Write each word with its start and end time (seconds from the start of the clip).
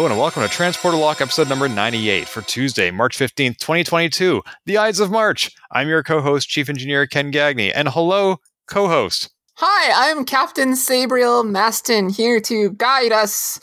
Hello 0.00 0.08
and 0.08 0.18
welcome 0.18 0.42
to 0.42 0.48
Transporter 0.48 0.96
Lock 0.96 1.20
episode 1.20 1.46
number 1.50 1.68
98 1.68 2.26
for 2.26 2.40
Tuesday, 2.40 2.90
March 2.90 3.18
15th, 3.18 3.58
2022, 3.58 4.40
the 4.64 4.78
Ides 4.78 4.98
of 4.98 5.10
March. 5.10 5.50
I'm 5.72 5.88
your 5.88 6.02
co 6.02 6.22
host, 6.22 6.48
Chief 6.48 6.70
Engineer 6.70 7.06
Ken 7.06 7.30
Gagney, 7.30 7.70
and 7.74 7.86
hello, 7.86 8.38
co 8.66 8.88
host. 8.88 9.28
Hi, 9.56 10.10
I'm 10.10 10.24
Captain 10.24 10.70
Sabriel 10.70 11.44
Maston 11.46 12.08
here 12.08 12.40
to 12.40 12.70
guide 12.70 13.12
us 13.12 13.60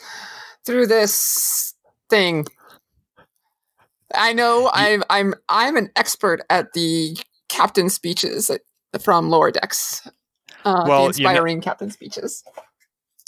through 0.64 0.86
this 0.86 1.74
thing. 2.08 2.46
I 4.14 4.32
know 4.32 4.70
I'm 4.72 5.02
I'm 5.10 5.34
I'm 5.48 5.76
an 5.76 5.90
expert 5.96 6.42
at 6.50 6.72
the 6.72 7.18
captain 7.48 7.90
speeches 7.90 8.48
from 9.02 9.28
lower 9.28 9.50
decks. 9.50 10.08
Uh, 10.64 10.84
Well, 10.86 11.08
the 11.08 11.18
you 11.18 11.24
know- 11.24 11.30
inspiring 11.30 11.60
captain 11.62 11.90
speeches. 11.90 12.44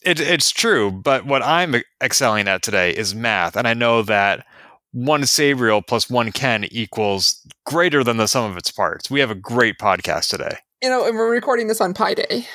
It, 0.03 0.19
it's 0.19 0.51
true, 0.51 0.91
but 0.91 1.27
what 1.27 1.43
I'm 1.43 1.77
excelling 2.03 2.49
at 2.49 2.63
today 2.63 2.91
is 2.91 3.15
math, 3.15 3.57
and 3.57 3.69
I 3.69 3.75
know 3.75 4.03
that 4.03 4.47
one 4.93 5.23
Sabriel 5.23 5.87
plus 5.87 6.09
one 6.09 6.33
Ken 6.33 6.65
equals 6.65 7.47
greater 7.65 8.03
than 8.03 8.17
the 8.17 8.27
sum 8.27 8.51
of 8.51 8.57
its 8.57 8.71
parts. 8.71 9.11
We 9.11 9.21
have 9.21 9.31
a 9.31 9.35
great 9.35 9.79
podcast 9.79 10.29
today. 10.31 10.57
You 10.83 10.89
know, 10.89 11.07
and 11.07 11.17
we're 11.17 11.31
recording 11.31 11.69
this 11.69 11.81
on 11.81 11.93
Pi 11.93 12.15
Day. 12.15 12.47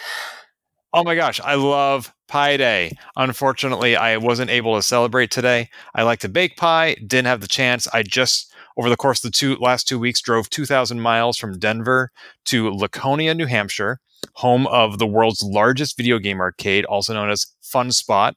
Oh 0.92 1.04
my 1.04 1.16
gosh, 1.16 1.40
I 1.42 1.56
love 1.56 2.14
Pie 2.28 2.58
Day. 2.58 2.98
Unfortunately, 3.16 3.96
I 3.96 4.18
wasn't 4.18 4.50
able 4.50 4.76
to 4.76 4.82
celebrate 4.82 5.30
today. 5.30 5.70
I 5.94 6.04
like 6.04 6.20
to 6.20 6.30
bake 6.30 6.58
pie, 6.58 6.96
didn't 7.06 7.28
have 7.28 7.42
the 7.42 7.48
chance. 7.48 7.88
I 7.94 8.02
just 8.02 8.52
over 8.78 8.90
the 8.90 8.98
course 8.98 9.24
of 9.24 9.32
the 9.32 9.38
two 9.38 9.56
last 9.58 9.88
two 9.88 10.00
weeks 10.00 10.22
drove 10.22 10.50
2,000 10.50 11.00
miles 11.00 11.38
from 11.38 11.58
Denver 11.60 12.12
to 12.46 12.70
Laconia, 12.72 13.34
New 13.34 13.46
Hampshire, 13.46 14.00
home 14.34 14.68
of 14.68 15.00
the 15.00 15.08
world's 15.08 15.44
largest 15.44 15.98
video 15.98 16.20
game 16.20 16.40
arcade, 16.40 16.86
also 16.86 17.14
known 17.14 17.30
as 17.30 17.48
Fun 17.62 17.92
Spot, 17.92 18.36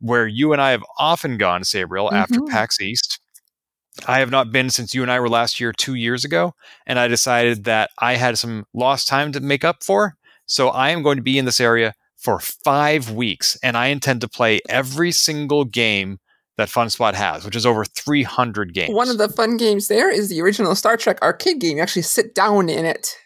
where 0.00 0.26
you 0.26 0.52
and 0.52 0.60
I 0.60 0.70
have 0.70 0.84
often 0.98 1.36
gone, 1.38 1.62
Sabriel, 1.62 2.12
after 2.12 2.40
Mhm. 2.40 2.48
PAX 2.50 2.80
East. 2.80 3.18
I 4.06 4.20
have 4.20 4.30
not 4.30 4.50
been 4.50 4.70
since 4.70 4.94
you 4.94 5.02
and 5.02 5.10
I 5.10 5.20
were 5.20 5.28
last 5.28 5.60
year, 5.60 5.72
two 5.72 5.94
years 5.94 6.24
ago, 6.24 6.54
and 6.86 6.98
I 6.98 7.08
decided 7.08 7.64
that 7.64 7.90
I 7.98 8.16
had 8.16 8.38
some 8.38 8.64
lost 8.72 9.06
time 9.06 9.32
to 9.32 9.40
make 9.40 9.64
up 9.64 9.82
for. 9.84 10.16
So 10.46 10.70
I 10.70 10.90
am 10.90 11.02
going 11.02 11.16
to 11.16 11.22
be 11.22 11.38
in 11.38 11.44
this 11.44 11.60
area 11.60 11.94
for 12.16 12.38
five 12.38 13.10
weeks, 13.10 13.58
and 13.62 13.76
I 13.76 13.88
intend 13.88 14.20
to 14.22 14.28
play 14.28 14.60
every 14.68 15.12
single 15.12 15.64
game 15.64 16.20
that 16.56 16.68
FunSpot 16.68 17.14
has, 17.14 17.44
which 17.44 17.56
is 17.56 17.64
over 17.64 17.84
300 17.84 18.74
games. 18.74 18.94
One 18.94 19.08
of 19.08 19.18
the 19.18 19.28
fun 19.28 19.56
games 19.56 19.88
there 19.88 20.10
is 20.10 20.28
the 20.28 20.40
original 20.42 20.74
Star 20.74 20.96
Trek 20.96 21.20
arcade 21.22 21.60
game. 21.60 21.76
You 21.76 21.82
actually 21.82 22.02
sit 22.02 22.34
down 22.34 22.68
in 22.68 22.84
it 22.84 23.16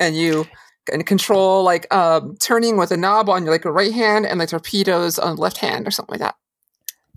and 0.00 0.16
you 0.16 0.46
can 0.86 1.02
control 1.04 1.62
like 1.62 1.92
um, 1.94 2.36
turning 2.40 2.76
with 2.76 2.90
a 2.90 2.96
knob 2.96 3.28
on 3.28 3.44
your 3.44 3.52
like 3.52 3.64
right 3.64 3.92
hand 3.92 4.26
and 4.26 4.38
like 4.38 4.48
torpedoes 4.48 5.18
on 5.18 5.36
the 5.36 5.42
left 5.42 5.58
hand 5.58 5.86
or 5.86 5.90
something 5.90 6.14
like 6.14 6.20
that. 6.20 6.34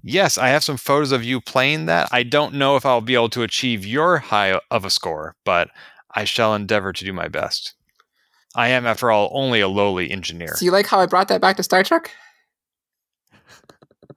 yes, 0.04 0.38
I 0.38 0.50
have 0.50 0.64
some 0.64 0.78
photos 0.78 1.12
of 1.12 1.24
you 1.24 1.42
playing 1.42 1.88
that. 1.88 2.10
I 2.12 2.24
don't 2.24 2.54
know 2.54 2.76
if 2.76 2.86
I'll 2.86 3.02
be 3.02 3.16
able 3.16 3.30
to 3.30 3.42
achieve 3.42 3.86
your 3.86 4.20
high 4.20 4.60
of 4.70 4.86
a 4.86 4.90
score, 4.92 5.36
but 5.44 5.70
I 6.14 6.26
shall 6.26 6.54
endeavor 6.54 6.94
to 6.94 7.06
do 7.06 7.12
my 7.12 7.28
best. 7.28 7.74
I 8.56 8.70
am, 8.70 8.86
after 8.86 9.12
all, 9.12 9.30
only 9.34 9.60
a 9.60 9.68
lowly 9.68 10.12
engineer. 10.12 10.56
So 10.56 10.64
you 10.64 10.72
like 10.72 10.88
how 10.88 11.00
I 11.00 11.08
brought 11.08 11.28
that 11.28 11.42
back 11.42 11.58
to 11.58 11.64
Star 11.64 11.84
Trek? 11.84 12.12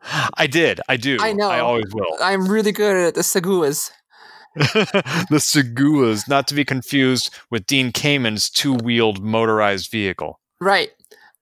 I 0.02 0.46
did. 0.46 0.80
I 0.88 0.96
do. 0.96 1.18
I 1.20 1.32
know. 1.32 1.48
I 1.48 1.60
always 1.60 1.92
will. 1.92 2.16
I'm 2.20 2.48
really 2.48 2.72
good 2.72 2.96
at 2.96 3.14
the 3.14 3.22
segues. 3.22 3.90
the 4.54 5.38
segues, 5.38 6.28
not 6.28 6.48
to 6.48 6.54
be 6.54 6.64
confused 6.64 7.34
with 7.50 7.66
Dean 7.66 7.92
Kamen's 7.92 8.50
two-wheeled 8.50 9.22
motorized 9.22 9.90
vehicle. 9.90 10.40
Right. 10.60 10.90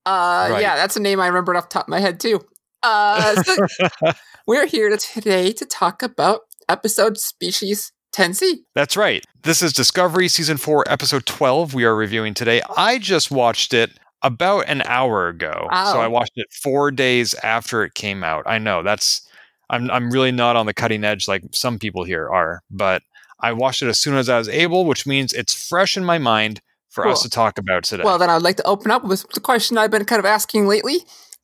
Uh, 0.04 0.48
Right. 0.50 0.62
Yeah, 0.62 0.76
that's 0.76 0.96
a 0.96 1.00
name 1.00 1.20
I 1.20 1.26
remembered 1.26 1.56
off 1.56 1.68
the 1.68 1.74
top 1.74 1.84
of 1.84 1.88
my 1.88 2.00
head 2.00 2.20
too. 2.20 2.44
Uh, 2.82 3.42
so 3.42 3.66
we're 4.46 4.66
here 4.66 4.94
today 4.96 5.52
to 5.52 5.64
talk 5.64 6.02
about 6.02 6.42
episode 6.68 7.18
species 7.18 7.92
10C. 8.14 8.60
That's 8.74 8.96
right. 8.96 9.24
This 9.42 9.62
is 9.62 9.72
Discovery 9.72 10.28
Season 10.28 10.56
4, 10.56 10.84
Episode 10.88 11.26
12 11.26 11.74
we 11.74 11.84
are 11.84 11.94
reviewing 11.94 12.34
today. 12.34 12.62
I 12.76 12.98
just 12.98 13.30
watched 13.30 13.74
it 13.74 13.90
about 14.22 14.68
an 14.68 14.82
hour 14.82 15.28
ago. 15.28 15.68
So 15.70 16.00
I 16.00 16.06
oh. 16.06 16.10
watched 16.10 16.32
it 16.36 16.46
four 16.52 16.90
days 16.90 17.34
after 17.42 17.84
it 17.84 17.94
came 17.94 18.24
out. 18.24 18.44
I 18.46 18.58
know 18.58 18.82
that's 18.82 19.26
I'm 19.70 19.90
I'm 19.90 20.10
really 20.10 20.32
not 20.32 20.56
on 20.56 20.66
the 20.66 20.74
cutting 20.74 21.04
edge 21.04 21.28
like 21.28 21.42
some 21.52 21.78
people 21.78 22.04
here 22.04 22.28
are, 22.28 22.62
but 22.70 23.02
I 23.40 23.52
watched 23.52 23.82
it 23.82 23.88
as 23.88 24.00
soon 24.00 24.16
as 24.16 24.28
I 24.28 24.38
was 24.38 24.48
able, 24.48 24.84
which 24.84 25.06
means 25.06 25.32
it's 25.32 25.68
fresh 25.68 25.96
in 25.96 26.04
my 26.04 26.18
mind 26.18 26.60
for 26.88 27.06
us 27.06 27.22
to 27.22 27.28
talk 27.28 27.58
about 27.58 27.84
today. 27.84 28.02
Well, 28.02 28.18
then 28.18 28.30
I'd 28.30 28.40
like 28.42 28.56
to 28.56 28.66
open 28.66 28.90
up 28.90 29.04
with 29.04 29.28
the 29.34 29.40
question 29.40 29.76
I've 29.76 29.90
been 29.90 30.06
kind 30.06 30.18
of 30.18 30.24
asking 30.24 30.66
lately. 30.66 31.00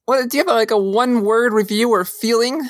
What 0.06 0.30
do 0.30 0.38
you 0.38 0.44
have 0.44 0.54
like 0.54 0.70
a 0.70 0.78
one 0.78 1.22
word 1.22 1.52
review 1.52 1.90
or 1.90 2.04
feeling 2.04 2.62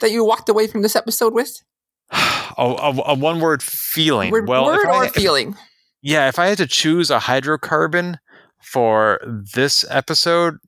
that 0.00 0.10
you 0.10 0.24
walked 0.24 0.48
away 0.48 0.66
from 0.66 0.82
this 0.82 0.96
episode 0.96 1.32
with? 1.32 1.62
a, 2.10 2.18
a, 2.58 3.02
a 3.06 3.14
one 3.14 3.38
word 3.38 3.62
feeling. 3.62 4.32
Word, 4.32 4.48
well, 4.48 4.64
word 4.64 4.86
I- 4.86 4.96
or 4.96 5.04
if- 5.04 5.12
feeling? 5.12 5.56
yeah, 6.02 6.28
if 6.28 6.38
I 6.38 6.46
had 6.46 6.58
to 6.58 6.66
choose 6.66 7.10
a 7.10 7.18
hydrocarbon 7.18 8.18
for 8.64 9.20
this 9.26 9.84
episode, 9.90 10.58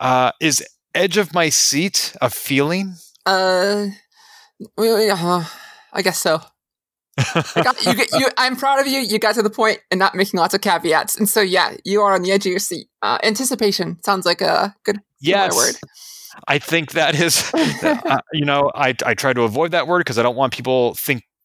uh, 0.00 0.32
is 0.40 0.64
edge 0.94 1.16
of 1.16 1.34
my 1.34 1.48
seat 1.48 2.14
a 2.20 2.30
feeling? 2.30 2.94
Uh, 3.26 3.88
uh, 4.78 5.44
I 5.92 6.02
guess 6.02 6.18
so. 6.18 6.40
I 7.18 7.62
got, 7.62 7.84
you, 7.84 7.94
get- 7.94 8.12
you, 8.12 8.28
I'm 8.38 8.56
proud 8.56 8.80
of 8.80 8.86
you. 8.86 9.00
You 9.00 9.18
got 9.18 9.34
to 9.34 9.42
the 9.42 9.50
point 9.50 9.80
and 9.90 9.98
not 9.98 10.14
making 10.14 10.38
lots 10.38 10.54
of 10.54 10.60
caveats. 10.60 11.16
And 11.16 11.28
so, 11.28 11.40
yeah, 11.40 11.76
you 11.84 12.00
are 12.02 12.14
on 12.14 12.22
the 12.22 12.32
edge 12.32 12.46
of 12.46 12.50
your 12.50 12.58
seat. 12.58 12.88
Uh, 13.02 13.18
anticipation 13.22 13.98
sounds 14.04 14.24
like 14.26 14.40
a 14.40 14.74
good 14.84 15.00
Yes. 15.20 15.54
word. 15.54 15.74
I 16.46 16.58
think 16.58 16.92
that 16.92 17.14
is, 17.20 17.50
uh, 17.82 18.20
you 18.32 18.44
know, 18.44 18.70
I, 18.74 18.94
I 19.04 19.14
try 19.14 19.32
to 19.32 19.42
avoid 19.42 19.72
that 19.72 19.88
word 19.88 20.00
because 20.00 20.18
I 20.18 20.22
don't 20.22 20.36
want 20.36 20.52
people 20.52 20.94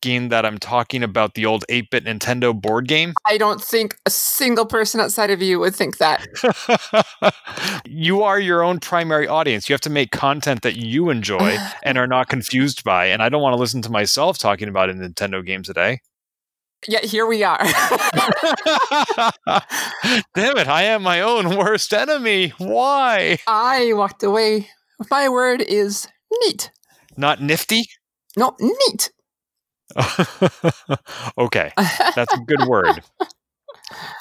thinking 0.03 0.29
that 0.29 0.45
I'm 0.45 0.57
talking 0.57 1.01
about 1.03 1.33
the 1.33 1.45
old 1.45 1.63
8 1.69 1.89
bit 1.89 2.03
Nintendo 2.05 2.53
board 2.59 2.87
game. 2.87 3.13
I 3.25 3.37
don't 3.37 3.61
think 3.61 3.97
a 4.05 4.09
single 4.09 4.65
person 4.65 4.99
outside 4.99 5.29
of 5.29 5.41
you 5.41 5.59
would 5.59 5.73
think 5.73 5.97
that. 5.99 6.25
you 7.85 8.21
are 8.23 8.39
your 8.39 8.63
own 8.63 8.79
primary 8.81 9.27
audience. 9.27 9.69
You 9.69 9.73
have 9.73 9.81
to 9.81 9.89
make 9.89 10.11
content 10.11 10.61
that 10.63 10.75
you 10.75 11.09
enjoy 11.09 11.57
and 11.83 11.97
are 11.97 12.07
not 12.07 12.27
confused 12.27 12.83
by. 12.83 13.05
And 13.05 13.23
I 13.23 13.29
don't 13.29 13.41
want 13.41 13.53
to 13.53 13.59
listen 13.59 13.81
to 13.83 13.89
myself 13.89 14.37
talking 14.37 14.67
about 14.67 14.89
a 14.89 14.93
Nintendo 14.93 15.45
game 15.45 15.63
today. 15.63 16.01
Yet 16.85 17.05
here 17.05 17.25
we 17.25 17.45
are. 17.45 17.59
Damn 20.35 20.57
it, 20.57 20.67
I 20.67 20.83
am 20.83 21.01
my 21.01 21.21
own 21.21 21.55
worst 21.55 21.93
enemy. 21.93 22.49
Why? 22.57 23.37
I 23.47 23.93
walked 23.93 24.21
away. 24.21 24.67
My 25.09 25.29
word 25.29 25.61
is 25.61 26.09
neat. 26.41 26.71
Not 27.15 27.41
nifty? 27.41 27.83
No, 28.35 28.57
neat. 28.59 29.11
okay, 31.37 31.71
that's 32.15 32.33
a 32.33 32.39
good 32.39 32.67
word. 32.67 33.01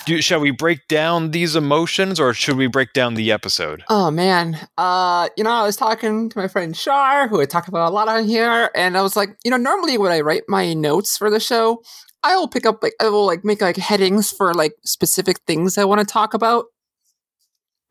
Do, 0.07 0.21
shall 0.21 0.41
we 0.41 0.51
break 0.51 0.89
down 0.89 1.31
these 1.31 1.55
emotions 1.57 2.19
or 2.19 2.35
should 2.35 2.57
we 2.57 2.67
break 2.67 2.93
down 2.93 3.15
the 3.15 3.31
episode? 3.33 3.85
Oh 3.89 4.11
man. 4.11 4.59
Uh, 4.77 5.29
you 5.37 5.45
know, 5.45 5.51
I 5.51 5.63
was 5.63 5.77
talking 5.77 6.29
to 6.29 6.39
my 6.39 6.49
friend 6.49 6.77
Shar, 6.77 7.29
who 7.29 7.41
I 7.41 7.45
talk 7.45 7.69
about 7.69 7.91
a 7.91 7.95
lot 7.95 8.09
on 8.09 8.25
here, 8.25 8.71
and 8.75 8.97
I 8.97 9.03
was 9.03 9.17
like, 9.17 9.37
you 9.45 9.51
know, 9.51 9.57
normally 9.57 9.99
when 9.99 10.13
I 10.13 10.21
write 10.21 10.43
my 10.49 10.75
notes 10.75 11.17
for 11.17 11.31
the 11.31 11.41
show, 11.41 11.83
I 12.23 12.37
will 12.37 12.49
pick 12.49 12.67
up 12.67 12.83
like 12.83 12.95
I 13.01 13.09
will 13.09 13.27
like 13.27 13.45
make 13.45 13.61
like 13.61 13.77
headings 13.77 14.31
for 14.31 14.55
like 14.55 14.75
specific 14.85 15.41
things 15.47 15.79
I 15.79 15.85
want 15.85 16.01
to 16.01 16.07
talk 16.07 16.35
about. 16.35 16.67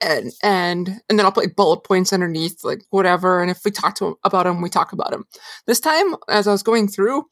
And 0.01 0.31
and 0.41 1.01
and 1.09 1.19
then 1.19 1.25
I'll 1.25 1.31
put 1.31 1.45
like 1.45 1.55
bullet 1.55 1.83
points 1.83 2.11
underneath, 2.11 2.63
like 2.63 2.83
whatever. 2.89 3.41
And 3.41 3.51
if 3.51 3.59
we 3.63 3.71
talk 3.71 3.95
to 3.95 4.17
about 4.23 4.45
them, 4.45 4.61
we 4.61 4.69
talk 4.69 4.93
about 4.93 5.11
them. 5.11 5.25
This 5.67 5.79
time, 5.79 6.15
as 6.27 6.47
I 6.47 6.51
was 6.51 6.63
going 6.63 6.87
through, 6.87 7.25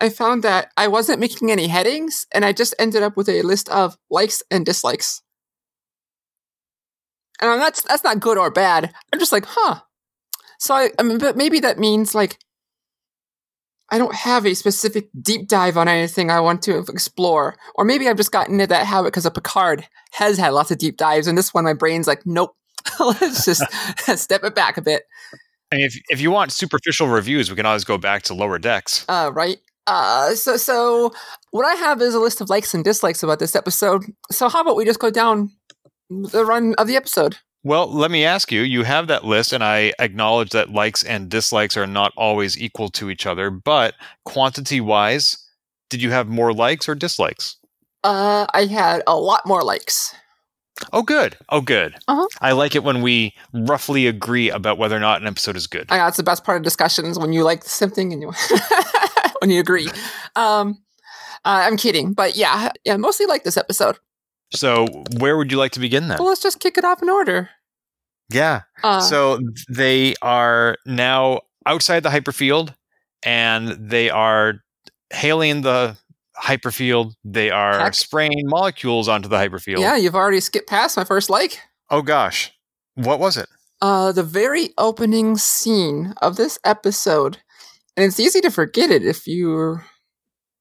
I 0.00 0.08
found 0.08 0.42
that 0.44 0.72
I 0.76 0.88
wasn't 0.88 1.20
making 1.20 1.50
any 1.50 1.68
headings, 1.68 2.26
and 2.32 2.44
I 2.44 2.52
just 2.52 2.74
ended 2.78 3.02
up 3.02 3.16
with 3.16 3.28
a 3.28 3.42
list 3.42 3.68
of 3.68 3.96
likes 4.10 4.42
and 4.50 4.64
dislikes. 4.64 5.22
And 7.40 7.60
that's 7.60 7.82
that's 7.82 8.04
not 8.04 8.20
good 8.20 8.38
or 8.38 8.50
bad. 8.50 8.92
I'm 9.12 9.18
just 9.18 9.32
like, 9.32 9.44
huh. 9.46 9.80
So 10.58 10.74
I, 10.74 10.90
I 10.98 11.02
mean, 11.02 11.18
but 11.18 11.36
maybe 11.36 11.60
that 11.60 11.78
means 11.78 12.14
like 12.14 12.38
I 13.90 13.98
don't 13.98 14.14
have 14.14 14.44
a 14.44 14.54
specific 14.54 15.08
deep 15.20 15.48
dive 15.48 15.76
on 15.76 15.88
anything 15.88 16.30
I 16.30 16.40
want 16.40 16.62
to 16.62 16.78
explore, 16.78 17.56
or 17.74 17.84
maybe 17.84 18.08
I've 18.08 18.16
just 18.16 18.32
gotten 18.32 18.54
into 18.54 18.66
that 18.68 18.86
habit 18.86 19.12
because 19.12 19.26
of 19.26 19.34
Picard 19.34 19.86
has 20.12 20.36
had 20.38 20.50
lots 20.50 20.70
of 20.70 20.78
deep 20.78 20.96
dives, 20.96 21.26
and 21.26 21.38
this 21.38 21.54
one 21.54 21.64
my 21.64 21.74
brain's 21.74 22.06
like, 22.06 22.26
nope. 22.26 22.54
Let's 23.00 23.44
just 23.44 23.62
step 24.16 24.44
it 24.44 24.54
back 24.54 24.76
a 24.78 24.82
bit, 24.82 25.02
I 25.70 25.76
mean, 25.76 25.84
if, 25.84 26.00
if 26.08 26.20
you 26.20 26.30
want 26.30 26.52
superficial 26.52 27.08
reviews, 27.08 27.50
we 27.50 27.56
can 27.56 27.66
always 27.66 27.84
go 27.84 27.98
back 27.98 28.22
to 28.24 28.34
lower 28.34 28.58
decks. 28.58 29.04
uh, 29.08 29.30
right? 29.32 29.58
Uh, 29.88 30.34
so 30.34 30.56
so 30.56 31.12
what 31.50 31.64
I 31.64 31.74
have 31.74 32.02
is 32.02 32.14
a 32.14 32.20
list 32.20 32.40
of 32.40 32.50
likes 32.50 32.74
and 32.74 32.84
dislikes 32.84 33.22
about 33.22 33.38
this 33.38 33.56
episode. 33.56 34.04
So 34.30 34.48
how 34.48 34.60
about 34.60 34.76
we 34.76 34.84
just 34.84 35.00
go 35.00 35.10
down 35.10 35.50
the 36.10 36.44
run 36.44 36.74
of 36.74 36.86
the 36.86 36.96
episode? 36.96 37.38
Well, 37.64 37.90
let 37.92 38.10
me 38.10 38.24
ask 38.24 38.52
you. 38.52 38.62
You 38.62 38.84
have 38.84 39.08
that 39.08 39.24
list, 39.24 39.52
and 39.52 39.64
I 39.64 39.92
acknowledge 39.98 40.50
that 40.50 40.70
likes 40.70 41.02
and 41.02 41.28
dislikes 41.28 41.76
are 41.76 41.86
not 41.86 42.12
always 42.16 42.60
equal 42.60 42.90
to 42.90 43.10
each 43.10 43.26
other. 43.26 43.50
But 43.50 43.94
quantity 44.24 44.80
wise, 44.80 45.36
did 45.90 46.02
you 46.02 46.10
have 46.10 46.28
more 46.28 46.52
likes 46.52 46.88
or 46.88 46.94
dislikes? 46.94 47.56
Uh, 48.04 48.46
I 48.54 48.66
had 48.66 49.02
a 49.06 49.16
lot 49.16 49.44
more 49.44 49.64
likes. 49.64 50.14
Oh, 50.92 51.02
good. 51.02 51.36
Oh, 51.48 51.60
good. 51.60 51.96
Uh-huh. 52.06 52.26
I 52.40 52.52
like 52.52 52.76
it 52.76 52.84
when 52.84 53.02
we 53.02 53.34
roughly 53.52 54.06
agree 54.06 54.50
about 54.50 54.78
whether 54.78 54.96
or 54.96 55.00
not 55.00 55.20
an 55.20 55.26
episode 55.26 55.56
is 55.56 55.66
good. 55.66 55.86
I 55.88 55.98
know 55.98 56.06
it's 56.06 56.16
the 56.16 56.22
best 56.22 56.44
part 56.44 56.56
of 56.56 56.62
discussions 56.62 57.18
when 57.18 57.32
you 57.32 57.42
like 57.42 57.64
something 57.64 58.12
and 58.12 58.22
you 58.22 58.28
when 59.40 59.50
you 59.50 59.60
agree. 59.60 59.88
Um, 60.36 60.82
uh, 61.44 61.64
I'm 61.66 61.76
kidding, 61.76 62.12
but 62.12 62.36
yeah, 62.36 62.70
yeah, 62.84 62.96
mostly 62.96 63.26
like 63.26 63.44
this 63.44 63.56
episode. 63.56 63.98
So, 64.54 64.86
where 65.18 65.36
would 65.36 65.52
you 65.52 65.58
like 65.58 65.72
to 65.72 65.80
begin 65.80 66.08
then? 66.08 66.18
Well, 66.18 66.28
let's 66.28 66.42
just 66.42 66.60
kick 66.60 66.78
it 66.78 66.84
off 66.84 67.02
in 67.02 67.10
order. 67.10 67.50
Yeah. 68.30 68.62
Uh, 68.82 69.00
so 69.00 69.40
they 69.68 70.14
are 70.22 70.76
now 70.86 71.40
outside 71.66 72.02
the 72.02 72.10
hyperfield 72.10 72.74
and 73.22 73.68
they 73.90 74.10
are 74.10 74.62
hailing 75.10 75.62
the 75.62 75.96
hyperfield. 76.36 77.14
They 77.24 77.50
are 77.50 77.78
Heck. 77.78 77.94
spraying 77.94 78.44
molecules 78.46 79.08
onto 79.08 79.28
the 79.28 79.36
hyperfield. 79.36 79.80
yeah, 79.80 79.96
you've 79.96 80.14
already 80.14 80.40
skipped 80.40 80.68
past 80.68 80.96
my 80.96 81.04
first 81.04 81.30
like. 81.30 81.60
Oh 81.90 82.02
gosh. 82.02 82.52
What 82.94 83.18
was 83.18 83.36
it? 83.36 83.48
Uh, 83.80 84.12
the 84.12 84.22
very 84.24 84.70
opening 84.76 85.36
scene 85.36 86.12
of 86.20 86.36
this 86.36 86.58
episode, 86.64 87.38
and 87.98 88.06
it's 88.06 88.20
easy 88.20 88.40
to 88.42 88.50
forget 88.52 88.92
it 88.92 89.04
if 89.04 89.26
you, 89.26 89.80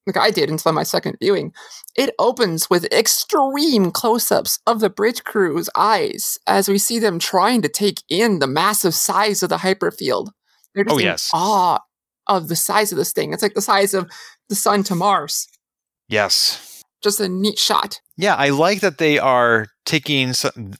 like 0.08 0.18
I 0.18 0.32
did 0.32 0.50
until 0.50 0.72
my 0.72 0.82
second 0.82 1.18
viewing. 1.22 1.54
It 1.96 2.16
opens 2.18 2.68
with 2.68 2.92
extreme 2.92 3.92
close-ups 3.92 4.58
of 4.66 4.80
the 4.80 4.90
bridge 4.90 5.24
crew's 5.24 5.70
eyes 5.76 6.40
as 6.48 6.68
we 6.68 6.80
see 6.80 6.98
them 6.98 7.20
trying 7.20 7.62
to 7.62 7.70
take 7.70 8.02
in 8.10 8.40
the 8.40 8.48
massive 8.48 8.96
size 8.96 9.44
of 9.44 9.50
the 9.50 9.58
hyperfield. 9.58 10.30
They're 10.74 10.84
just 10.84 11.32
Oh, 11.32 11.40
in 11.40 11.42
awe 11.44 11.80
of 12.26 12.48
the 12.48 12.56
size 12.56 12.92
of 12.92 12.98
this 12.98 13.12
thing. 13.14 13.34
It's 13.34 13.44
like 13.44 13.54
the 13.54 13.62
size 13.62 13.94
of 13.94 14.10
the 14.50 14.56
sun 14.56 14.82
to 14.86 14.96
Mars. 14.96 15.48
Yes. 16.10 16.84
Just 17.04 17.20
a 17.20 17.30
neat 17.30 17.60
shot. 17.60 18.02
Yeah, 18.18 18.34
I 18.34 18.50
like 18.50 18.80
that 18.80 18.98
they 18.98 19.20
are 19.20 19.68
taking 19.86 20.34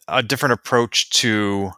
a 0.08 0.24
different 0.24 0.54
approach 0.54 1.12
to 1.12 1.70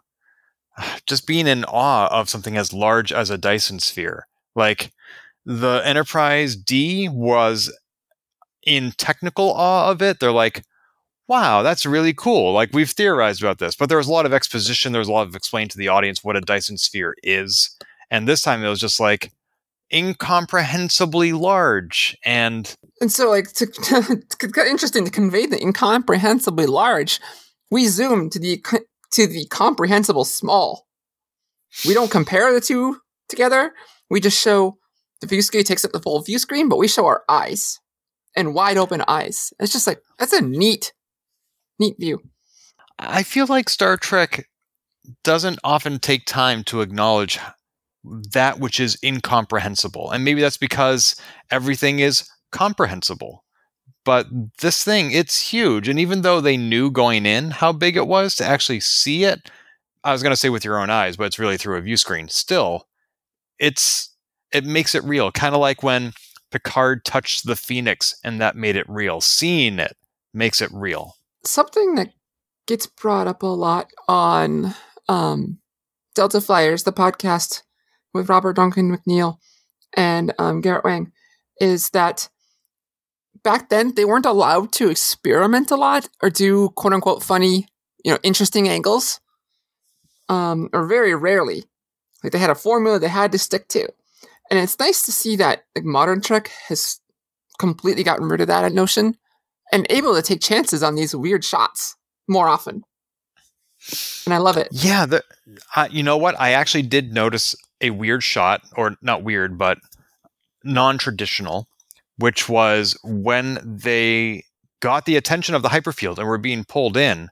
just 1.05 1.27
being 1.27 1.47
in 1.47 1.65
awe 1.65 2.07
of 2.17 2.29
something 2.29 2.55
as 2.55 2.71
large 2.71 3.11
as 3.11 3.29
a 3.29 3.37
Dyson 3.37 3.79
sphere. 3.79 4.25
Like 4.59 4.91
the 5.45 5.81
Enterprise 5.83 6.55
D 6.55 7.09
was 7.09 7.75
in 8.63 8.91
technical 8.97 9.51
awe 9.51 9.89
of 9.89 10.01
it. 10.03 10.19
They're 10.19 10.31
like, 10.31 10.63
wow, 11.27 11.63
that's 11.63 11.85
really 11.85 12.13
cool. 12.13 12.53
Like 12.53 12.69
we've 12.73 12.89
theorized 12.89 13.41
about 13.41 13.59
this, 13.59 13.75
but 13.75 13.89
there 13.89 13.97
was 13.97 14.07
a 14.07 14.11
lot 14.11 14.25
of 14.25 14.33
exposition. 14.33 14.91
There 14.91 14.99
was 14.99 15.07
a 15.07 15.13
lot 15.13 15.27
of 15.27 15.35
explaining 15.35 15.69
to 15.69 15.77
the 15.77 15.87
audience 15.87 16.23
what 16.23 16.35
a 16.35 16.41
Dyson 16.41 16.77
sphere 16.77 17.15
is. 17.23 17.75
And 18.11 18.27
this 18.27 18.41
time 18.41 18.63
it 18.63 18.69
was 18.69 18.79
just 18.79 18.99
like 18.99 19.31
incomprehensibly 19.91 21.33
large. 21.33 22.17
And 22.23 22.73
And 23.01 23.11
so, 23.11 23.29
like, 23.29 23.51
to, 23.53 23.65
to, 24.39 24.67
interesting 24.67 25.05
to 25.05 25.11
convey 25.11 25.45
the 25.45 25.61
incomprehensibly 25.61 26.65
large, 26.65 27.19
we 27.71 27.87
zoom 27.87 28.29
to 28.31 28.39
the 28.39 28.63
to 29.11 29.27
the 29.27 29.45
comprehensible 29.45 30.25
small. 30.25 30.85
We 31.87 31.93
don't 31.93 32.11
compare 32.11 32.53
the 32.53 32.61
two 32.61 32.97
together. 33.27 33.73
We 34.09 34.19
just 34.19 34.41
show 34.41 34.77
the 35.21 35.27
view 35.27 35.41
screen 35.41 35.63
takes 35.63 35.85
up 35.85 35.91
the 35.91 35.99
full 35.99 36.21
view 36.21 36.39
screen, 36.39 36.69
but 36.69 36.77
we 36.77 36.87
show 36.87 37.05
our 37.05 37.23
eyes 37.29 37.79
and 38.35 38.53
wide 38.53 38.77
open 38.77 39.03
eyes. 39.07 39.53
It's 39.59 39.73
just 39.73 39.87
like 39.87 40.01
that's 40.17 40.33
a 40.33 40.41
neat, 40.41 40.93
neat 41.79 41.95
view. 41.99 42.21
I 42.97 43.23
feel 43.23 43.45
like 43.47 43.69
Star 43.69 43.97
Trek 43.97 44.45
doesn't 45.23 45.59
often 45.63 45.99
take 45.99 46.25
time 46.25 46.63
to 46.65 46.81
acknowledge 46.81 47.39
that 48.03 48.59
which 48.59 48.79
is 48.79 48.97
incomprehensible. 49.03 50.11
And 50.11 50.23
maybe 50.23 50.41
that's 50.41 50.57
because 50.57 51.15
everything 51.51 51.99
is 51.99 52.29
comprehensible. 52.51 53.43
But 54.05 54.27
this 54.59 54.83
thing, 54.83 55.11
it's 55.11 55.39
huge. 55.39 55.87
And 55.87 55.99
even 55.99 56.21
though 56.21 56.41
they 56.41 56.57
knew 56.57 56.89
going 56.89 57.25
in 57.25 57.51
how 57.51 57.71
big 57.71 57.97
it 57.97 58.07
was 58.07 58.35
to 58.35 58.45
actually 58.45 58.79
see 58.79 59.23
it, 59.23 59.51
I 60.03 60.13
was 60.13 60.23
going 60.23 60.31
to 60.31 60.37
say 60.37 60.49
with 60.49 60.63
your 60.63 60.79
own 60.79 60.89
eyes, 60.89 61.17
but 61.17 61.25
it's 61.25 61.39
really 61.39 61.57
through 61.57 61.77
a 61.77 61.81
view 61.81 61.97
screen. 61.97 62.29
Still, 62.29 62.87
it's 63.59 64.15
it 64.51 64.65
makes 64.65 64.95
it 64.95 65.03
real. 65.03 65.31
Kind 65.31 65.53
of 65.53 65.61
like 65.61 65.83
when 65.83 66.13
Picard 66.51 67.05
touched 67.05 67.45
the 67.45 67.55
Phoenix 67.55 68.15
and 68.23 68.41
that 68.41 68.55
made 68.55 68.75
it 68.75 68.89
real. 68.89 69.21
Seeing 69.21 69.79
it 69.79 69.95
makes 70.33 70.61
it 70.61 70.69
real. 70.71 71.15
Something 71.43 71.95
that 71.95 72.13
gets 72.67 72.87
brought 72.87 73.27
up 73.27 73.43
a 73.43 73.47
lot 73.47 73.91
on 74.07 74.75
um, 75.07 75.59
Delta 76.15 76.41
Flyers, 76.41 76.83
the 76.83 76.93
podcast 76.93 77.63
with 78.13 78.29
Robert 78.29 78.55
Duncan 78.55 78.95
McNeill 78.95 79.37
and 79.95 80.33
um, 80.37 80.61
Garrett 80.61 80.83
Wang, 80.83 81.11
is 81.59 81.89
that 81.91 82.29
back 83.43 83.69
then 83.69 83.95
they 83.95 84.05
weren't 84.05 84.25
allowed 84.25 84.71
to 84.73 84.89
experiment 84.89 85.71
a 85.71 85.75
lot 85.75 86.09
or 86.21 86.29
do 86.29 86.69
quote 86.69 86.93
unquote 86.93 87.23
funny, 87.23 87.67
you 88.03 88.11
know, 88.11 88.19
interesting 88.23 88.67
angles, 88.67 89.19
um, 90.27 90.69
or 90.73 90.85
very 90.85 91.15
rarely. 91.15 91.63
Like 92.23 92.31
they 92.33 92.39
had 92.39 92.49
a 92.49 92.55
formula 92.55 92.99
they 92.99 93.07
had 93.07 93.31
to 93.31 93.37
stick 93.37 93.67
to, 93.69 93.87
and 94.49 94.59
it's 94.59 94.79
nice 94.79 95.01
to 95.03 95.11
see 95.11 95.35
that 95.37 95.63
like 95.75 95.85
modern 95.85 96.21
Trek 96.21 96.51
has 96.67 96.99
completely 97.57 98.03
gotten 98.03 98.27
rid 98.29 98.41
of 98.41 98.47
that 98.47 98.71
notion 98.73 99.17
and 99.71 99.85
able 99.89 100.15
to 100.15 100.21
take 100.21 100.41
chances 100.41 100.81
on 100.81 100.95
these 100.95 101.15
weird 101.15 101.43
shots 101.43 101.95
more 102.27 102.47
often. 102.47 102.83
And 104.25 104.33
I 104.33 104.37
love 104.37 104.57
it. 104.57 104.67
Yeah, 104.71 105.05
the, 105.05 105.23
uh, 105.75 105.87
you 105.89 106.03
know 106.03 106.17
what? 106.17 106.39
I 106.39 106.51
actually 106.51 106.81
did 106.81 107.13
notice 107.13 107.55
a 107.81 107.91
weird 107.91 108.23
shot, 108.23 108.61
or 108.75 108.97
not 109.01 109.23
weird, 109.23 109.57
but 109.57 109.77
non-traditional, 110.63 111.67
which 112.17 112.49
was 112.49 112.97
when 113.03 113.59
they 113.63 114.43
got 114.81 115.05
the 115.05 115.15
attention 115.15 115.55
of 115.55 115.61
the 115.61 115.69
hyperfield 115.69 116.17
and 116.17 116.27
were 116.27 116.37
being 116.37 116.65
pulled 116.65 116.97
in. 116.97 117.29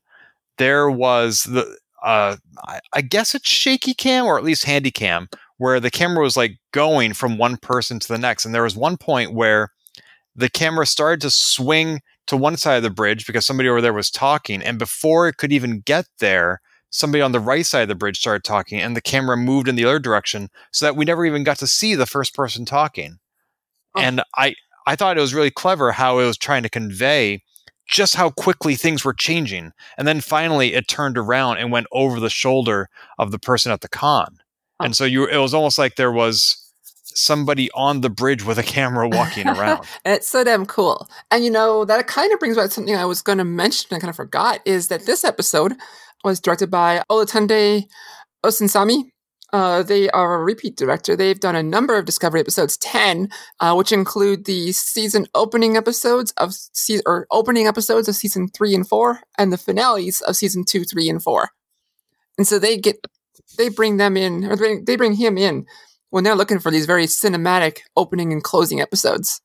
There 0.58 0.90
was 0.90 1.44
the, 1.44 1.78
uh, 2.04 2.38
I, 2.66 2.80
I 2.94 3.02
guess 3.02 3.36
it's 3.36 3.50
shaky 3.50 3.94
cam 3.94 4.26
or 4.26 4.38
at 4.38 4.44
least 4.44 4.64
handy 4.64 4.92
cam, 4.92 5.30
where 5.58 5.80
the 5.80 5.92
camera 5.92 6.24
was 6.24 6.38
like 6.38 6.58
going 6.72 7.14
from 7.14 7.38
one 7.38 7.58
person 7.58 8.00
to 8.00 8.08
the 8.08 8.18
next, 8.18 8.46
and 8.46 8.54
there 8.54 8.64
was 8.64 8.76
one 8.76 8.98
point 8.98 9.34
where 9.34 9.70
the 10.36 10.50
camera 10.50 10.86
started 10.86 11.22
to 11.22 11.32
swing 11.32 12.02
to 12.28 12.38
one 12.38 12.58
side 12.58 12.78
of 12.78 12.84
the 12.84 12.90
bridge 12.90 13.26
because 13.26 13.46
somebody 13.46 13.70
over 13.70 13.82
there 13.82 13.94
was 13.94 14.12
talking, 14.12 14.62
and 14.62 14.78
before 14.78 15.28
it 15.28 15.38
could 15.38 15.52
even 15.52 15.82
get 15.82 16.06
there, 16.20 16.62
somebody 16.90 17.22
on 17.22 17.32
the 17.32 17.40
right 17.40 17.66
side 17.66 17.82
of 17.82 17.88
the 17.88 17.96
bridge 17.96 18.20
started 18.20 18.44
talking 18.44 18.82
and 18.82 18.96
the 18.96 19.02
camera 19.02 19.38
moved 19.38 19.68
in 19.68 19.76
the 19.76 19.86
other 19.86 20.00
direction 20.00 20.50
so 20.72 20.86
that 20.86 20.96
we 20.96 21.06
never 21.06 21.26
even 21.26 21.44
got 21.44 21.58
to 21.60 21.68
see 21.68 21.96
the 21.96 22.06
first 22.06 22.34
person 22.34 22.66
talking. 22.66 23.18
Oh. 23.96 24.02
And 24.02 24.22
I 24.36 24.56
I 24.86 24.96
thought 24.96 25.18
it 25.18 25.22
was 25.22 25.34
really 25.34 25.52
clever 25.52 25.92
how 25.92 26.20
it 26.20 26.26
was 26.26 26.38
trying 26.38 26.64
to 26.64 26.70
convey 26.70 27.44
just 27.88 28.16
how 28.16 28.30
quickly 28.30 28.76
things 28.76 29.06
were 29.06 29.14
changing. 29.14 29.72
And 29.98 30.08
then 30.08 30.22
finally 30.22 30.74
it 30.74 30.88
turned 30.88 31.18
around 31.18 31.58
and 31.58 31.72
went 31.72 31.88
over 31.92 32.20
the 32.20 32.30
shoulder 32.30 32.90
of 33.18 33.32
the 33.32 33.40
person 33.40 33.72
at 33.72 33.82
the 33.82 33.90
con. 33.90 34.38
Oh. 34.80 34.86
And 34.86 34.96
so 34.96 35.06
you 35.06 35.26
it 35.26 35.38
was 35.38 35.54
almost 35.54 35.78
like 35.78 35.96
there 35.96 36.12
was 36.12 36.64
somebody 37.04 37.72
on 37.72 38.02
the 38.02 38.10
bridge 38.10 38.46
with 38.46 38.60
a 38.60 38.64
camera 38.64 39.08
walking 39.10 39.48
around. 39.48 39.86
It's 40.06 40.28
so 40.28 40.44
damn 40.44 40.66
cool. 40.66 41.10
And 41.32 41.44
you 41.44 41.50
know, 41.50 41.86
that 41.86 42.06
kind 42.08 42.32
of 42.32 42.40
brings 42.40 42.58
back 42.58 42.72
something 42.72 42.96
I 42.96 43.06
was 43.06 43.22
going 43.22 43.40
to 43.40 43.46
mention 43.46 43.88
and 43.92 44.02
kind 44.02 44.10
of 44.10 44.16
forgot 44.16 44.60
is 44.66 44.90
that 44.90 45.06
this 45.06 45.24
episode 45.24 45.74
was 46.24 46.40
directed 46.40 46.70
by 46.70 47.04
Olatunde 47.10 47.86
Osunsanmi. 48.46 49.10
Uh, 49.54 49.82
they 49.82 50.10
are 50.10 50.36
a 50.36 50.44
repeat 50.44 50.76
director. 50.76 51.16
They've 51.16 51.40
done 51.40 51.56
a 51.56 51.64
number 51.64 51.98
of 51.98 52.06
Discovery 52.06 52.42
episodes, 52.42 52.76
10, 52.78 53.30
uh, 53.60 53.74
which 53.76 53.92
include 53.92 54.46
the 54.46 54.72
season 54.74 55.26
opening 55.34 55.78
episodes 55.78 56.34
of 56.38 56.54
season, 56.54 57.04
or 57.06 57.28
opening 57.32 57.66
episodes 57.66 58.10
of 58.10 58.16
season 58.16 58.50
three 58.50 58.76
and 58.76 58.88
four, 58.88 59.22
and 59.38 59.54
the 59.54 59.58
finales 59.58 60.20
of 60.22 60.36
season 60.36 60.66
two, 60.66 60.84
three, 60.84 61.10
and 61.10 61.24
four. 61.24 61.50
And 62.38 62.46
so 62.46 62.60
they 62.60 62.78
get, 62.78 62.98
they 63.58 63.70
bring 63.70 63.98
them 63.98 64.18
in, 64.18 64.44
or 64.44 64.58
they, 64.58 64.80
they 64.80 64.98
bring 64.98 65.14
him 65.14 65.38
in 65.38 65.66
when 66.10 66.24
they're 66.24 66.36
looking 66.36 66.60
for 66.60 66.72
these 66.72 66.86
very 66.86 67.06
cinematic 67.06 67.80
opening 67.96 68.34
and 68.34 68.44
closing 68.44 68.82
episodes. 68.82 69.42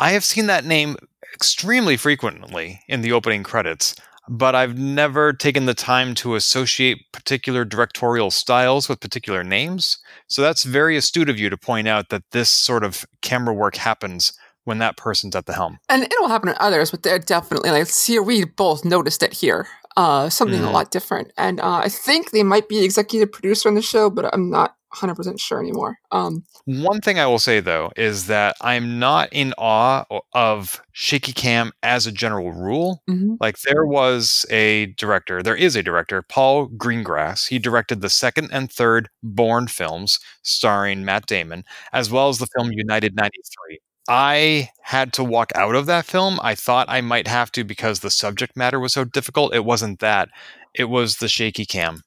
I 0.00 0.12
have 0.12 0.24
seen 0.24 0.46
that 0.46 0.64
name 0.64 0.96
extremely 1.34 1.96
frequently 1.96 2.80
in 2.88 3.02
the 3.02 3.12
opening 3.12 3.42
credits, 3.42 3.94
but 4.28 4.54
I've 4.54 4.78
never 4.78 5.32
taken 5.32 5.66
the 5.66 5.74
time 5.74 6.14
to 6.16 6.34
associate 6.34 7.10
particular 7.12 7.64
directorial 7.64 8.30
styles 8.30 8.88
with 8.88 9.00
particular 9.00 9.44
names. 9.44 9.98
So 10.28 10.42
that's 10.42 10.64
very 10.64 10.96
astute 10.96 11.28
of 11.28 11.38
you 11.38 11.50
to 11.50 11.56
point 11.56 11.88
out 11.88 12.08
that 12.08 12.22
this 12.32 12.50
sort 12.50 12.84
of 12.84 13.04
camera 13.22 13.54
work 13.54 13.76
happens 13.76 14.32
when 14.64 14.78
that 14.78 14.96
person's 14.96 15.36
at 15.36 15.44
the 15.46 15.52
helm. 15.52 15.78
and 15.90 16.04
it'll 16.04 16.28
happen 16.28 16.48
to 16.48 16.62
others, 16.62 16.90
but 16.90 17.02
they're 17.02 17.18
definitely 17.18 17.70
like 17.70 17.88
here. 17.94 18.22
We 18.22 18.44
both 18.44 18.84
noticed 18.84 19.22
it 19.22 19.34
here. 19.34 19.68
Uh, 19.96 20.28
something 20.30 20.60
a 20.60 20.66
Mhm. 20.66 20.72
lot 20.72 20.90
different, 20.90 21.30
and 21.36 21.60
uh, 21.60 21.76
I 21.84 21.88
think 21.88 22.30
they 22.32 22.42
might 22.42 22.68
be 22.68 22.82
executive 22.84 23.30
producer 23.30 23.68
on 23.68 23.74
the 23.76 23.82
show, 23.82 24.10
but 24.10 24.24
I'm 24.34 24.50
not 24.50 24.74
100% 24.94 25.40
sure 25.40 25.60
anymore. 25.60 25.96
Um, 26.12 26.44
One 26.66 27.00
thing 27.00 27.18
I 27.18 27.26
will 27.26 27.38
say 27.38 27.60
though 27.60 27.90
is 27.96 28.26
that 28.28 28.56
I'm 28.60 28.98
not 28.98 29.28
in 29.32 29.52
awe 29.58 30.04
of 30.32 30.80
shaky 30.92 31.32
cam 31.32 31.72
as 31.82 32.06
a 32.06 32.12
general 32.12 32.52
rule. 32.52 33.02
mhm. 33.10 33.36
Like 33.40 33.56
there 33.60 33.84
was 33.86 34.46
a 34.50 34.86
director, 34.96 35.42
there 35.42 35.56
is 35.56 35.76
a 35.76 35.82
director, 35.82 36.22
Paul 36.22 36.68
Greengrass. 36.68 37.48
He 37.48 37.58
directed 37.58 38.00
the 38.00 38.10
second 38.10 38.50
and 38.52 38.70
third 38.72 39.08
Bourne 39.22 39.66
films 39.68 40.18
starring 40.42 41.04
Matt 41.04 41.26
Damon, 41.26 41.64
as 41.92 42.10
well 42.10 42.28
as 42.28 42.38
the 42.38 42.46
film 42.56 42.70
United 42.72 43.14
93. 43.16 43.80
I 44.08 44.68
had 44.82 45.12
to 45.14 45.24
walk 45.24 45.50
out 45.54 45.74
of 45.74 45.86
that 45.86 46.04
film. 46.04 46.38
I 46.42 46.54
thought 46.54 46.86
I 46.90 47.00
might 47.00 47.26
have 47.26 47.50
to 47.52 47.64
because 47.64 48.00
the 48.00 48.10
subject 48.10 48.56
matter 48.56 48.78
was 48.78 48.92
so 48.92 49.04
difficult. 49.04 49.54
It 49.54 49.64
wasn't 49.64 50.00
that. 50.00 50.28
It 50.74 50.84
was 50.90 51.16
the 51.16 51.28
shaky 51.28 51.64
cam. 51.64 52.02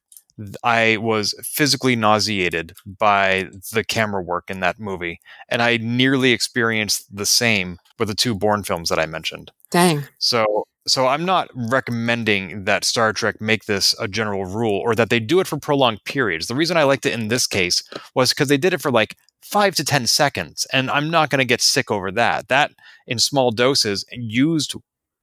I 0.63 0.97
was 0.97 1.33
physically 1.43 1.95
nauseated 1.95 2.73
by 2.85 3.49
the 3.71 3.83
camera 3.83 4.21
work 4.21 4.49
in 4.49 4.59
that 4.59 4.79
movie, 4.79 5.19
and 5.49 5.61
I 5.61 5.77
nearly 5.77 6.31
experienced 6.31 7.15
the 7.15 7.25
same 7.25 7.79
with 7.97 8.07
the 8.07 8.15
two 8.15 8.35
Bourne 8.35 8.63
films 8.63 8.89
that 8.89 8.99
I 8.99 9.05
mentioned. 9.05 9.51
Dang. 9.71 10.03
So 10.19 10.65
so 10.87 11.07
I'm 11.07 11.25
not 11.25 11.49
recommending 11.53 12.63
that 12.63 12.85
Star 12.85 13.11
Trek 13.11 13.41
make 13.41 13.65
this 13.65 13.93
a 13.99 14.07
general 14.07 14.45
rule 14.45 14.79
or 14.79 14.95
that 14.95 15.09
they 15.09 15.19
do 15.19 15.41
it 15.41 15.47
for 15.47 15.57
prolonged 15.57 16.03
periods. 16.05 16.47
The 16.47 16.55
reason 16.55 16.77
I 16.77 16.83
liked 16.83 17.05
it 17.05 17.13
in 17.13 17.27
this 17.27 17.45
case 17.45 17.83
was 18.15 18.29
because 18.29 18.47
they 18.47 18.57
did 18.57 18.73
it 18.73 18.81
for 18.81 18.89
like 18.89 19.17
five 19.41 19.75
to 19.75 19.83
ten 19.83 20.07
seconds, 20.07 20.65
and 20.71 20.89
I'm 20.89 21.09
not 21.09 21.29
going 21.29 21.39
to 21.39 21.45
get 21.45 21.61
sick 21.61 21.91
over 21.91 22.11
that. 22.11 22.47
That 22.47 22.71
in 23.05 23.19
small 23.19 23.51
doses 23.51 24.05
used 24.11 24.75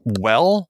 well 0.04 0.68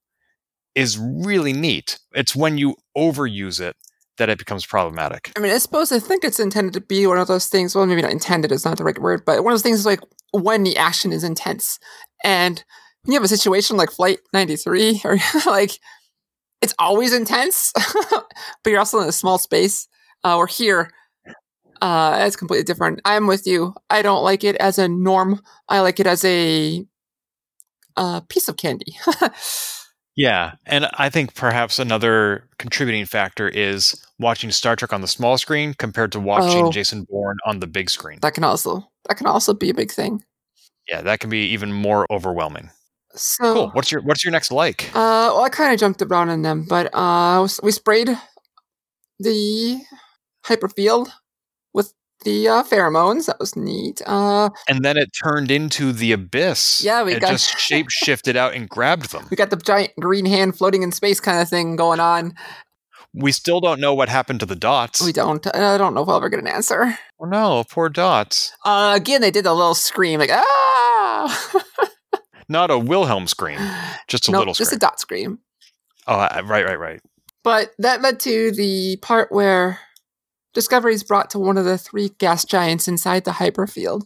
is 0.74 0.98
really 0.98 1.52
neat. 1.52 1.98
It's 2.12 2.36
when 2.36 2.58
you 2.58 2.76
overuse 2.96 3.60
it 3.60 3.76
that 4.18 4.28
it 4.28 4.38
becomes 4.38 4.64
problematic. 4.64 5.32
I 5.36 5.40
mean, 5.40 5.52
I 5.52 5.58
suppose 5.58 5.92
I 5.92 5.98
think 5.98 6.24
it's 6.24 6.40
intended 6.40 6.72
to 6.74 6.80
be 6.80 7.06
one 7.06 7.18
of 7.18 7.28
those 7.28 7.46
things. 7.46 7.74
Well, 7.74 7.86
maybe 7.86 8.02
not 8.02 8.12
intended 8.12 8.52
is 8.52 8.64
not 8.64 8.78
the 8.78 8.84
right 8.84 8.98
word, 8.98 9.24
but 9.24 9.42
one 9.42 9.52
of 9.52 9.56
those 9.56 9.62
things 9.62 9.80
is 9.80 9.86
like 9.86 10.00
when 10.32 10.62
the 10.62 10.76
action 10.76 11.12
is 11.12 11.24
intense. 11.24 11.78
And 12.22 12.64
you 13.06 13.14
have 13.14 13.24
a 13.24 13.28
situation 13.28 13.76
like 13.76 13.90
Flight 13.90 14.18
93, 14.32 15.02
or 15.04 15.18
like 15.46 15.78
it's 16.62 16.74
always 16.78 17.12
intense, 17.12 17.72
but 18.10 18.26
you're 18.66 18.78
also 18.78 19.00
in 19.00 19.08
a 19.08 19.12
small 19.12 19.38
space. 19.38 19.88
Uh, 20.26 20.38
or 20.38 20.46
here, 20.46 20.90
uh, 21.82 22.16
it's 22.22 22.36
completely 22.36 22.64
different. 22.64 23.00
I'm 23.04 23.26
with 23.26 23.46
you. 23.46 23.74
I 23.90 24.00
don't 24.00 24.22
like 24.22 24.42
it 24.42 24.56
as 24.56 24.78
a 24.78 24.88
norm. 24.88 25.42
I 25.68 25.80
like 25.80 26.00
it 26.00 26.06
as 26.06 26.24
a 26.24 26.82
uh, 27.96 28.20
piece 28.20 28.48
of 28.48 28.56
candy. 28.56 28.96
Yeah, 30.16 30.52
and 30.66 30.88
I 30.94 31.10
think 31.10 31.34
perhaps 31.34 31.78
another 31.80 32.44
contributing 32.58 33.04
factor 33.04 33.48
is 33.48 34.00
watching 34.18 34.50
Star 34.52 34.76
Trek 34.76 34.92
on 34.92 35.00
the 35.00 35.08
small 35.08 35.36
screen 35.38 35.74
compared 35.74 36.12
to 36.12 36.20
watching 36.20 36.66
Oh. 36.66 36.70
Jason 36.70 37.02
Bourne 37.10 37.36
on 37.44 37.58
the 37.60 37.66
big 37.66 37.90
screen. 37.90 38.18
that 38.22 38.34
can 38.34 38.44
also 38.44 38.88
that 39.08 39.16
can 39.16 39.26
also 39.26 39.52
be 39.54 39.70
a 39.70 39.74
big 39.74 39.90
thing. 39.90 40.22
Yeah, 40.88 41.02
that 41.02 41.18
can 41.20 41.30
be 41.30 41.46
even 41.48 41.72
more 41.72 42.06
overwhelming. 42.10 42.70
So 43.16 43.54
Cool. 43.54 43.70
What's 43.70 43.90
your 43.90 44.02
What's 44.02 44.24
your 44.24 44.30
next 44.32 44.50
like? 44.52 44.88
Uh, 44.90 45.34
well, 45.34 45.42
I 45.42 45.48
kind 45.48 45.72
of 45.72 45.80
jumped 45.80 46.00
around 46.02 46.28
in 46.30 46.42
them, 46.42 46.64
but 46.68 46.94
uh, 46.94 47.46
we 47.62 47.72
sprayed 47.72 48.16
the 49.18 49.80
hyperfield 50.46 51.10
the 52.24 52.48
uh, 52.48 52.62
pheromones. 52.64 53.26
That 53.26 53.38
was 53.38 53.54
neat. 53.56 54.02
Uh, 54.06 54.50
And 54.68 54.84
then 54.84 54.96
it 54.96 55.10
turned 55.22 55.50
into 55.50 55.92
the 55.92 56.12
abyss. 56.12 56.82
Yeah, 56.84 57.02
we 57.04 57.14
it 57.14 57.20
got- 57.20 57.30
just 57.32 57.58
shape 57.58 57.86
shifted 57.90 58.36
out 58.36 58.54
and 58.54 58.68
grabbed 58.68 59.12
them. 59.12 59.26
we 59.30 59.36
got 59.36 59.50
the 59.50 59.56
giant 59.56 59.92
green 60.00 60.26
hand 60.26 60.56
floating 60.58 60.82
in 60.82 60.92
space 60.92 61.20
kind 61.20 61.40
of 61.40 61.48
thing 61.48 61.76
going 61.76 62.00
on. 62.00 62.34
We 63.16 63.30
still 63.30 63.60
don't 63.60 63.78
know 63.80 63.94
what 63.94 64.08
happened 64.08 64.40
to 64.40 64.46
the 64.46 64.56
dots. 64.56 65.00
We 65.00 65.12
don't. 65.12 65.46
I 65.54 65.78
don't 65.78 65.94
know 65.94 66.02
if 66.02 66.08
I'll 66.08 66.16
ever 66.16 66.28
get 66.28 66.40
an 66.40 66.48
answer. 66.48 66.98
oh 67.20 67.26
no, 67.26 67.62
poor 67.70 67.88
dots. 67.88 68.52
Uh, 68.64 68.92
again, 68.96 69.20
they 69.20 69.30
did 69.30 69.46
a 69.46 69.52
little 69.52 69.74
scream, 69.76 70.18
like 70.18 70.30
ah. 70.32 71.60
Not 72.48 72.70
a 72.70 72.78
Wilhelm 72.78 73.26
scream, 73.28 73.58
just 74.08 74.28
a 74.28 74.32
no, 74.32 74.38
little 74.38 74.52
Scream. 74.54 74.64
just 74.64 74.76
a 74.76 74.78
dot 74.78 74.98
scream. 75.00 75.38
oh, 76.08 76.18
right, 76.18 76.44
right, 76.66 76.78
right. 76.78 77.00
But 77.44 77.70
that 77.78 78.02
led 78.02 78.20
to 78.20 78.50
the 78.52 78.98
part 79.00 79.30
where 79.30 79.78
Discovery 80.54 80.94
is 80.94 81.02
brought 81.02 81.30
to 81.30 81.38
one 81.40 81.58
of 81.58 81.64
the 81.64 81.76
three 81.76 82.10
gas 82.18 82.44
giants 82.44 82.86
inside 82.86 83.24
the 83.24 83.32
hyperfield. 83.32 84.02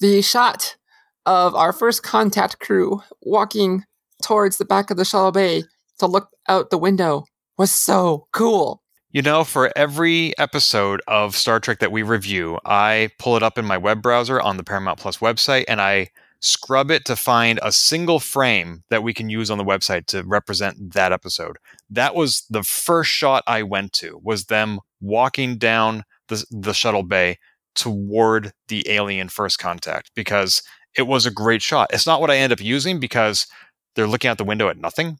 The 0.00 0.20
shot 0.20 0.76
of 1.24 1.54
our 1.54 1.72
first 1.72 2.02
contact 2.02 2.58
crew 2.58 3.02
walking 3.22 3.84
towards 4.20 4.56
the 4.56 4.64
back 4.64 4.90
of 4.90 4.96
the 4.96 5.04
shuttle 5.04 5.30
bay 5.30 5.62
to 5.98 6.06
look 6.06 6.30
out 6.48 6.70
the 6.70 6.78
window 6.78 7.24
was 7.56 7.70
so 7.70 8.26
cool. 8.32 8.82
You 9.12 9.22
know, 9.22 9.44
for 9.44 9.72
every 9.76 10.36
episode 10.38 11.02
of 11.06 11.36
Star 11.36 11.60
Trek 11.60 11.78
that 11.78 11.92
we 11.92 12.02
review, 12.02 12.58
I 12.64 13.10
pull 13.20 13.36
it 13.36 13.44
up 13.44 13.56
in 13.56 13.64
my 13.64 13.78
web 13.78 14.02
browser 14.02 14.40
on 14.40 14.56
the 14.56 14.64
Paramount 14.64 14.98
Plus 14.98 15.18
website 15.18 15.66
and 15.68 15.80
I 15.80 16.10
scrub 16.40 16.90
it 16.90 17.04
to 17.06 17.16
find 17.16 17.60
a 17.62 17.70
single 17.72 18.18
frame 18.18 18.82
that 18.90 19.02
we 19.02 19.14
can 19.14 19.30
use 19.30 19.50
on 19.50 19.58
the 19.58 19.64
website 19.64 20.06
to 20.06 20.24
represent 20.24 20.94
that 20.94 21.12
episode. 21.12 21.58
That 21.88 22.14
was 22.16 22.44
the 22.50 22.64
first 22.64 23.10
shot 23.10 23.44
I 23.46 23.62
went 23.62 23.92
to 23.94 24.20
was 24.22 24.46
them 24.46 24.80
walking 25.00 25.58
down 25.58 26.04
the, 26.28 26.44
the 26.50 26.72
shuttle 26.72 27.02
bay 27.02 27.38
toward 27.74 28.52
the 28.68 28.88
alien 28.88 29.28
first 29.28 29.58
contact 29.58 30.10
because 30.14 30.62
it 30.96 31.02
was 31.06 31.26
a 31.26 31.30
great 31.30 31.60
shot. 31.62 31.90
It's 31.92 32.06
not 32.06 32.20
what 32.20 32.30
I 32.30 32.36
end 32.38 32.52
up 32.52 32.60
using 32.60 32.98
because 33.00 33.46
they're 33.94 34.06
looking 34.06 34.30
out 34.30 34.38
the 34.38 34.44
window 34.44 34.68
at 34.68 34.78
nothing. 34.78 35.18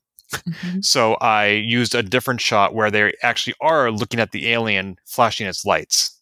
So 0.81 1.15
I 1.15 1.47
used 1.49 1.95
a 1.95 2.03
different 2.03 2.41
shot 2.41 2.75
where 2.75 2.91
they 2.91 3.13
actually 3.23 3.55
are 3.61 3.91
looking 3.93 4.19
at 4.19 4.33
the 4.33 4.49
alien 4.49 4.97
flashing 5.05 5.47
its 5.47 5.65
lights. 5.65 6.21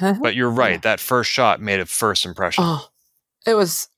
But 0.00 0.34
you're 0.34 0.50
right, 0.50 0.72
Yeah. 0.72 0.78
that 0.78 1.00
first 1.00 1.30
shot 1.30 1.60
made 1.60 1.78
a 1.78 1.86
first 1.86 2.24
impression. 2.26 2.64
oh, 2.66 2.88
it 3.46 3.54
was. 3.54 3.88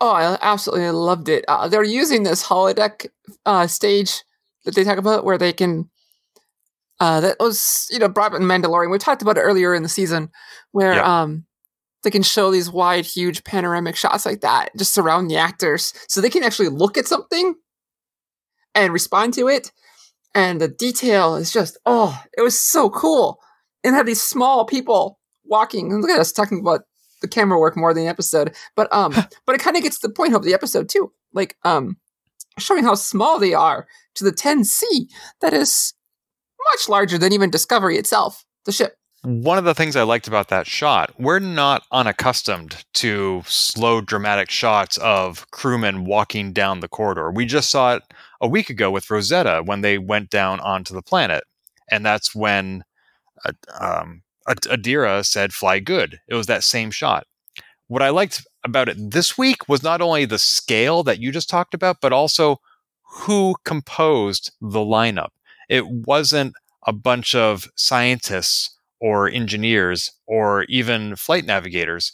Oh, 0.00 0.10
I 0.12 0.38
absolutely 0.40 0.90
loved 0.92 1.28
it. 1.28 1.44
Uh, 1.48 1.66
they're 1.66 1.82
using 1.82 2.22
this 2.22 2.44
holodeck 2.44 3.08
uh, 3.44 3.66
stage 3.66 4.22
that 4.64 4.76
they 4.76 4.84
talk 4.84 4.98
about 4.98 5.24
where 5.24 5.38
they 5.38 5.52
can. 5.52 5.90
Uh, 7.00 7.20
that 7.20 7.36
was 7.38 7.86
you 7.90 7.98
know 7.98 8.08
brought 8.08 8.32
up 8.32 8.40
in 8.40 8.46
Mandalorian. 8.46 8.90
We 8.90 8.98
talked 8.98 9.22
about 9.22 9.38
it 9.38 9.42
earlier 9.42 9.74
in 9.74 9.82
the 9.82 9.88
season, 9.88 10.30
where 10.72 11.04
um 11.04 11.44
they 12.04 12.10
can 12.10 12.22
show 12.22 12.50
these 12.50 12.70
wide, 12.70 13.04
huge 13.04 13.44
panoramic 13.44 13.96
shots 13.96 14.24
like 14.24 14.40
that 14.40 14.70
just 14.76 14.94
surround 14.94 15.30
the 15.30 15.36
actors, 15.36 15.92
so 16.08 16.20
they 16.20 16.30
can 16.30 16.42
actually 16.42 16.68
look 16.68 16.96
at 16.96 17.06
something 17.06 17.54
and 18.74 18.92
respond 18.92 19.34
to 19.34 19.48
it. 19.48 19.72
And 20.34 20.60
the 20.60 20.68
detail 20.68 21.36
is 21.36 21.52
just 21.52 21.78
oh, 21.86 22.20
it 22.36 22.42
was 22.42 22.58
so 22.58 22.90
cool. 22.90 23.40
And 23.84 23.94
have 23.94 24.06
these 24.06 24.20
small 24.20 24.64
people 24.64 25.18
walking. 25.44 25.92
And 25.92 26.02
look 26.02 26.10
at 26.10 26.20
us 26.20 26.32
talking 26.32 26.60
about 26.60 26.82
the 27.22 27.28
camera 27.28 27.58
work 27.58 27.76
more 27.76 27.92
than 27.92 28.04
the 28.04 28.08
episode, 28.08 28.54
but 28.76 28.92
um, 28.92 29.12
but 29.46 29.54
it 29.54 29.60
kind 29.60 29.76
of 29.76 29.82
gets 29.82 29.98
to 30.00 30.08
the 30.08 30.14
point 30.14 30.34
of 30.34 30.44
the 30.44 30.54
episode 30.54 30.88
too, 30.88 31.12
like 31.32 31.56
um, 31.64 31.96
showing 32.58 32.84
how 32.84 32.94
small 32.94 33.38
they 33.38 33.54
are 33.54 33.86
to 34.14 34.24
the 34.24 34.32
10C. 34.32 34.82
That 35.40 35.52
is 35.52 35.94
much 36.72 36.88
larger 36.88 37.18
than 37.18 37.32
even 37.32 37.50
Discovery 37.50 37.96
itself, 37.96 38.44
the 38.64 38.72
ship. 38.72 38.96
One 39.22 39.58
of 39.58 39.64
the 39.64 39.74
things 39.74 39.96
I 39.96 40.04
liked 40.04 40.28
about 40.28 40.48
that 40.48 40.68
shot, 40.68 41.12
we're 41.18 41.40
not 41.40 41.82
unaccustomed 41.90 42.84
to 42.94 43.42
slow, 43.46 44.00
dramatic 44.00 44.48
shots 44.48 44.96
of 44.98 45.50
crewmen 45.50 46.04
walking 46.04 46.52
down 46.52 46.80
the 46.80 46.88
corridor. 46.88 47.30
We 47.32 47.44
just 47.44 47.68
saw 47.68 47.96
it 47.96 48.02
a 48.40 48.46
week 48.46 48.70
ago 48.70 48.92
with 48.92 49.10
Rosetta 49.10 49.62
when 49.64 49.80
they 49.80 49.98
went 49.98 50.30
down 50.30 50.60
onto 50.60 50.94
the 50.94 51.02
planet. 51.02 51.42
And 51.90 52.06
that's 52.06 52.32
when 52.32 52.84
uh, 53.44 53.52
um, 53.80 54.22
Adira 54.48 55.26
said, 55.26 55.52
fly 55.52 55.80
good. 55.80 56.20
It 56.28 56.34
was 56.34 56.46
that 56.46 56.62
same 56.62 56.92
shot. 56.92 57.26
What 57.88 58.02
I 58.02 58.10
liked 58.10 58.46
about 58.64 58.88
it 58.88 58.96
this 59.10 59.36
week 59.36 59.68
was 59.68 59.82
not 59.82 60.00
only 60.00 60.26
the 60.26 60.38
scale 60.38 61.02
that 61.02 61.18
you 61.18 61.32
just 61.32 61.50
talked 61.50 61.74
about, 61.74 62.00
but 62.00 62.12
also 62.12 62.60
who 63.02 63.56
composed 63.64 64.52
the 64.60 64.80
lineup. 64.80 65.30
It 65.68 65.86
wasn't 65.88 66.54
a 66.86 66.92
bunch 66.92 67.34
of 67.34 67.68
scientists 67.76 68.76
or 69.00 69.28
engineers 69.28 70.12
or 70.26 70.64
even 70.64 71.16
flight 71.16 71.44
navigators. 71.44 72.12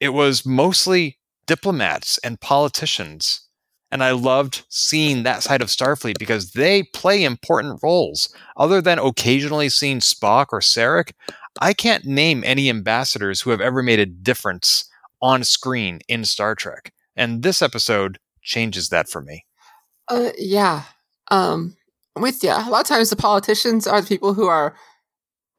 It 0.00 0.10
was 0.10 0.44
mostly 0.44 1.18
diplomats 1.46 2.18
and 2.18 2.40
politicians. 2.40 3.48
And 3.90 4.04
I 4.04 4.10
loved 4.10 4.66
seeing 4.68 5.22
that 5.22 5.42
side 5.42 5.62
of 5.62 5.68
Starfleet 5.68 6.18
because 6.18 6.52
they 6.52 6.82
play 6.82 7.24
important 7.24 7.80
roles. 7.82 8.32
Other 8.56 8.82
than 8.82 8.98
occasionally 8.98 9.70
seeing 9.70 10.00
Spock 10.00 10.46
or 10.52 10.60
Sarek, 10.60 11.12
I 11.60 11.72
can't 11.72 12.04
name 12.04 12.42
any 12.44 12.68
ambassadors 12.68 13.40
who 13.40 13.50
have 13.50 13.62
ever 13.62 13.82
made 13.82 13.98
a 13.98 14.06
difference 14.06 14.84
on 15.22 15.42
screen 15.42 16.00
in 16.06 16.24
Star 16.24 16.54
Trek. 16.54 16.92
And 17.16 17.42
this 17.42 17.62
episode 17.62 18.18
changes 18.42 18.90
that 18.90 19.08
for 19.08 19.22
me. 19.22 19.46
Uh, 20.06 20.30
yeah. 20.36 20.84
Um, 21.30 21.76
I'm 22.18 22.22
with 22.22 22.42
you. 22.42 22.50
A 22.50 22.68
lot 22.68 22.80
of 22.80 22.86
times 22.86 23.10
the 23.10 23.16
politicians 23.16 23.86
are 23.86 24.00
the 24.00 24.06
people 24.08 24.34
who 24.34 24.48
are 24.48 24.74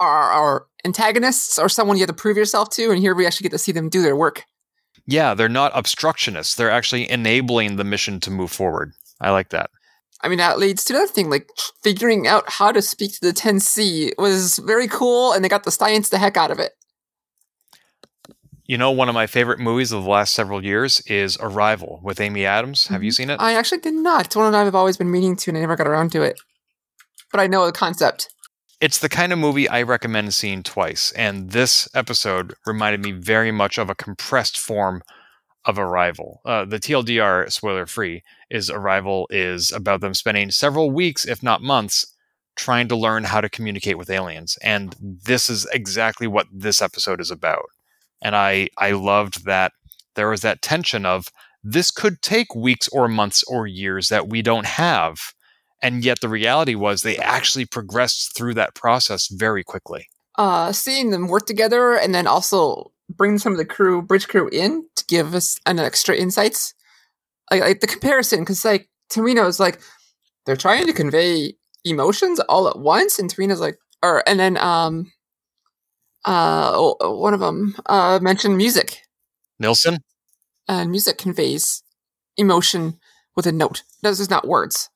are 0.02 0.32
are 0.32 0.66
antagonists 0.86 1.58
or 1.58 1.70
someone 1.70 1.96
you 1.98 2.02
have 2.02 2.10
to 2.10 2.14
prove 2.14 2.36
yourself 2.36 2.70
to, 2.72 2.92
and 2.92 3.00
here 3.00 3.16
we 3.16 3.26
actually 3.26 3.46
get 3.46 3.52
to 3.54 3.58
see 3.58 3.72
them 3.72 3.88
do 3.88 4.02
their 4.02 4.16
work. 4.16 4.44
Yeah, 5.06 5.34
they're 5.34 5.48
not 5.50 5.72
obstructionists. 5.74 6.56
They're 6.56 6.70
actually 6.70 7.10
enabling 7.10 7.78
the 7.78 7.84
mission 7.86 8.20
to 8.22 8.32
move 8.32 8.52
forward. 8.52 8.92
I 9.22 9.32
like 9.32 9.50
that. 9.50 9.70
I 10.22 10.28
mean, 10.28 10.38
that 10.40 10.60
leads 10.60 10.84
to 10.86 10.94
another 10.94 11.08
thing, 11.12 11.30
like 11.30 11.50
figuring 11.82 12.28
out 12.28 12.44
how 12.50 12.74
to 12.74 12.82
speak 12.82 13.14
to 13.14 13.22
the 13.22 13.32
10C 13.34 14.12
was 14.18 14.60
very 14.60 14.88
cool, 14.90 15.32
and 15.32 15.44
they 15.44 15.50
got 15.50 15.64
the 15.64 15.72
science 15.72 16.10
the 16.10 16.18
heck 16.18 16.36
out 16.36 16.52
of 16.52 16.60
it. 16.60 16.74
You 18.66 18.78
know, 18.78 18.92
one 18.92 19.10
of 19.10 19.16
my 19.16 19.28
favorite 19.28 19.60
movies 19.60 19.92
of 19.92 20.04
the 20.04 20.10
last 20.10 20.36
several 20.36 20.64
years 20.64 21.00
is 21.08 21.38
Arrival 21.40 22.02
with 22.04 22.22
Amy 22.22 22.46
Adams. 22.46 22.88
Have 22.88 23.02
you 23.02 23.12
Mhm. 23.12 23.16
seen 23.16 23.30
it? 23.32 23.38
I 23.42 23.54
actually 23.54 23.80
did 23.80 23.96
not. 23.96 24.26
It's 24.28 24.36
one 24.36 24.52
that 24.52 24.68
I've 24.68 24.76
always 24.76 24.98
been 24.98 25.10
meaning 25.10 25.36
to, 25.38 25.50
and 25.50 25.58
I 25.58 25.62
never 25.62 25.76
got 25.76 25.88
around 25.88 26.12
to 26.12 26.22
it. 26.22 26.40
But 27.32 27.42
I 27.42 27.48
know 27.48 27.66
the 27.66 27.72
concept. 27.72 28.30
It's 28.82 29.00
the 29.00 29.10
kind 29.10 29.34
of 29.34 29.40
movie 29.40 29.68
I 29.68 29.82
recommend 29.82 30.34
seeing 30.34 30.64
twice, 30.64 31.12
and 31.12 31.52
this 31.52 31.88
episode 31.94 32.54
reminded 32.66 33.04
me 33.04 33.12
very 33.12 33.52
much 33.52 33.78
of 33.78 33.90
a 33.90 33.96
compressed 33.96 34.58
form 34.58 35.02
of 35.66 35.78
Arrival. 35.78 36.42
Uh, 36.46 36.64
the 36.64 36.80
TLDR, 36.80 37.52
spoiler 37.52 37.86
free, 37.86 38.24
is 38.50 38.70
Arrival 38.70 39.28
is 39.30 39.72
about 39.72 40.00
them 40.00 40.14
spending 40.14 40.50
several 40.50 40.92
weeks, 40.92 41.26
if 41.26 41.44
not 41.44 41.62
months, 41.62 42.16
trying 42.56 42.88
to 42.88 42.96
learn 42.96 43.26
how 43.26 43.42
to 43.42 43.50
communicate 43.50 43.98
with 43.98 44.10
aliens, 44.10 44.58
and 44.62 44.96
this 45.00 45.50
is 45.50 45.68
exactly 45.74 46.28
what 46.28 46.48
this 46.52 46.82
episode 46.82 47.20
is 47.20 47.32
about. 47.32 47.66
And 48.22 48.36
I 48.36 48.70
I 48.78 48.92
loved 48.92 49.46
that 49.46 49.74
there 50.16 50.30
was 50.30 50.42
that 50.42 50.62
tension 50.62 51.06
of 51.06 51.28
this 51.64 51.92
could 51.92 52.22
take 52.22 52.56
weeks 52.56 52.88
or 52.90 53.08
months 53.08 53.44
or 53.44 53.68
years 53.68 54.10
that 54.10 54.30
we 54.30 54.42
don't 54.42 54.66
have 54.66 55.34
and 55.82 56.04
yet 56.04 56.20
the 56.22 56.30
reality 56.30 56.76
was 56.76 57.02
they 57.02 57.18
actually 57.18 57.66
progressed 57.66 58.36
through 58.36 58.54
that 58.54 58.76
process 58.76 59.28
very 59.28 59.64
quickly 59.64 60.08
Uh, 60.38 60.72
seeing 60.72 61.10
them 61.10 61.28
work 61.28 61.46
together 61.46 61.96
and 61.96 62.14
then 62.14 62.28
also 62.28 62.92
bring 63.10 63.38
some 63.40 63.52
of 63.52 63.58
the 63.58 63.66
crew, 63.66 64.02
bridge 64.02 64.28
crew, 64.28 64.48
in 64.52 64.86
to 64.96 65.04
give 65.08 65.34
us 65.34 65.60
an 65.66 65.80
extra 65.80 66.16
insights. 66.16 66.74
Like, 67.52 67.62
like 67.62 67.80
the 67.80 67.88
comparison, 67.88 68.42
because 68.42 68.64
like 68.64 68.88
Torino's 69.10 69.60
like 69.60 69.82
they're 70.46 70.56
trying 70.56 70.86
to 70.86 70.94
convey 70.94 71.56
emotions 71.84 72.40
all 72.42 72.68
at 72.68 72.78
once, 72.78 73.18
and 73.20 73.30
Torino's 73.30 73.60
like, 73.60 73.78
or 74.04 74.24
and 74.30 74.40
then 74.40 74.58
um, 74.58 75.12
uh, 76.26 76.78
one 77.02 77.34
of 77.34 77.40
them 77.40 77.76
uh 77.88 78.20
mentioned 78.22 78.56
music, 78.56 79.02
nilsson 79.60 79.98
and 80.68 80.92
music 80.92 81.18
conveys 81.18 81.82
emotion 82.38 83.00
with 83.36 83.48
a 83.48 83.52
note. 83.52 83.82
Those 84.04 84.20
is 84.20 84.30
not 84.30 84.48
words. 84.48 84.90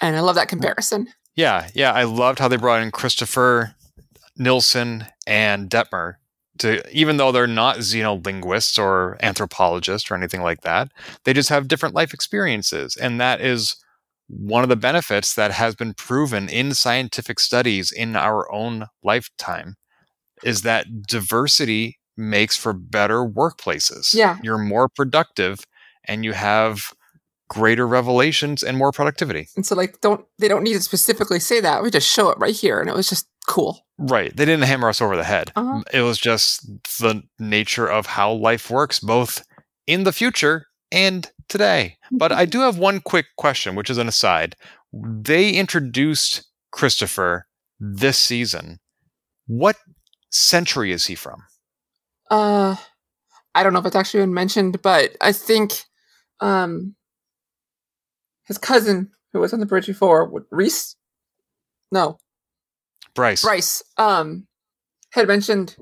And 0.00 0.16
I 0.16 0.20
love 0.20 0.34
that 0.36 0.48
comparison. 0.48 1.08
yeah 1.36 1.68
yeah 1.74 1.92
i 1.92 2.02
loved 2.04 2.38
how 2.38 2.48
they 2.48 2.56
brought 2.56 2.82
in 2.82 2.90
christopher 2.90 3.74
nilsson 4.36 5.04
and 5.26 5.70
detmer 5.70 6.14
to 6.58 6.82
even 6.90 7.16
though 7.16 7.30
they're 7.32 7.46
not 7.46 7.78
xenolinguists 7.78 8.78
or 8.78 9.16
anthropologists 9.22 10.10
or 10.10 10.14
anything 10.16 10.42
like 10.42 10.62
that 10.62 10.90
they 11.24 11.32
just 11.32 11.48
have 11.48 11.68
different 11.68 11.94
life 11.94 12.12
experiences 12.12 12.96
and 12.96 13.20
that 13.20 13.40
is 13.40 13.76
one 14.28 14.62
of 14.62 14.68
the 14.68 14.76
benefits 14.76 15.34
that 15.34 15.50
has 15.52 15.74
been 15.74 15.92
proven 15.94 16.48
in 16.48 16.72
scientific 16.74 17.40
studies 17.40 17.90
in 17.90 18.14
our 18.16 18.50
own 18.52 18.86
lifetime 19.02 19.74
is 20.44 20.62
that 20.62 21.02
diversity 21.06 21.98
makes 22.16 22.56
for 22.56 22.72
better 22.72 23.24
workplaces. 23.24 24.14
Yeah. 24.14 24.38
You're 24.42 24.58
more 24.58 24.88
productive 24.88 25.60
and 26.04 26.24
you 26.24 26.32
have 26.32 26.92
greater 27.50 27.86
revelations 27.86 28.62
and 28.62 28.78
more 28.78 28.92
productivity. 28.92 29.48
And 29.56 29.66
so 29.66 29.74
like 29.74 30.00
don't 30.00 30.24
they 30.38 30.46
don't 30.46 30.62
need 30.62 30.74
to 30.74 30.80
specifically 30.80 31.40
say 31.40 31.60
that. 31.60 31.82
We 31.82 31.90
just 31.90 32.08
show 32.08 32.30
it 32.30 32.38
right 32.38 32.54
here 32.54 32.80
and 32.80 32.88
it 32.88 32.94
was 32.94 33.08
just 33.08 33.28
cool. 33.48 33.84
Right. 33.98 34.34
They 34.34 34.44
didn't 34.44 34.66
hammer 34.66 34.88
us 34.88 35.02
over 35.02 35.16
the 35.16 35.24
head. 35.24 35.50
Uh-huh. 35.56 35.82
It 35.92 36.02
was 36.02 36.18
just 36.18 36.64
the 37.00 37.24
nature 37.40 37.88
of 37.88 38.06
how 38.06 38.32
life 38.32 38.70
works, 38.70 39.00
both 39.00 39.44
in 39.88 40.04
the 40.04 40.12
future 40.12 40.66
and 40.92 41.28
today. 41.48 41.96
But 42.12 42.30
I 42.30 42.44
do 42.46 42.60
have 42.60 42.78
one 42.78 43.00
quick 43.00 43.26
question, 43.36 43.74
which 43.74 43.90
is 43.90 43.98
an 43.98 44.06
aside. 44.06 44.54
They 44.92 45.50
introduced 45.50 46.48
Christopher 46.70 47.48
this 47.80 48.16
season. 48.16 48.78
What 49.48 49.76
century 50.30 50.92
is 50.92 51.06
he 51.06 51.16
from? 51.16 51.42
Uh 52.30 52.76
I 53.56 53.64
don't 53.64 53.72
know 53.72 53.80
if 53.80 53.86
it's 53.86 53.96
actually 53.96 54.20
been 54.20 54.34
mentioned, 54.34 54.80
but 54.82 55.16
I 55.20 55.32
think 55.32 55.82
um 56.38 56.94
his 58.50 58.58
cousin 58.58 59.10
who 59.32 59.38
was 59.38 59.52
on 59.52 59.60
the 59.60 59.66
bridge 59.66 59.86
before, 59.86 60.44
Reese? 60.50 60.96
No, 61.92 62.18
Bryce. 63.14 63.42
Bryce. 63.42 63.82
Um 63.96 64.46
had 65.12 65.28
mentioned 65.28 65.76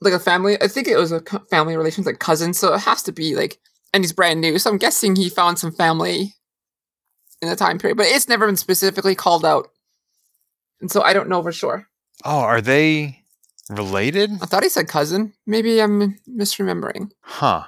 like 0.00 0.12
a 0.12 0.20
family. 0.20 0.60
I 0.60 0.68
think 0.68 0.86
it 0.86 0.96
was 0.96 1.12
a 1.12 1.20
family 1.50 1.76
relations, 1.76 2.06
like 2.06 2.18
cousin. 2.18 2.54
So 2.54 2.74
it 2.74 2.80
has 2.80 3.02
to 3.04 3.12
be 3.12 3.34
like, 3.34 3.58
and 3.92 4.02
he's 4.02 4.12
brand 4.12 4.40
new. 4.40 4.58
So 4.58 4.70
I'm 4.70 4.78
guessing 4.78 5.16
he 5.16 5.28
found 5.28 5.58
some 5.58 5.72
family 5.72 6.34
in 7.40 7.48
the 7.48 7.56
time 7.56 7.78
period, 7.78 7.96
but 7.96 8.06
it's 8.06 8.28
never 8.28 8.46
been 8.46 8.56
specifically 8.56 9.14
called 9.14 9.44
out, 9.44 9.68
and 10.80 10.90
so 10.90 11.02
I 11.02 11.12
don't 11.12 11.28
know 11.28 11.42
for 11.42 11.52
sure. 11.52 11.88
Oh, 12.24 12.38
are 12.40 12.60
they 12.60 13.18
related? 13.68 14.30
I 14.40 14.46
thought 14.46 14.62
he 14.62 14.68
said 14.68 14.88
cousin. 14.88 15.32
Maybe 15.46 15.80
I'm 15.80 16.18
misremembering. 16.28 17.10
Huh. 17.20 17.64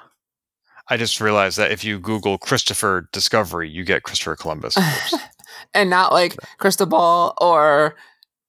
I 0.89 0.97
just 0.97 1.21
realized 1.21 1.57
that 1.59 1.71
if 1.73 1.83
you 1.85 1.99
Google 1.99 2.37
Christopher 2.39 3.09
Discovery, 3.13 3.69
you 3.71 3.85
get 3.85 4.03
Christopher 4.03 4.37
Columbus. 4.37 4.77
And 5.73 5.89
not 5.91 6.13
like 6.13 6.37
Cristobal 6.59 7.35
or 7.41 7.95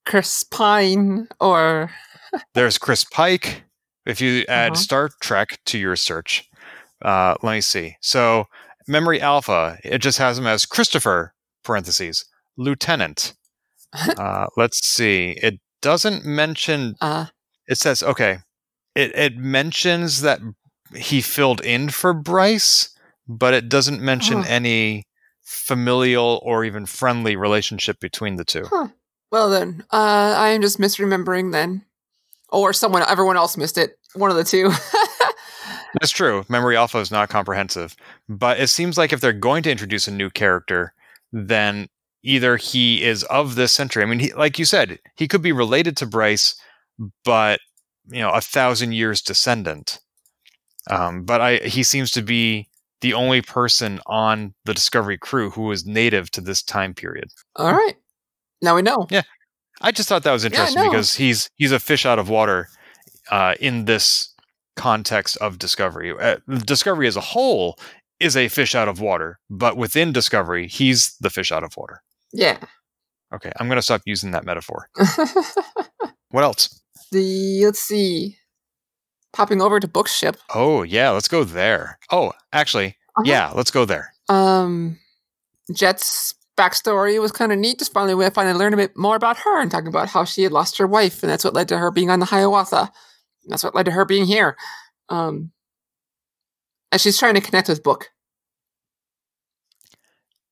Chris 0.06 0.43
Pine 0.43 1.28
or 1.39 1.89
There's 2.54 2.78
Chris 2.78 3.04
Pike. 3.04 3.63
If 4.06 4.21
you 4.21 4.43
add 4.48 4.74
Uh-huh. 4.74 4.82
Star 4.82 5.10
Trek 5.21 5.60
to 5.67 5.78
your 5.78 5.95
search, 5.95 6.48
uh, 7.04 7.36
let 7.41 7.54
me 7.54 7.62
see. 7.62 7.95
So, 8.02 8.45
Memory 8.88 9.21
Alpha, 9.21 9.78
it 9.84 10.00
just 10.00 10.17
has 10.17 10.38
him 10.38 10.45
as 10.48 10.65
Christopher, 10.65 11.34
parentheses, 11.63 12.26
Lieutenant. 12.58 13.34
uh, 14.17 14.48
let's 14.58 14.86
see. 14.86 15.38
It 15.41 15.60
doesn't 15.82 16.26
mention, 16.26 16.95
uh 17.02 17.28
it 17.67 17.78
says, 17.80 18.04
okay, 18.04 18.39
it, 18.93 19.15
it 19.15 19.38
mentions 19.38 20.21
that 20.21 20.39
he 20.93 21.21
filled 21.21 21.62
in 21.62 21.89
for 21.89 22.13
Bryce, 22.13 22.89
but 23.28 23.54
it 23.54 23.69
doesn't 23.69 24.02
mention 24.02 24.39
Oh. 24.39 24.45
any 24.48 25.04
familial 25.41 26.39
or 26.43 26.63
even 26.65 26.86
friendly 26.86 27.36
relationship 27.36 28.00
between 28.00 28.36
the 28.36 28.45
two. 28.45 28.65
huh. 28.69 28.88
Well 29.32 29.50
then, 29.50 29.84
uh 29.91 30.34
I 30.38 30.50
am 30.50 30.62
just 30.62 30.80
misremembering 30.80 31.52
then. 31.52 31.84
Or 32.50 32.71
someone 32.74 33.04
everyone 33.08 33.38
else 33.38 33.58
missed 33.58 33.78
it. 33.78 33.98
One 34.13 34.30
of 34.32 34.38
the 34.38 34.43
two. 34.43 34.71
That's 36.00 36.12
true. 36.12 36.45
Memory 36.50 36.76
Alpha 36.78 37.00
is 37.00 37.12
not 37.12 37.30
comprehensive, 37.30 37.95
but 38.30 38.60
it 38.60 38.67
seems 38.67 38.98
like 38.98 39.13
if 39.13 39.21
they're 39.21 39.34
going 39.34 39.63
to 39.63 39.71
introduce 39.71 40.08
a 40.08 40.12
new 40.12 40.30
character, 40.30 40.93
then 41.32 41.88
either 42.24 42.58
he 42.58 43.02
is 43.04 43.24
of 43.24 43.56
this 43.56 43.71
century. 43.71 44.04
I 44.04 44.06
mean, 44.06 44.19
he, 44.19 44.34
like 44.34 44.60
you 44.60 44.65
said, 44.65 45.00
he 45.15 45.28
could 45.28 45.41
be 45.41 45.52
related 45.52 45.95
to 45.98 46.06
Bryce, 46.06 46.56
but 47.24 47.60
you 48.08 48.19
know, 48.19 48.30
a 48.32 48.41
thousand 48.41 48.91
years 48.93 49.21
descendant. 49.21 50.00
Um, 50.89 51.24
but 51.24 51.41
I, 51.41 51.58
he 51.58 51.84
seems 51.84 52.12
to 52.12 52.21
be 52.21 52.67
the 53.02 53.13
only 53.13 53.41
person 53.41 54.00
on 54.06 54.54
the 54.65 54.74
Discovery 54.74 55.17
crew 55.17 55.50
who 55.50 55.71
is 55.71 55.86
native 55.86 56.32
to 56.32 56.41
this 56.41 56.62
time 56.63 56.93
period. 56.93 57.30
All 57.56 57.71
right. 57.71 57.95
Now 58.62 58.76
we 58.76 58.82
know. 58.82 59.08
Yeah, 59.10 59.24
I 59.82 59.91
just 59.91 60.10
thought 60.10 60.24
that 60.24 60.32
was 60.32 60.45
interesting 60.45 60.84
no. 60.84 60.89
because 60.89 61.15
he's 61.15 61.50
he's 61.56 61.71
a 61.71 61.80
fish 61.80 62.06
out 62.06 62.19
of 62.19 62.30
water 62.30 62.69
uh, 63.30 63.56
in 63.60 63.86
this 63.86 64.34
context 64.76 65.38
of 65.38 65.60
Discovery. 65.60 66.13
Uh, 66.17 66.38
Discovery 66.65 67.08
as 67.08 67.15
a 67.15 67.21
whole 67.21 67.78
is 68.19 68.38
a 68.38 68.48
fish 68.48 68.76
out 68.76 68.88
of 68.88 69.02
water, 69.02 69.39
but 69.50 69.78
within 69.78 70.12
Discovery, 70.13 70.67
he's 70.67 71.15
the 71.19 71.30
fish 71.30 71.52
out 71.52 71.63
of 71.63 71.76
water. 71.76 72.02
Yeah. 72.32 72.58
Okay, 73.34 73.52
I'm 73.60 73.67
going 73.67 73.78
to 73.78 73.82
stop 73.82 74.02
using 74.06 74.32
that 74.32 74.45
metaphor. 74.45 74.89
What 76.36 76.43
else? 76.43 76.82
the 77.13 77.63
let's 77.63 77.80
see. 77.80 78.38
Popping 79.36 79.62
over 79.62 79.80
to 79.80 79.88
Bookship. 79.88 80.38
Oh 80.56 80.82
yeah, 80.84 81.10
let's 81.12 81.28
go 81.28 81.43
there. 81.43 82.00
Oh, 82.12 82.32
actually, 82.54 82.95
Uh-huh. 83.17 83.24
yeah, 83.26 83.52
let's 83.54 83.69
go 83.71 83.86
there. 83.86 84.13
Um 84.30 84.98
Jett's 85.74 86.34
backstory 86.58 87.19
was 87.19 87.32
kind 87.34 87.52
of 87.52 87.60
neat. 87.60 87.80
Just 87.80 87.91
finally, 87.93 88.15
we 88.15 88.30
finally 88.30 88.58
learned 88.58 88.74
a 88.76 88.78
bit 88.78 88.95
more 88.98 89.15
about 89.17 89.38
her 89.38 89.62
and 89.62 89.69
talking 89.69 89.89
about 89.89 90.08
how 90.10 90.24
she 90.24 90.43
had 90.43 90.52
lost 90.54 90.78
her 90.78 90.88
wife, 90.88 91.21
and 91.21 91.30
that's 91.30 91.43
what 91.43 91.54
led 91.54 91.67
to 91.67 91.78
her 91.78 91.91
being 91.91 92.10
on 92.10 92.19
the 92.19 92.26
Hiawatha. 92.26 92.91
And 93.43 93.52
that's 93.52 93.63
what 93.63 93.76
led 93.76 93.86
to 93.86 93.91
her 93.91 94.06
being 94.06 94.26
here. 94.26 94.56
Um, 95.10 95.52
and 96.91 97.02
she's 97.02 97.17
trying 97.17 97.34
to 97.36 97.41
connect 97.41 97.67
with 97.67 97.84
Book. 97.84 98.10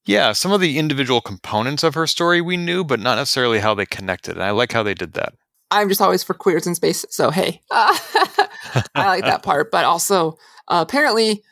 Yeah, 0.06 0.34
some 0.34 0.52
of 0.52 0.60
the 0.60 0.78
individual 0.78 1.22
components 1.22 1.84
of 1.84 1.94
her 1.94 2.06
story 2.08 2.42
we 2.42 2.58
knew, 2.58 2.84
but 2.84 3.00
not 3.00 3.16
necessarily 3.16 3.60
how 3.60 3.74
they 3.74 3.86
connected. 3.86 4.34
And 4.34 4.44
I 4.44 4.52
like 4.52 4.74
how 4.74 4.84
they 4.84 4.94
did 4.94 5.14
that. 5.14 5.34
I'm 5.72 5.88
just 5.88 6.02
always 6.02 6.24
for 6.24 6.34
queers 6.34 6.68
in 6.68 6.76
space, 6.76 7.06
so 7.10 7.32
hey, 7.32 7.62
I 8.96 9.08
like 9.08 9.24
that 9.24 9.44
part. 9.44 9.72
But 9.72 9.86
also, 9.86 10.38
uh, 10.68 10.84
apparently, 10.88 11.44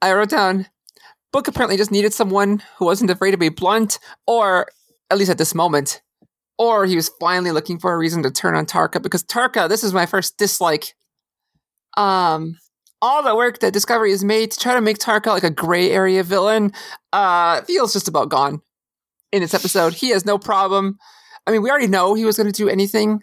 I 0.00 0.12
wrote 0.12 0.30
down 0.30 0.66
Book 1.32 1.46
apparently 1.46 1.76
just 1.76 1.90
needed 1.90 2.14
someone 2.14 2.62
who 2.78 2.86
wasn't 2.86 3.10
afraid 3.10 3.32
to 3.32 3.36
be 3.36 3.50
blunt, 3.50 3.98
or 4.26 4.66
at 5.10 5.18
least 5.18 5.30
at 5.30 5.38
this 5.38 5.54
moment, 5.54 6.00
or 6.58 6.86
he 6.86 6.96
was 6.96 7.10
finally 7.20 7.50
looking 7.50 7.78
for 7.78 7.92
a 7.92 7.98
reason 7.98 8.22
to 8.22 8.30
turn 8.30 8.54
on 8.54 8.64
Tarka 8.64 9.02
because 9.02 9.24
Tarka, 9.24 9.68
this 9.68 9.84
is 9.84 9.92
my 9.92 10.06
first 10.06 10.38
dislike. 10.38 10.94
Um, 11.96 12.56
all 13.02 13.22
the 13.22 13.36
work 13.36 13.58
that 13.60 13.74
Discovery 13.74 14.10
has 14.10 14.24
made 14.24 14.50
to 14.52 14.58
try 14.58 14.74
to 14.74 14.80
make 14.80 14.98
Tarka 14.98 15.26
like 15.26 15.44
a 15.44 15.50
gray 15.50 15.90
area 15.90 16.22
villain, 16.22 16.72
uh, 17.12 17.60
feels 17.62 17.92
just 17.92 18.08
about 18.08 18.30
gone 18.30 18.62
in 19.30 19.42
this 19.42 19.54
episode. 19.54 19.92
He 19.92 20.08
has 20.10 20.24
no 20.24 20.38
problem. 20.38 20.98
I 21.46 21.50
mean, 21.50 21.62
we 21.62 21.70
already 21.70 21.86
know 21.88 22.14
he 22.14 22.24
was 22.24 22.36
going 22.38 22.50
to 22.50 22.52
do 22.52 22.68
anything 22.68 23.22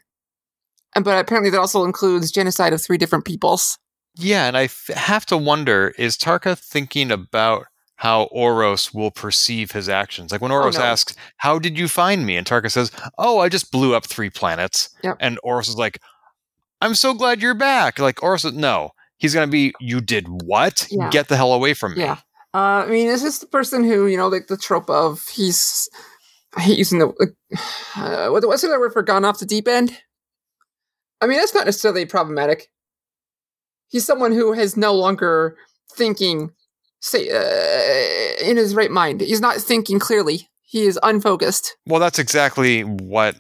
but 1.03 1.17
apparently 1.19 1.49
that 1.49 1.59
also 1.59 1.83
includes 1.83 2.31
genocide 2.31 2.73
of 2.73 2.81
three 2.81 2.97
different 2.97 3.25
peoples. 3.25 3.77
Yeah, 4.17 4.47
and 4.47 4.55
I 4.55 4.63
f- 4.65 4.87
have 4.95 5.25
to 5.27 5.37
wonder 5.37 5.93
is 5.97 6.15
Tarka 6.17 6.57
thinking 6.57 7.11
about 7.11 7.65
how 7.97 8.23
Oros 8.23 8.93
will 8.93 9.11
perceive 9.11 9.71
his 9.71 9.87
actions? 9.89 10.31
Like 10.31 10.41
when 10.41 10.51
Oros 10.51 10.75
Oh, 10.75 10.79
no. 10.79 10.85
asks, 10.85 11.15
How 11.37 11.59
did 11.59 11.77
you 11.77 11.87
find 11.87 12.25
me? 12.25 12.35
And 12.37 12.45
Tarka 12.45 12.69
says, 12.71 12.91
Oh, 13.17 13.39
I 13.39 13.49
just 13.49 13.71
blew 13.71 13.93
up 13.95 14.05
three 14.05 14.29
planets. 14.29 14.89
Yep. 15.03 15.17
And 15.19 15.39
Oros 15.43 15.69
is 15.69 15.75
like, 15.77 15.99
I'm 16.81 16.93
so 16.95 17.13
glad 17.13 17.41
you're 17.41 17.53
back. 17.55 17.99
Like 17.99 18.21
Oros 18.23 18.43
is, 18.45 18.53
No. 18.53 18.91
He's 19.17 19.33
going 19.33 19.47
to 19.47 19.51
be, 19.51 19.73
You 19.79 20.01
did 20.01 20.27
what? 20.43 20.87
Yeah. 20.91 21.09
Get 21.09 21.29
the 21.29 21.37
hell 21.37 21.53
away 21.53 21.73
from 21.73 21.93
me. 21.95 22.01
Yeah. 22.01 22.17
Uh, 22.53 22.83
I 22.85 22.87
mean, 22.87 23.09
it's 23.09 23.21
just 23.21 23.41
the 23.41 23.47
person 23.47 23.83
who, 23.83 24.07
you 24.07 24.17
know, 24.17 24.27
like 24.27 24.47
the 24.47 24.57
trope 24.57 24.89
of 24.89 25.25
he's, 25.27 25.89
I 26.55 26.61
hate 26.61 26.77
using 26.77 26.99
the, 26.99 27.07
uh, 27.97 28.29
what, 28.29 28.45
what's 28.47 28.61
the 28.61 28.67
other 28.69 28.79
word 28.79 28.93
for 28.93 29.03
gone 29.03 29.25
off 29.25 29.39
the 29.39 29.45
deep 29.45 29.67
end? 29.67 29.97
I 31.25 31.27
mean, 31.27 31.39
that's 31.39 31.55
not 31.55 31.65
necessarily 31.65 32.05
problematic. 32.05 32.69
He's 33.87 34.05
someone 34.05 34.31
who 34.31 34.53
has 34.53 34.77
no 34.77 34.93
longer 34.93 35.57
thinking, 35.91 36.51
say, 36.99 37.29
uh, 37.31 38.47
in 38.47 38.57
his 38.57 38.75
right 38.75 38.91
mind. 38.91 39.21
He's 39.21 39.41
not 39.41 39.57
thinking 39.57 39.97
clearly. 39.97 40.49
He 40.61 40.83
is 40.83 40.99
unfocused. 41.01 41.77
Well, 41.87 41.99
that's 41.99 42.19
exactly 42.19 42.81
what 42.83 43.35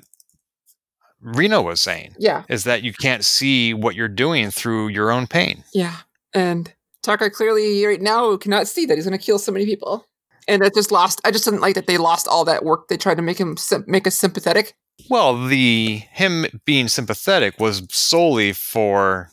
Reno 1.21 1.61
was 1.61 1.79
saying. 1.79 2.15
Yeah. 2.17 2.41
Is 2.49 2.63
that 2.63 2.81
you 2.81 2.91
can't 2.91 3.23
see 3.23 3.75
what 3.75 3.93
you're 3.93 4.07
doing 4.07 4.49
through 4.49 4.87
your 4.87 5.11
own 5.11 5.27
pain. 5.27 5.63
Yeah. 5.71 5.97
And 6.33 6.73
Tarka 7.05 7.31
clearly 7.31 7.85
right 7.85 8.01
now 8.01 8.35
cannot 8.37 8.67
see 8.67 8.87
that 8.87 8.95
he's 8.95 9.05
going 9.05 9.15
to 9.15 9.23
kill 9.23 9.37
so 9.37 9.51
many 9.51 9.65
people. 9.65 10.07
And 10.47 10.61
that 10.61 10.73
just 10.75 10.91
lost. 10.91 11.21
I 11.25 11.31
just 11.31 11.45
didn't 11.45 11.61
like 11.61 11.75
that 11.75 11.87
they 11.87 11.97
lost 11.97 12.27
all 12.27 12.45
that 12.45 12.63
work. 12.63 12.87
They 12.87 12.97
tried 12.97 13.15
to 13.15 13.23
make 13.23 13.37
him 13.37 13.57
make 13.87 14.05
us 14.05 14.15
sympathetic. 14.15 14.75
Well, 15.09 15.47
the 15.47 16.03
him 16.11 16.45
being 16.65 16.87
sympathetic 16.87 17.59
was 17.59 17.83
solely 17.89 18.53
for 18.53 19.31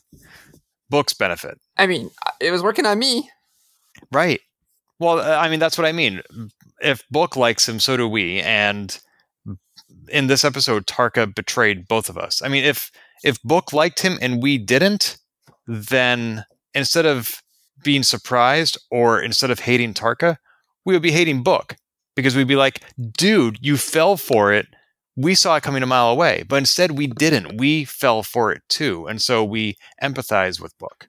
Book's 0.91 1.13
benefit. 1.13 1.61
I 1.77 1.87
mean, 1.87 2.11
it 2.41 2.51
was 2.51 2.63
working 2.63 2.87
on 2.87 2.99
me. 2.99 3.31
Right. 4.11 4.41
Well, 4.99 5.21
uh, 5.21 5.37
I 5.37 5.49
mean 5.49 5.61
that's 5.61 5.77
what 5.77 5.87
I 5.87 5.93
mean. 5.93 6.23
If 6.81 7.03
Book 7.11 7.37
likes 7.37 7.69
him, 7.69 7.79
so 7.79 7.97
do 7.97 8.09
we. 8.09 8.41
And 8.41 8.99
in 10.09 10.27
this 10.27 10.45
episode, 10.45 10.87
Tarka 10.87 11.35
betrayed 11.35 11.89
both 11.89 12.09
of 12.09 12.19
us. 12.19 12.43
I 12.43 12.49
mean, 12.49 12.65
if 12.65 12.91
if 13.25 13.41
Book 13.43 13.73
liked 13.73 14.01
him 14.01 14.19
and 14.21 14.43
we 14.43 14.59
didn't, 14.59 15.19
then 15.67 16.45
instead 16.75 17.07
of 17.07 17.43
being 17.83 18.03
surprised 18.03 18.79
or 18.91 19.21
instead 19.21 19.51
of 19.51 19.61
hating 19.61 19.95
Tarka, 19.95 20.37
we 20.85 20.93
would 20.95 21.03
be 21.03 21.13
hating 21.13 21.43
Book 21.43 21.77
because 22.17 22.37
we'd 22.37 22.49
be 22.49 22.57
like, 22.57 22.81
"Dude, 23.17 23.59
you 23.61 23.77
fell 23.77 24.17
for 24.17 24.53
it. 24.53 24.67
We 25.17 25.35
saw 25.35 25.57
it 25.57 25.63
coming 25.63 25.83
a 25.83 25.87
mile 25.87 26.09
away." 26.09 26.45
But 26.49 26.57
instead, 26.57 26.93
we 26.93 27.07
didn't. 27.07 27.59
We 27.59 27.85
fell 27.85 28.23
for 28.23 28.53
it 28.53 28.63
too, 28.69 29.07
and 29.07 29.21
so 29.21 29.45
we 29.45 29.77
empathize 30.03 30.61
with 30.61 30.77
Book. 30.79 31.09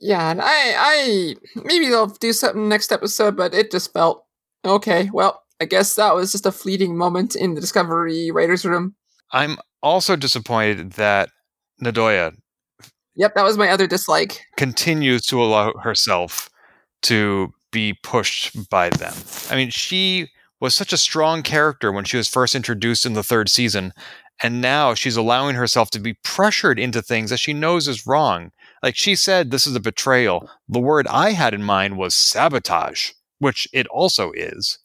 Yeah, 0.00 0.30
and 0.30 0.40
I, 0.40 0.46
I 0.46 1.34
maybe 1.64 1.88
they'll 1.88 2.06
do 2.06 2.32
something 2.32 2.68
next 2.68 2.92
episode, 2.92 3.36
but 3.36 3.54
it 3.54 3.70
just 3.70 3.92
felt 3.92 4.24
okay. 4.64 5.10
Well, 5.12 5.42
I 5.60 5.64
guess 5.64 5.94
that 5.96 6.14
was 6.14 6.32
just 6.32 6.46
a 6.46 6.52
fleeting 6.52 6.96
moment 6.96 7.34
in 7.34 7.54
the 7.54 7.60
Discovery 7.60 8.30
writers' 8.30 8.64
room. 8.64 8.94
I'm 9.32 9.58
also 9.82 10.16
disappointed 10.16 10.92
that 10.92 11.30
Ndoye 11.82 12.36
Yep, 13.16 13.34
that 13.34 13.44
was 13.44 13.58
my 13.58 13.68
other 13.68 13.88
dislike. 13.88 14.46
continues 14.56 15.22
to 15.26 15.42
allow 15.42 15.72
herself 15.74 16.48
to 17.02 17.52
be 17.70 17.94
pushed 18.02 18.68
by 18.70 18.90
them. 18.90 19.14
I 19.50 19.56
mean, 19.56 19.70
she 19.70 20.28
was 20.60 20.74
such 20.74 20.92
a 20.92 20.98
strong 20.98 21.42
character 21.42 21.92
when 21.92 22.04
she 22.04 22.16
was 22.16 22.28
first 22.28 22.54
introduced 22.54 23.06
in 23.06 23.12
the 23.12 23.22
third 23.22 23.48
season, 23.48 23.92
and 24.42 24.60
now 24.60 24.94
she's 24.94 25.16
allowing 25.16 25.56
herself 25.56 25.90
to 25.90 25.98
be 25.98 26.14
pressured 26.24 26.78
into 26.78 27.02
things 27.02 27.30
that 27.30 27.38
she 27.38 27.52
knows 27.52 27.88
is 27.88 28.06
wrong. 28.06 28.50
Like 28.82 28.96
she 28.96 29.14
said, 29.14 29.50
this 29.50 29.66
is 29.66 29.74
a 29.74 29.80
betrayal. 29.80 30.48
The 30.68 30.80
word 30.80 31.06
I 31.08 31.32
had 31.32 31.54
in 31.54 31.62
mind 31.62 31.96
was 31.96 32.14
sabotage, 32.14 33.10
which 33.38 33.66
it 33.72 33.86
also 33.88 34.32
is. 34.32 34.78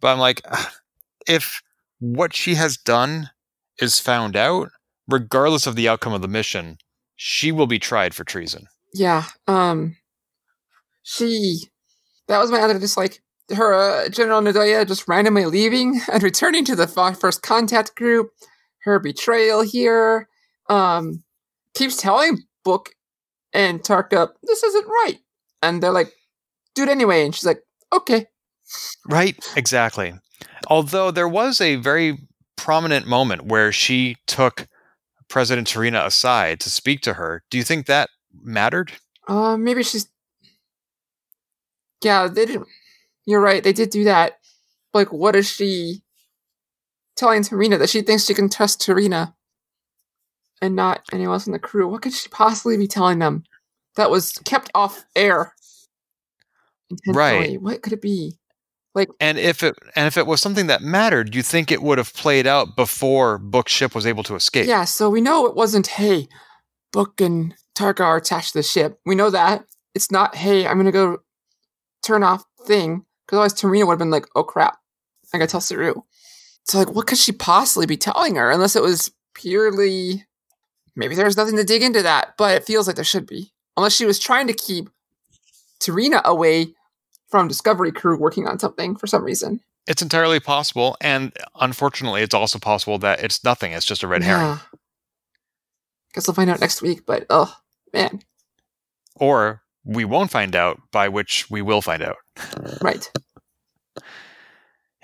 But 0.00 0.12
I'm 0.12 0.18
like, 0.18 0.42
if 1.26 1.62
what 1.98 2.34
she 2.34 2.54
has 2.54 2.76
done 2.76 3.30
is 3.78 3.98
found 3.98 4.36
out, 4.36 4.70
regardless 5.08 5.66
of 5.66 5.76
the 5.76 5.88
outcome 5.88 6.12
of 6.12 6.22
the 6.22 6.28
mission, 6.28 6.78
she 7.16 7.52
will 7.52 7.66
be 7.66 7.78
tried 7.78 8.14
for 8.14 8.24
treason. 8.24 8.66
Yeah, 8.94 9.24
um, 9.46 9.96
she. 11.02 11.70
That 12.28 12.38
was 12.38 12.50
my 12.50 12.60
other 12.60 12.78
dislike. 12.78 13.22
Her 13.54 13.74
uh, 13.74 14.08
General 14.08 14.40
Ndoye 14.40 14.86
just 14.86 15.08
randomly 15.08 15.44
leaving 15.44 16.00
and 16.12 16.22
returning 16.22 16.64
to 16.66 16.76
the 16.76 16.86
first 16.86 17.42
contact 17.42 17.96
group. 17.96 18.30
Her 18.84 18.98
betrayal 18.98 19.62
here. 19.62 20.28
Um, 20.68 21.22
keeps 21.74 21.96
telling 21.96 22.38
Book 22.64 22.90
and 23.52 23.80
Tarka 23.80 24.30
this 24.42 24.62
isn't 24.62 24.86
right, 24.86 25.18
and 25.60 25.82
they're 25.82 25.92
like, 25.92 26.12
"Do 26.74 26.82
it 26.84 26.88
anyway," 26.88 27.24
and 27.24 27.34
she's 27.34 27.44
like, 27.44 27.62
"Okay." 27.92 28.26
Right, 29.08 29.36
exactly. 29.56 30.14
Although 30.68 31.10
there 31.10 31.28
was 31.28 31.60
a 31.60 31.76
very 31.76 32.18
prominent 32.56 33.06
moment 33.06 33.46
where 33.46 33.72
she 33.72 34.16
took 34.26 34.68
President 35.28 35.66
T'Rina 35.66 36.04
aside 36.04 36.60
to 36.60 36.70
speak 36.70 37.00
to 37.00 37.14
her. 37.14 37.42
Do 37.50 37.58
you 37.58 37.64
think 37.64 37.86
that 37.86 38.10
mattered? 38.32 38.92
Uh, 39.26 39.56
maybe 39.56 39.82
she's. 39.82 40.06
Yeah, 42.02 42.28
they 42.28 42.46
didn't. 42.46 42.68
You're 43.26 43.40
right. 43.40 43.62
They 43.62 43.72
did 43.72 43.90
do 43.90 44.04
that. 44.04 44.38
Like, 44.94 45.12
what 45.12 45.36
is 45.36 45.48
she 45.48 46.02
telling 47.16 47.42
T'Rina 47.42 47.78
that 47.78 47.90
she 47.90 48.02
thinks 48.02 48.24
she 48.24 48.34
can 48.34 48.48
trust 48.48 48.80
T'Rina 48.80 49.34
and 50.60 50.76
not 50.76 51.02
anyone 51.12 51.34
else 51.34 51.46
in 51.46 51.52
the 51.52 51.58
crew? 51.58 51.88
What 51.88 52.02
could 52.02 52.12
she 52.12 52.28
possibly 52.28 52.76
be 52.76 52.86
telling 52.86 53.18
them 53.18 53.44
that 53.96 54.10
was 54.10 54.32
kept 54.44 54.70
off 54.74 55.04
air? 55.14 55.54
Right. 57.06 57.60
What 57.60 57.82
could 57.82 57.92
it 57.92 58.02
be? 58.02 58.38
Like, 58.94 59.08
And 59.20 59.38
if 59.38 59.62
it 59.62 59.74
and 59.96 60.06
if 60.06 60.18
it 60.18 60.26
was 60.26 60.42
something 60.42 60.66
that 60.66 60.82
mattered, 60.82 61.30
do 61.30 61.38
you 61.38 61.42
think 61.42 61.72
it 61.72 61.82
would 61.82 61.96
have 61.96 62.12
played 62.12 62.46
out 62.46 62.76
before 62.76 63.38
Book 63.38 63.68
ship 63.68 63.94
was 63.94 64.06
able 64.06 64.22
to 64.24 64.34
escape? 64.34 64.66
Yeah, 64.66 64.84
so 64.84 65.08
we 65.08 65.22
know 65.22 65.46
it 65.46 65.56
wasn't, 65.56 65.86
hey, 65.86 66.28
Book 66.92 67.18
and 67.20 67.54
Tarka 67.74 68.00
are 68.00 68.18
attached 68.18 68.52
to 68.52 68.58
the 68.58 68.62
ship. 68.62 69.00
We 69.06 69.14
know 69.14 69.30
that. 69.30 69.64
It's 69.94 70.10
not, 70.10 70.34
hey, 70.34 70.66
I'm 70.66 70.74
going 70.74 70.86
to 70.86 70.92
go 70.92 71.18
turn 72.02 72.22
off 72.22 72.44
thing. 72.64 73.04
Because 73.26 73.36
otherwise, 73.36 73.54
T'Rina 73.54 73.86
would 73.86 73.92
have 73.92 73.98
been 73.98 74.10
like, 74.10 74.26
oh 74.34 74.44
crap, 74.44 74.78
I 75.32 75.38
got 75.38 75.48
to 75.48 75.52
tell 75.52 75.60
Saru. 75.60 75.94
So, 76.64 76.78
like, 76.78 76.94
what 76.94 77.06
could 77.06 77.18
she 77.18 77.32
possibly 77.32 77.86
be 77.86 77.96
telling 77.96 78.36
her? 78.36 78.50
Unless 78.50 78.76
it 78.76 78.82
was 78.82 79.12
purely. 79.34 80.24
Maybe 80.94 81.14
there's 81.14 81.36
nothing 81.36 81.56
to 81.56 81.64
dig 81.64 81.82
into 81.82 82.02
that, 82.02 82.34
but 82.36 82.54
it 82.54 82.66
feels 82.66 82.86
like 82.86 82.96
there 82.96 83.04
should 83.04 83.26
be. 83.26 83.52
Unless 83.76 83.94
she 83.94 84.04
was 84.04 84.18
trying 84.18 84.46
to 84.46 84.52
keep 84.52 84.90
T'Rina 85.80 86.22
away 86.22 86.74
from 87.28 87.48
Discovery 87.48 87.90
crew 87.90 88.16
working 88.18 88.46
on 88.46 88.58
something 88.58 88.94
for 88.94 89.06
some 89.06 89.24
reason. 89.24 89.60
It's 89.86 90.02
entirely 90.02 90.38
possible, 90.38 90.96
and 91.00 91.32
unfortunately, 91.58 92.22
it's 92.22 92.34
also 92.34 92.58
possible 92.58 92.98
that 92.98 93.24
it's 93.24 93.42
nothing. 93.42 93.72
It's 93.72 93.86
just 93.86 94.02
a 94.02 94.06
red 94.06 94.22
herring. 94.22 94.42
Yeah. 94.42 94.58
Guess 96.12 96.28
we'll 96.28 96.34
find 96.34 96.50
out 96.50 96.60
next 96.60 96.82
week, 96.82 97.06
but 97.06 97.24
oh, 97.30 97.56
man. 97.92 98.20
Or 99.16 99.62
we 99.84 100.04
won't 100.04 100.30
find 100.30 100.54
out, 100.54 100.78
by 100.92 101.08
which 101.08 101.50
we 101.50 101.62
will 101.62 101.82
find 101.82 102.02
out. 102.02 102.16
Right. 102.80 103.10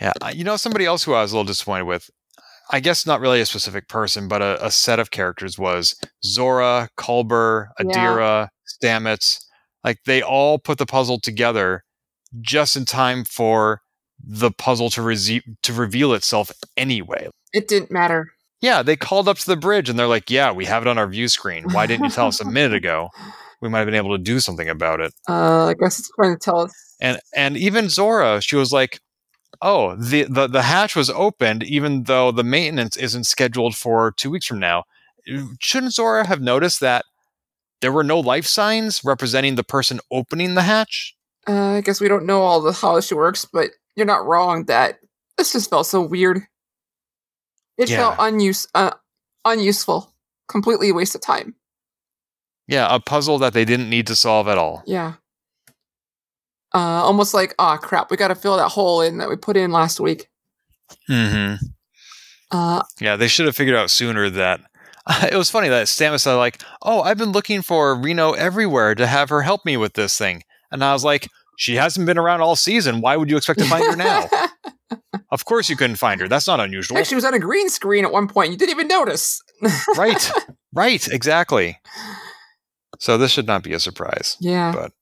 Yeah, 0.01 0.13
you 0.33 0.45
know 0.45 0.57
somebody 0.57 0.85
else 0.85 1.03
who 1.03 1.15
I 1.15 1.23
was 1.23 1.33
a 1.33 1.35
little 1.37 1.47
disappointed 1.47 1.85
with. 1.85 2.09
I 2.71 2.81
guess 2.81 3.07
not 3.07 3.21
really 3.21 3.41
a 3.41 3.47
specific 3.47 3.89
person, 3.89 4.29
but 4.29 4.43
a, 4.43 4.65
a 4.65 4.71
set 4.71 4.99
of 5.01 5.11
characters 5.11 5.59
was 5.59 5.97
Zora, 6.25 6.91
Culber, 6.99 7.69
Yeah. 7.81 7.85
Adira, 7.87 8.49
Stamets. 8.83 9.43
Like 9.83 9.99
they 10.05 10.23
all 10.23 10.59
put 10.59 10.79
the 10.79 10.87
puzzle 10.87 11.19
together 11.19 11.83
just 12.41 12.77
in 12.77 12.85
time 12.85 13.25
for 13.25 13.81
the 14.23 14.51
puzzle 14.51 14.91
to 14.91 15.03
rese- 15.03 15.43
to 15.63 15.73
reveal 15.73 16.13
itself 16.13 16.53
anyway. 16.77 17.29
It 17.53 17.69
didn't 17.69 17.91
matter. 17.91 18.29
Yeah, 18.61 18.83
they 18.83 18.97
called 18.97 19.29
up 19.29 19.39
to 19.39 19.47
the 19.47 19.57
bridge 19.57 19.89
and 19.89 19.99
they're 19.99 20.07
like, 20.09 20.31
"Yeah, 20.31 20.51
we 20.53 20.65
have 20.67 20.83
it 20.83 20.89
on 20.89 20.99
our 20.99 21.07
view 21.07 21.29
screen. 21.29 21.65
Why 21.71 21.87
didn't 21.87 22.05
you 22.05 22.11
tell 22.11 22.27
us 22.27 22.41
a 22.41 22.45
minute 22.45 22.75
ago? 22.75 23.09
We 23.61 23.69
might 23.69 23.79
have 23.81 23.87
been 23.87 23.95
able 23.95 24.17
to 24.17 24.23
do 24.23 24.41
something 24.41 24.69
about 24.69 25.01
it." 25.01 25.13
Uh, 25.29 25.67
I 25.67 25.75
guess 25.75 25.99
it's 25.99 26.11
trying 26.15 26.35
to 26.35 26.39
tell 26.39 26.61
us. 26.61 26.95
and 27.01 27.21
and 27.35 27.57
even 27.57 27.89
Zora, 27.89 28.41
she 28.41 28.57
was 28.57 28.73
like, 28.73 29.01
"Oh, 29.63 29.95
the 29.97 30.25
the 30.25 30.47
the 30.47 30.63
hatch 30.63 30.95
was 30.97 31.11
opened, 31.11 31.63
even 31.65 32.05
though 32.05 32.31
the 32.31 32.45
maintenance 32.45 32.97
isn't 32.97 33.25
scheduled 33.25 33.77
for 33.77 34.13
two 34.13 34.31
weeks 34.31 34.47
from 34.47 34.59
now." 34.61 34.85
Shouldn't 35.61 35.93
Zora 35.93 36.27
have 36.27 36.41
noticed 36.41 36.81
that 36.81 37.05
there 37.81 37.93
were 37.93 38.05
no 38.05 38.19
life 38.19 38.47
signs 38.47 39.05
representing 39.05 39.55
the 39.57 39.65
person 39.65 40.01
opening 40.11 40.55
the 40.55 40.63
hatch? 40.63 41.15
Uh, 41.47 41.75
I 41.77 41.81
guess 41.83 42.01
we 42.01 42.09
don't 42.09 42.27
know 42.27 42.43
all 42.43 42.61
the 42.61 42.73
how 42.73 43.01
she 43.01 43.15
works, 43.15 43.45
but 43.45 43.71
you're 43.95 44.07
not 44.07 44.25
wrong 44.27 44.65
that 44.65 44.99
this 45.37 45.53
just 45.53 45.69
felt 45.71 45.87
so 45.87 46.01
weird. 46.01 46.43
It 47.77 47.89
Yeah. 47.91 47.99
felt 47.99 48.19
unuse 48.19 48.67
uh, 48.75 48.93
unuseful, 49.45 50.13
completely 50.49 50.89
a 50.89 50.95
waste 50.95 51.15
of 51.15 51.21
time. 51.21 51.55
Yeah, 52.69 52.87
a 52.95 53.01
puzzle 53.01 53.39
that 53.39 53.55
they 53.55 53.65
didn't 53.65 53.89
need 53.91 54.07
to 54.07 54.15
solve 54.15 54.47
at 54.47 54.59
all. 54.59 54.83
Yeah. 54.87 55.15
Uh, 56.75 56.79
almost 57.03 57.33
like, 57.33 57.55
oh 57.59 57.79
crap, 57.81 58.11
we 58.11 58.17
got 58.17 58.29
to 58.29 58.35
fill 58.35 58.57
that 58.59 58.69
hole 58.69 59.01
in 59.01 59.19
that 59.19 59.29
we 59.29 59.37
put 59.37 59.57
in 59.57 59.73
last 59.73 59.99
week. 60.01 60.29
Mm-hmm. 61.11 61.65
Uh, 62.51 62.83
Yeah, 63.01 63.17
they 63.17 63.27
should 63.29 63.47
have 63.47 63.57
figured 63.57 63.77
out 63.77 63.91
sooner 63.91 64.29
that 64.31 64.61
it 65.33 65.35
was 65.37 65.51
funny 65.51 65.69
that 65.69 65.87
Stamets 65.87 66.21
said 66.21 66.35
like, 66.35 66.61
"Oh, 66.83 67.01
I've 67.01 67.17
been 67.19 67.33
looking 67.33 67.63
for 67.63 67.95
Reno 67.95 68.33
everywhere 68.33 68.95
to 68.95 69.07
have 69.07 69.31
her 69.31 69.41
help 69.43 69.65
me 69.65 69.79
with 69.79 69.95
this 69.95 70.17
thing," 70.19 70.43
and 70.71 70.85
I 70.85 70.93
was 70.93 71.05
like, 71.05 71.29
"She 71.57 71.77
hasn't 71.77 72.05
been 72.07 72.19
around 72.19 72.43
all 72.43 72.57
season. 72.57 73.01
Why 73.01 73.17
would 73.17 73.31
you 73.31 73.39
expect 73.39 73.61
to 73.61 73.65
find 73.65 73.85
her 73.85 73.97
now?" 73.97 74.29
of 75.31 75.47
course, 75.47 75.71
you 75.71 75.77
couldn't 75.77 75.97
find 75.97 76.21
her. 76.21 76.29
That's 76.29 76.47
not 76.47 76.61
unusual, 76.61 76.99
Heck, 76.99 77.07
she 77.07 77.15
was 77.15 77.25
on 77.25 77.33
a 77.33 77.39
green 77.39 77.71
screen 77.71 78.05
at 78.05 78.13
one 78.13 78.29
point. 78.29 78.51
You 78.53 78.59
didn't 78.59 78.73
even 78.73 78.89
notice. 78.89 79.43
right? 79.97 80.31
Right? 80.75 81.09
Exactly. 81.09 81.79
So 82.99 83.17
this 83.17 83.31
should 83.31 83.47
not 83.47 83.63
be 83.63 83.73
a 83.73 83.81
surprise. 83.81 84.37
Yeah. 84.41 84.73
But- 84.73 84.93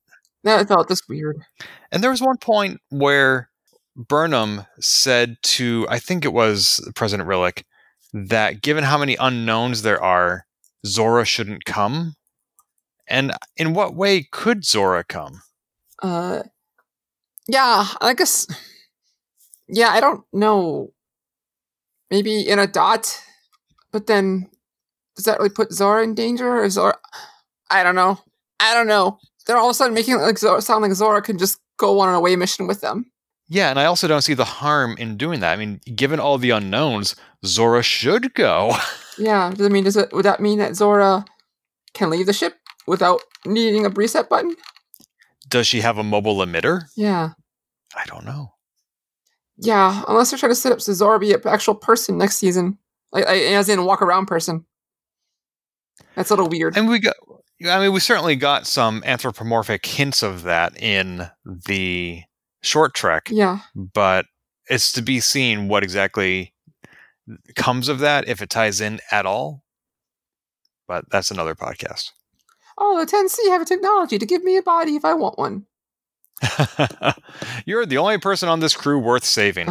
that 0.44 0.68
felt 0.68 0.88
just 0.88 1.08
weird. 1.08 1.42
And 1.90 2.04
there 2.04 2.10
was 2.10 2.22
one 2.22 2.36
point 2.36 2.80
where 2.90 3.50
Burnham 3.96 4.64
said 4.78 5.38
to, 5.42 5.86
I 5.90 5.98
think 5.98 6.24
it 6.24 6.32
was 6.32 6.88
President 6.94 7.28
Rillak, 7.28 7.64
that 8.12 8.62
given 8.62 8.84
how 8.84 8.96
many 8.96 9.16
unknowns 9.18 9.82
there 9.82 10.00
are, 10.00 10.46
Zora 10.86 11.24
shouldn't 11.24 11.64
come. 11.64 12.14
And 13.08 13.32
in 13.56 13.74
what 13.74 13.96
way 13.96 14.22
could 14.30 14.64
Zora 14.64 15.02
come? 15.02 15.42
Uh, 16.00 16.42
yeah, 17.48 17.88
I 18.00 18.14
guess. 18.14 18.46
Yeah, 19.68 19.88
I 19.88 20.00
don't 20.00 20.24
know. 20.32 20.92
Maybe 22.10 22.40
in 22.48 22.58
a 22.60 22.68
dot, 22.68 23.20
but 23.90 24.06
then 24.06 24.48
does 25.16 25.24
that 25.24 25.38
really 25.38 25.50
put 25.50 25.72
Zora 25.72 26.04
in 26.04 26.14
danger? 26.14 26.62
Or 26.62 26.70
Zora? 26.70 26.98
I 27.70 27.82
don't 27.82 27.94
know. 27.94 28.18
I 28.60 28.74
don't 28.74 28.86
know. 28.86 29.18
They're 29.46 29.56
all 29.56 29.68
of 29.68 29.70
a 29.70 29.74
sudden 29.74 29.94
making 29.94 30.14
it 30.14 30.18
like 30.18 30.38
Zora, 30.38 30.60
sound 30.60 30.82
like 30.82 30.92
Zora 30.92 31.22
can 31.22 31.38
just 31.38 31.60
go 31.78 32.00
on 32.00 32.08
an 32.08 32.14
away 32.14 32.36
mission 32.36 32.66
with 32.66 32.80
them. 32.80 33.10
Yeah, 33.48 33.70
and 33.70 33.78
I 33.78 33.84
also 33.84 34.08
don't 34.08 34.22
see 34.22 34.34
the 34.34 34.44
harm 34.44 34.96
in 34.98 35.16
doing 35.16 35.40
that. 35.40 35.52
I 35.52 35.56
mean, 35.56 35.80
given 35.94 36.18
all 36.18 36.36
the 36.36 36.50
unknowns, 36.50 37.14
Zora 37.44 37.82
should 37.82 38.34
go. 38.34 38.74
Yeah, 39.18 39.50
does 39.50 39.64
it 39.64 39.72
mean 39.72 39.84
does 39.84 39.96
it 39.96 40.12
would 40.12 40.26
that 40.26 40.40
mean 40.40 40.58
that 40.58 40.76
Zora 40.76 41.24
can 41.94 42.10
leave 42.10 42.26
the 42.26 42.34
ship 42.34 42.52
without 42.86 43.22
needing 43.46 43.86
a 43.86 43.88
reset 43.88 44.28
button? 44.28 44.54
Does 45.48 45.66
she 45.66 45.80
have 45.80 45.96
a 45.96 46.02
mobile 46.02 46.36
emitter? 46.36 46.82
Yeah. 46.96 47.30
I 47.96 48.04
don't 48.04 48.26
know. 48.26 48.52
Yeah, 49.56 50.02
unless 50.06 50.30
they're 50.30 50.38
trying 50.38 50.52
to 50.52 50.56
set 50.56 50.72
up 50.72 50.82
Zora 50.82 51.18
be 51.18 51.32
an 51.32 51.40
actual 51.46 51.74
person 51.74 52.18
next 52.18 52.36
season, 52.36 52.76
like, 53.10 53.24
like 53.24 53.40
as 53.40 53.70
in 53.70 53.86
walk 53.86 54.02
around 54.02 54.26
person. 54.26 54.66
That's 56.14 56.30
a 56.30 56.34
little 56.34 56.50
weird. 56.50 56.76
And 56.76 56.88
we 56.88 56.98
got, 56.98 57.16
I 57.64 57.80
mean, 57.80 57.92
we 57.92 58.00
certainly 58.00 58.36
got 58.36 58.66
some 58.66 59.02
anthropomorphic 59.06 59.86
hints 59.86 60.22
of 60.22 60.42
that 60.42 60.80
in 60.80 61.30
the 61.44 62.22
short 62.62 62.94
trek, 62.94 63.28
yeah, 63.30 63.60
but 63.74 64.26
it's 64.68 64.92
to 64.92 65.02
be 65.02 65.20
seen 65.20 65.68
what 65.68 65.82
exactly 65.82 66.52
comes 67.54 67.88
of 67.88 68.00
that, 68.00 68.28
if 68.28 68.42
it 68.42 68.50
ties 68.50 68.80
in 68.80 69.00
at 69.10 69.26
all. 69.26 69.62
But 70.86 71.06
that's 71.10 71.30
another 71.30 71.54
podcast. 71.54 72.12
Oh, 72.78 72.98
the 72.98 73.10
10C 73.10 73.48
have 73.48 73.62
a 73.62 73.64
technology 73.64 74.18
to 74.18 74.26
give 74.26 74.44
me 74.44 74.56
a 74.56 74.62
body 74.62 74.96
if 74.96 75.04
I 75.04 75.14
want 75.14 75.38
one. 75.38 75.66
You're 77.64 77.86
the 77.86 77.98
only 77.98 78.18
person 78.18 78.48
on 78.48 78.60
this 78.60 78.76
crew 78.76 78.98
worth 78.98 79.24
saving. 79.24 79.68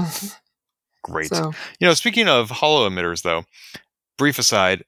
Great. 1.03 1.27
so, 1.27 1.53
You 1.79 1.87
know, 1.87 1.93
speaking 1.93 2.27
of 2.27 2.49
holo 2.49 2.89
emitters, 2.89 3.21
though, 3.21 3.45
brief 4.17 4.39
aside, 4.39 4.83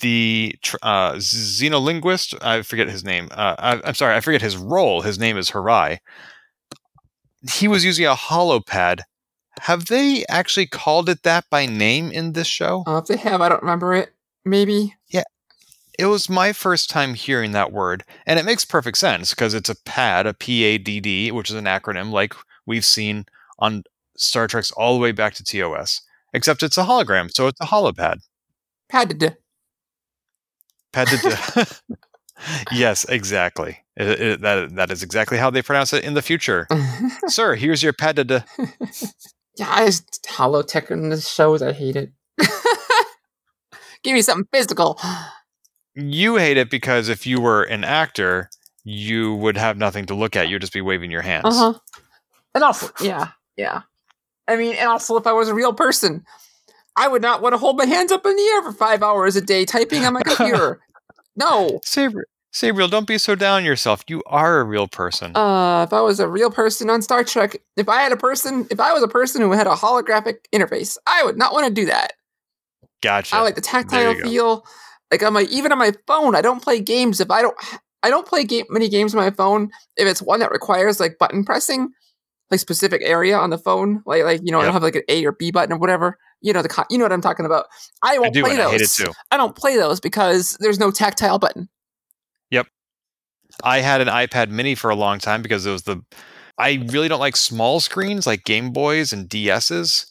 the 0.00 0.54
uh, 0.82 1.12
xenolinguist, 1.14 2.34
I 2.42 2.62
forget 2.62 2.88
his 2.88 3.04
name. 3.04 3.28
Uh, 3.30 3.56
I, 3.58 3.80
I'm 3.84 3.94
sorry, 3.94 4.14
I 4.14 4.20
forget 4.20 4.42
his 4.42 4.56
role. 4.56 5.02
His 5.02 5.18
name 5.18 5.36
is 5.36 5.50
Hirai. 5.50 5.98
He 7.50 7.68
was 7.68 7.84
using 7.84 8.06
a 8.06 8.14
holo 8.14 8.60
pad. 8.60 9.02
Have 9.60 9.86
they 9.86 10.24
actually 10.28 10.66
called 10.66 11.08
it 11.08 11.22
that 11.24 11.44
by 11.50 11.66
name 11.66 12.10
in 12.10 12.32
this 12.32 12.46
show? 12.46 12.84
uh, 12.86 12.98
if 12.98 13.06
they 13.06 13.16
have, 13.16 13.40
I 13.40 13.48
don't 13.48 13.62
remember 13.62 13.94
it. 13.94 14.14
Maybe. 14.44 14.94
Yeah. 15.08 15.24
It 15.98 16.06
was 16.06 16.28
my 16.28 16.52
first 16.52 16.88
time 16.88 17.14
hearing 17.14 17.52
that 17.52 17.72
word, 17.72 18.04
and 18.26 18.38
it 18.38 18.44
makes 18.44 18.64
perfect 18.64 18.98
sense 18.98 19.30
because 19.30 19.54
it's 19.54 19.68
a 19.68 19.76
PAD, 19.84 20.26
a 20.26 20.34
P 20.34 20.64
A 20.64 20.78
D 20.78 21.00
D, 21.00 21.30
which 21.30 21.50
is 21.50 21.56
an 21.56 21.66
acronym 21.66 22.10
like 22.10 22.34
we've 22.66 22.84
seen 22.84 23.26
on 23.58 23.84
Star 24.16 24.46
Trek's 24.46 24.70
all 24.72 24.94
the 24.94 25.00
way 25.00 25.12
back 25.12 25.34
to 25.34 25.44
TOS, 25.44 26.00
except 26.32 26.62
it's 26.62 26.78
a 26.78 26.84
hologram, 26.84 27.30
so 27.30 27.46
it's 27.46 27.60
a 27.60 27.66
holopad. 27.66 28.20
Padded. 28.88 29.36
Pad 30.92 31.08
yes, 32.72 33.04
exactly. 33.08 33.78
It- 33.96 34.20
it- 34.20 34.40
that 34.42 34.74
that 34.76 34.90
is 34.90 35.02
exactly 35.02 35.38
how 35.38 35.50
they 35.50 35.62
pronounce 35.62 35.92
it 35.92 36.04
in 36.04 36.14
the 36.14 36.22
future. 36.22 36.66
Sir, 37.26 37.54
here's 37.54 37.82
your 37.82 37.92
pad. 37.92 38.18
yeah, 39.56 39.68
I 39.68 39.86
just 39.86 40.26
holo 40.28 40.62
tech 40.62 40.90
in 40.90 41.08
the 41.10 41.20
shows. 41.20 41.62
I 41.62 41.72
hate 41.72 41.96
it. 41.96 42.12
give 44.02 44.14
me 44.14 44.22
something 44.22 44.48
physical. 44.52 45.00
You 45.94 46.36
hate 46.36 46.56
it 46.56 46.70
because 46.70 47.08
if 47.08 47.26
you 47.26 47.40
were 47.40 47.62
an 47.64 47.84
actor, 47.84 48.48
you 48.84 49.34
would 49.34 49.56
have 49.56 49.76
nothing 49.76 50.06
to 50.06 50.14
look 50.14 50.36
at. 50.36 50.48
You'd 50.48 50.62
just 50.62 50.72
be 50.72 50.80
waving 50.80 51.10
your 51.10 51.22
hands. 51.22 51.44
Uh 51.44 51.72
huh. 51.72 51.78
And 52.54 52.64
also, 52.64 52.90
yeah, 53.02 53.28
yeah. 53.56 53.82
I 54.48 54.56
mean, 54.56 54.74
and 54.74 54.88
also, 54.88 55.16
if 55.16 55.26
I 55.26 55.32
was 55.32 55.48
a 55.48 55.54
real 55.54 55.72
person, 55.72 56.24
I 56.96 57.08
would 57.08 57.22
not 57.22 57.42
want 57.42 57.54
to 57.54 57.58
hold 57.58 57.78
my 57.78 57.86
hands 57.86 58.12
up 58.12 58.24
in 58.26 58.36
the 58.36 58.42
air 58.42 58.62
for 58.62 58.72
five 58.72 59.02
hours 59.02 59.36
a 59.36 59.40
day 59.40 59.64
typing 59.64 60.04
on 60.04 60.12
my 60.12 60.22
computer. 60.22 60.80
no. 61.36 61.80
Sabriel, 61.84 62.24
Sabriel, 62.52 62.90
don't 62.90 63.06
be 63.06 63.16
so 63.16 63.34
down 63.34 63.64
yourself. 63.64 64.04
You 64.08 64.22
are 64.26 64.60
a 64.60 64.64
real 64.64 64.86
person. 64.86 65.34
Uh, 65.34 65.84
if 65.84 65.92
I 65.92 66.02
was 66.02 66.20
a 66.20 66.28
real 66.28 66.50
person 66.50 66.90
on 66.90 67.00
Star 67.00 67.24
Trek, 67.24 67.56
if 67.76 67.88
I 67.88 68.02
had 68.02 68.12
a 68.12 68.16
person, 68.16 68.66
if 68.70 68.78
I 68.78 68.92
was 68.92 69.02
a 69.02 69.08
person 69.08 69.40
who 69.40 69.52
had 69.52 69.66
a 69.66 69.70
holographic 69.70 70.36
interface, 70.52 70.98
I 71.06 71.24
would 71.24 71.38
not 71.38 71.54
want 71.54 71.66
to 71.66 71.72
do 71.72 71.86
that. 71.86 72.12
gotcha. 73.02 73.36
I 73.36 73.40
like 73.40 73.54
the 73.54 73.62
tactile 73.62 74.14
go. 74.14 74.20
feel. 74.20 74.66
Like 75.10 75.22
on 75.22 75.34
my 75.34 75.42
even 75.50 75.72
on 75.72 75.78
my 75.78 75.92
phone, 76.06 76.34
I 76.34 76.40
don't 76.40 76.62
play 76.62 76.80
games 76.80 77.20
if 77.20 77.30
I 77.30 77.42
don't. 77.42 77.56
I 78.02 78.10
don't 78.10 78.26
play 78.26 78.44
game 78.44 78.64
many 78.68 78.88
games 78.88 79.14
on 79.14 79.20
my 79.20 79.30
phone 79.30 79.70
if 79.96 80.08
it's 80.08 80.22
one 80.22 80.40
that 80.40 80.50
requires 80.50 80.98
like 80.98 81.18
button 81.18 81.44
pressing, 81.44 81.90
like 82.52 82.60
specific 82.60 83.02
area 83.04 83.36
on 83.36 83.50
the 83.50 83.58
phone, 83.58 84.02
like 84.06 84.22
like 84.22 84.40
you 84.44 84.52
know 84.52 84.60
I 84.60 84.62
Yep. 84.62 84.66
don't 84.66 84.72
have 84.74 84.82
like 84.84 84.96
an 84.96 85.02
A 85.08 85.24
or 85.24 85.32
B 85.32 85.50
button 85.50 85.72
or 85.72 85.78
whatever. 85.78 86.18
You 86.40 86.52
know 86.52 86.62
the 86.62 86.86
you 86.90 86.98
know 86.98 87.04
what 87.04 87.12
I'm 87.12 87.20
talking 87.20 87.46
about. 87.46 87.66
I 88.02 88.14
I 88.14 88.18
won't 88.18 88.34
do, 88.34 88.42
play 88.44 88.56
those. 88.56 88.66
I 88.66 88.70
hate 88.72 88.80
it 88.82 88.90
too. 88.90 89.12
I 89.32 89.36
don't 89.36 89.56
play 89.56 89.76
those 89.76 89.98
because 90.00 90.56
there's 90.60 90.78
no 90.78 90.90
tactile 90.92 91.38
button. 91.40 91.68
Yep. 92.50 92.66
I 93.64 93.80
had 93.80 94.00
an 94.00 94.08
iPad 94.08 94.50
mini 94.50 94.74
for 94.74 94.90
a 94.90 94.94
long 94.96 95.18
time 95.18 95.42
because 95.42 95.66
it 95.66 95.72
was 95.72 95.82
the. 95.82 96.02
I 96.58 96.84
really 96.90 97.08
don't 97.08 97.20
like 97.20 97.36
small 97.36 97.80
screens 97.80 98.26
like 98.26 98.44
Game 98.44 98.72
Boys 98.72 99.12
and 99.12 99.28
DSs. 99.28 100.06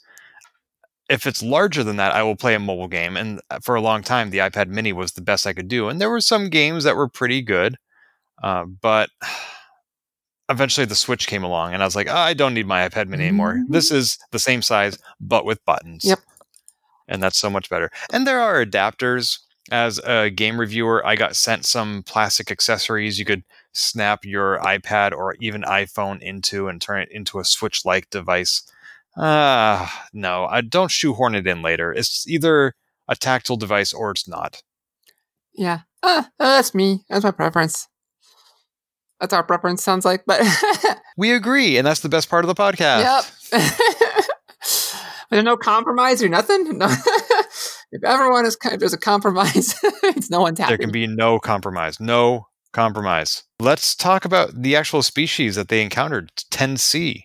If 1.10 1.28
it's 1.28 1.44
larger 1.44 1.84
than 1.84 1.98
that, 1.98 2.14
I 2.14 2.24
will 2.24 2.36
play 2.38 2.56
a 2.56 2.60
mobile 2.60 2.88
game. 2.88 3.18
And 3.18 3.42
uh, 3.50 3.60
for 3.62 3.76
a 3.76 3.82
long 3.82 4.02
time, 4.02 4.30
the 4.30 4.38
iPad 4.40 4.68
mini 4.68 4.94
was 4.94 5.12
the 5.12 5.22
best 5.22 5.46
I 5.46 5.54
could 5.54 5.68
do. 5.68 5.90
And 5.90 6.00
there 6.02 6.10
were 6.10 6.22
some 6.22 6.50
games 6.50 6.84
that 6.86 6.96
were 6.96 7.10
pretty 7.10 7.42
good. 7.42 7.78
Uh, 8.42 8.66
but 8.66 9.10
eventually 10.52 10.86
the 10.86 10.96
Switch 10.96 11.28
came 11.28 11.44
along, 11.44 11.74
and 11.74 11.82
I 11.82 11.86
was 11.86 11.96
like, 11.96 12.08
"Oh, 12.10 12.16
I 12.16 12.34
don't 12.34 12.54
need 12.54 12.68
my 12.68 12.88
iPad 12.88 13.08
mini 13.08 13.26
anymore. 13.28 13.56
Mhm. 13.56 13.70
This 13.70 13.92
is 13.92 14.18
the 14.32 14.40
same 14.40 14.62
size, 14.62 14.98
but 15.20 15.46
with 15.46 15.64
buttons. 15.66 16.04
Yep. 16.06 16.20
And 17.08 17.22
that's 17.24 17.38
so 17.38 17.50
much 17.50 17.70
better. 17.70 17.92
And 18.14 18.26
there 18.28 18.40
are 18.42 18.64
adapters. 18.64 19.40
As 19.72 20.00
a 20.00 20.30
game 20.30 20.60
reviewer, 20.60 21.06
I 21.06 21.16
got 21.16 21.36
sent 21.36 21.66
some 21.66 22.04
plastic 22.04 22.52
accessories 22.52 23.20
you 23.20 23.26
could 23.26 23.44
snap 23.74 24.26
your 24.26 24.60
iPad 24.60 25.12
or 25.14 25.36
even 25.40 25.62
iPhone 25.62 26.20
into 26.22 26.68
and 26.68 26.82
turn 26.82 27.02
it 27.02 27.10
into 27.12 27.40
a 27.40 27.46
Switch 27.46 27.86
like 27.86 28.10
device. 28.10 28.64
Ah, 29.16 30.08
no, 30.14 30.46
I 30.46 30.62
don't 30.62 30.90
shoehorn 30.92 31.36
it 31.36 31.46
in 31.48 31.62
later. 31.62 31.94
It's 31.94 32.28
either 32.28 32.74
a 33.08 33.16
tactile 33.16 33.58
device 33.58 33.94
or 33.94 34.12
it's 34.12 34.28
not. 34.28 34.64
Yeah, 35.54 35.82
uh, 36.02 36.24
that's 36.40 36.74
me. 36.74 37.06
That's 37.10 37.24
my 37.24 37.32
preference. 37.32 37.88
That's 39.22 39.34
our 39.34 39.44
preference. 39.44 39.84
Sounds 39.84 40.04
like, 40.04 40.24
but 40.26 40.42
We 41.18 41.32
agree, 41.32 41.78
and 41.78 41.86
that's 41.86 42.00
the 42.00 42.10
best 42.10 42.30
part 42.30 42.44
of 42.44 42.48
the 42.48 42.56
podcast. 42.56 43.54
Yep. 43.54 44.26
There's 45.30 45.44
no 45.44 45.56
compromise 45.56 46.22
or 46.24 46.28
nothing. 46.28 46.78
No. 46.78 46.88
if 47.92 48.04
everyone 48.04 48.46
is 48.46 48.56
kind 48.56 48.74
of 48.74 48.82
there's 48.82 48.92
a 48.92 48.98
compromise, 48.98 49.80
it's 50.04 50.30
no 50.30 50.42
one's 50.42 50.60
happy. 50.60 50.72
There 50.72 50.78
can 50.78 50.92
be 50.92 51.08
no 51.08 51.40
compromise. 51.40 52.02
No 52.02 52.48
compromise. 52.74 53.44
Let's 53.58 53.96
talk 53.96 54.26
about 54.26 54.62
the 54.62 54.76
actual 54.76 55.04
species 55.04 55.56
that 55.56 55.70
they 55.70 55.82
encountered, 55.82 56.32
10C. 56.52 57.24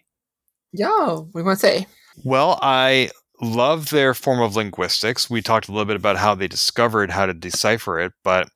Yo, 0.73 1.29
we 1.35 1.43
want 1.43 1.59
to 1.59 1.67
say. 1.67 1.87
Well, 2.23 2.61
I 2.63 3.11
love 3.41 3.91
their 3.91 4.15
form 4.15 4.41
of 4.41 4.55
linguistics. 4.55 5.29
We 5.29 5.43
talked 5.43 5.69
a 5.69 5.73
little 5.73 5.85
bit 5.85 5.97
about 5.97 6.17
how 6.17 6.37
they 6.37 6.47
discovered 6.49 7.11
how 7.11 7.27
to 7.27 7.35
decipher 7.35 7.99
it, 7.99 8.13
but 8.23 8.49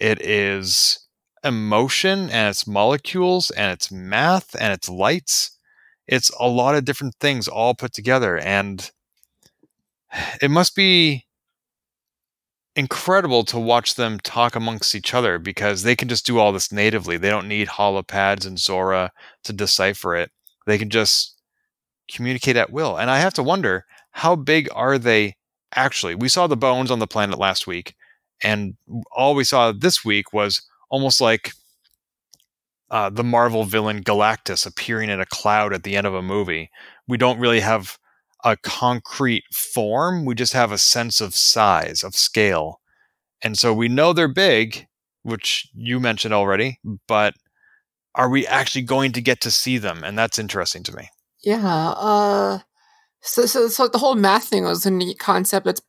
it 0.00 0.20
is 0.20 1.07
emotion 1.44 2.30
and 2.30 2.48
it's 2.48 2.66
molecules 2.66 3.50
and 3.50 3.72
it's 3.72 3.90
math 3.90 4.54
and 4.60 4.72
it's 4.72 4.88
lights. 4.88 5.58
It's 6.06 6.30
a 6.40 6.48
lot 6.48 6.74
of 6.74 6.84
different 6.84 7.14
things 7.20 7.48
all 7.48 7.74
put 7.74 7.92
together. 7.92 8.38
And 8.38 8.90
it 10.42 10.50
must 10.50 10.74
be 10.74 11.26
incredible 12.76 13.44
to 13.44 13.58
watch 13.58 13.96
them 13.96 14.20
talk 14.20 14.54
amongst 14.54 14.94
each 14.94 15.12
other 15.12 15.38
because 15.38 15.82
they 15.82 15.96
can 15.96 16.08
just 16.08 16.24
do 16.24 16.38
all 16.38 16.52
this 16.52 16.70
natively. 16.70 17.16
They 17.16 17.30
don't 17.30 17.48
need 17.48 17.66
holopads 17.68 18.46
and 18.46 18.58
Zora 18.58 19.10
to 19.44 19.52
decipher 19.52 20.14
it. 20.14 20.30
They 20.66 20.78
can 20.78 20.88
just 20.88 21.34
communicate 22.10 22.56
at 22.56 22.70
will. 22.70 22.96
And 22.96 23.10
I 23.10 23.18
have 23.18 23.34
to 23.34 23.42
wonder 23.42 23.84
how 24.12 24.36
big 24.36 24.68
are 24.72 24.96
they 24.96 25.36
actually? 25.74 26.14
We 26.14 26.28
saw 26.28 26.46
the 26.46 26.56
bones 26.56 26.90
on 26.90 27.00
the 27.00 27.06
planet 27.06 27.38
last 27.38 27.66
week. 27.66 27.94
And 28.42 28.76
all 29.10 29.34
we 29.34 29.44
saw 29.44 29.72
this 29.72 30.04
week 30.04 30.32
was 30.32 30.62
almost 30.90 31.20
like 31.20 31.52
uh, 32.90 33.10
the 33.10 33.24
Marvel 33.24 33.64
villain 33.64 34.02
Galactus 34.02 34.66
appearing 34.66 35.10
in 35.10 35.20
a 35.20 35.26
cloud 35.26 35.72
at 35.72 35.82
the 35.82 35.96
end 35.96 36.06
of 36.06 36.14
a 36.14 36.22
movie. 36.22 36.70
We 37.06 37.18
don't 37.18 37.38
really 37.38 37.60
have 37.60 37.98
a 38.44 38.56
concrete 38.56 39.44
form. 39.52 40.24
We 40.24 40.34
just 40.34 40.52
have 40.52 40.72
a 40.72 40.78
sense 40.78 41.20
of 41.20 41.34
size, 41.34 42.02
of 42.02 42.14
scale. 42.14 42.80
And 43.42 43.58
so 43.58 43.74
we 43.74 43.88
know 43.88 44.12
they're 44.12 44.28
big, 44.28 44.86
which 45.22 45.68
you 45.74 46.00
mentioned 46.00 46.34
already, 46.34 46.78
but 47.06 47.34
are 48.14 48.28
we 48.28 48.46
actually 48.46 48.82
going 48.82 49.12
to 49.12 49.20
get 49.20 49.40
to 49.42 49.50
see 49.50 49.78
them? 49.78 50.02
And 50.02 50.18
that's 50.18 50.38
interesting 50.38 50.82
to 50.84 50.96
me. 50.96 51.08
Yeah. 51.44 51.90
Uh, 51.90 52.60
so, 53.20 53.46
so, 53.46 53.68
so 53.68 53.88
the 53.88 53.98
whole 53.98 54.14
math 54.14 54.44
thing 54.44 54.64
was 54.64 54.86
a 54.86 54.90
neat 54.90 55.18
concept. 55.18 55.66
It's 55.66 55.82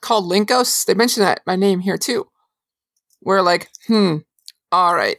called 0.00 0.30
Lincos. 0.30 0.84
They 0.84 0.94
mentioned 0.94 1.26
that 1.26 1.40
my 1.46 1.56
name 1.56 1.80
here 1.80 1.96
too. 1.96 2.26
We're 3.22 3.42
like, 3.42 3.68
hmm, 3.86 4.18
all 4.72 4.94
right. 4.94 5.16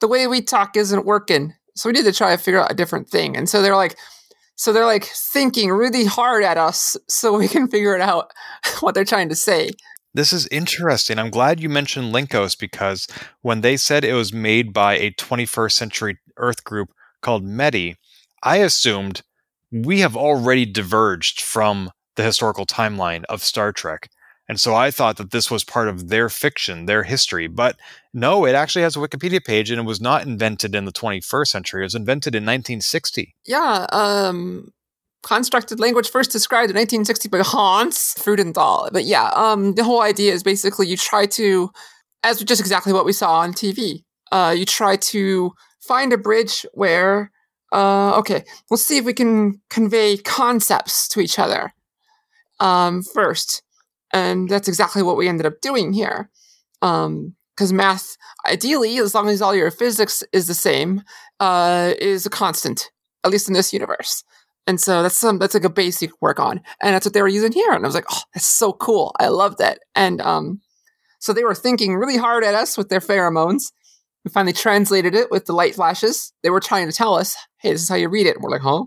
The 0.00 0.08
way 0.08 0.26
we 0.26 0.42
talk 0.42 0.76
isn't 0.76 1.06
working. 1.06 1.54
So 1.74 1.88
we 1.88 1.94
need 1.94 2.04
to 2.04 2.12
try 2.12 2.34
to 2.34 2.42
figure 2.42 2.60
out 2.60 2.72
a 2.72 2.74
different 2.74 3.08
thing. 3.08 3.36
And 3.36 3.48
so 3.48 3.62
they're 3.62 3.76
like, 3.76 3.96
so 4.56 4.72
they're 4.72 4.86
like 4.86 5.04
thinking 5.04 5.70
really 5.70 6.06
hard 6.06 6.42
at 6.42 6.56
us 6.58 6.96
so 7.08 7.36
we 7.36 7.48
can 7.48 7.68
figure 7.68 7.94
it 7.94 8.00
out 8.00 8.32
what 8.80 8.94
they're 8.94 9.04
trying 9.04 9.28
to 9.28 9.36
say. 9.36 9.70
This 10.14 10.32
is 10.32 10.46
interesting. 10.48 11.18
I'm 11.18 11.28
glad 11.28 11.60
you 11.60 11.68
mentioned 11.68 12.14
Lincos 12.14 12.58
because 12.58 13.06
when 13.42 13.60
they 13.60 13.76
said 13.76 14.02
it 14.02 14.14
was 14.14 14.32
made 14.32 14.72
by 14.72 14.96
a 14.96 15.10
21st 15.10 15.72
century 15.72 16.18
Earth 16.38 16.64
group 16.64 16.88
called 17.20 17.44
METI, 17.44 17.96
I 18.42 18.58
assumed 18.58 19.20
we 19.70 20.00
have 20.00 20.16
already 20.16 20.64
diverged 20.64 21.42
from 21.42 21.90
the 22.14 22.22
historical 22.22 22.64
timeline 22.64 23.24
of 23.28 23.42
Star 23.42 23.72
Trek. 23.72 24.08
And 24.48 24.60
so 24.60 24.74
I 24.74 24.90
thought 24.90 25.16
that 25.16 25.32
this 25.32 25.50
was 25.50 25.64
part 25.64 25.88
of 25.88 26.08
their 26.08 26.28
fiction, 26.28 26.86
their 26.86 27.02
history. 27.02 27.48
But 27.48 27.76
no, 28.14 28.44
it 28.46 28.54
actually 28.54 28.82
has 28.82 28.96
a 28.96 29.00
Wikipedia 29.00 29.44
page 29.44 29.70
and 29.70 29.80
it 29.80 29.84
was 29.84 30.00
not 30.00 30.24
invented 30.24 30.74
in 30.74 30.84
the 30.84 30.92
21st 30.92 31.48
century. 31.48 31.82
It 31.82 31.86
was 31.86 31.94
invented 31.94 32.34
in 32.34 32.44
1960. 32.44 33.34
Yeah, 33.44 33.86
um, 33.90 34.72
constructed 35.24 35.80
language 35.80 36.08
first 36.08 36.30
described 36.30 36.70
in 36.70 36.76
1960 36.76 37.28
by 37.28 37.40
Hans 37.42 38.14
Freudenthal. 38.14 38.92
But 38.92 39.04
yeah, 39.04 39.30
um, 39.34 39.74
the 39.74 39.82
whole 39.82 40.00
idea 40.00 40.32
is 40.32 40.44
basically 40.44 40.86
you 40.86 40.96
try 40.96 41.26
to, 41.26 41.70
as 42.22 42.42
just 42.44 42.60
exactly 42.60 42.92
what 42.92 43.04
we 43.04 43.12
saw 43.12 43.40
on 43.40 43.52
TV, 43.52 44.04
uh, 44.30 44.54
you 44.56 44.64
try 44.64 44.96
to 44.96 45.52
find 45.80 46.12
a 46.12 46.18
bridge 46.18 46.64
where, 46.72 47.32
uh, 47.72 48.16
okay, 48.18 48.44
we'll 48.70 48.78
see 48.78 48.98
if 48.98 49.04
we 49.04 49.12
can 49.12 49.60
convey 49.70 50.16
concepts 50.18 51.08
to 51.08 51.20
each 51.20 51.38
other 51.38 51.74
um, 52.60 53.02
first. 53.02 53.62
And 54.12 54.48
that's 54.48 54.68
exactly 54.68 55.02
what 55.02 55.16
we 55.16 55.28
ended 55.28 55.46
up 55.46 55.60
doing 55.60 55.92
here. 55.92 56.30
Because 56.80 57.70
um, 57.70 57.76
math, 57.76 58.16
ideally, 58.46 58.98
as 58.98 59.14
long 59.14 59.28
as 59.28 59.42
all 59.42 59.54
your 59.54 59.70
physics 59.70 60.22
is 60.32 60.46
the 60.46 60.54
same, 60.54 61.02
uh, 61.40 61.94
is 61.98 62.26
a 62.26 62.30
constant, 62.30 62.90
at 63.24 63.30
least 63.30 63.48
in 63.48 63.54
this 63.54 63.72
universe. 63.72 64.22
And 64.66 64.80
so 64.80 65.02
that's 65.02 65.16
some 65.16 65.38
that's 65.38 65.54
like 65.54 65.64
a 65.64 65.70
basic 65.70 66.10
work 66.20 66.40
on, 66.40 66.60
and 66.82 66.94
that's 66.94 67.06
what 67.06 67.14
they 67.14 67.22
were 67.22 67.28
using 67.28 67.52
here. 67.52 67.72
And 67.72 67.84
I 67.84 67.88
was 67.88 67.94
like, 67.94 68.06
oh, 68.10 68.22
that's 68.34 68.46
so 68.46 68.72
cool. 68.72 69.14
I 69.20 69.28
love 69.28 69.58
that. 69.58 69.78
And 69.94 70.20
um, 70.20 70.60
so 71.20 71.32
they 71.32 71.44
were 71.44 71.54
thinking 71.54 71.94
really 71.94 72.16
hard 72.16 72.42
at 72.42 72.54
us 72.54 72.76
with 72.76 72.88
their 72.88 73.00
pheromones. 73.00 73.72
We 74.24 74.32
finally 74.32 74.52
translated 74.52 75.14
it 75.14 75.30
with 75.30 75.46
the 75.46 75.52
light 75.52 75.76
flashes. 75.76 76.32
They 76.42 76.50
were 76.50 76.60
trying 76.60 76.88
to 76.88 76.92
tell 76.92 77.14
us, 77.14 77.36
hey, 77.58 77.70
this 77.70 77.82
is 77.82 77.88
how 77.88 77.94
you 77.94 78.08
read 78.08 78.26
it. 78.26 78.34
And 78.34 78.42
we're 78.42 78.50
like, 78.50 78.62
huh? 78.62 78.86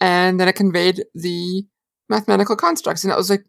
And 0.00 0.40
then 0.40 0.48
it 0.48 0.56
conveyed 0.56 1.04
the 1.14 1.62
mathematical 2.08 2.56
constructs, 2.56 3.04
and 3.04 3.12
that 3.12 3.16
was 3.16 3.30
like, 3.30 3.44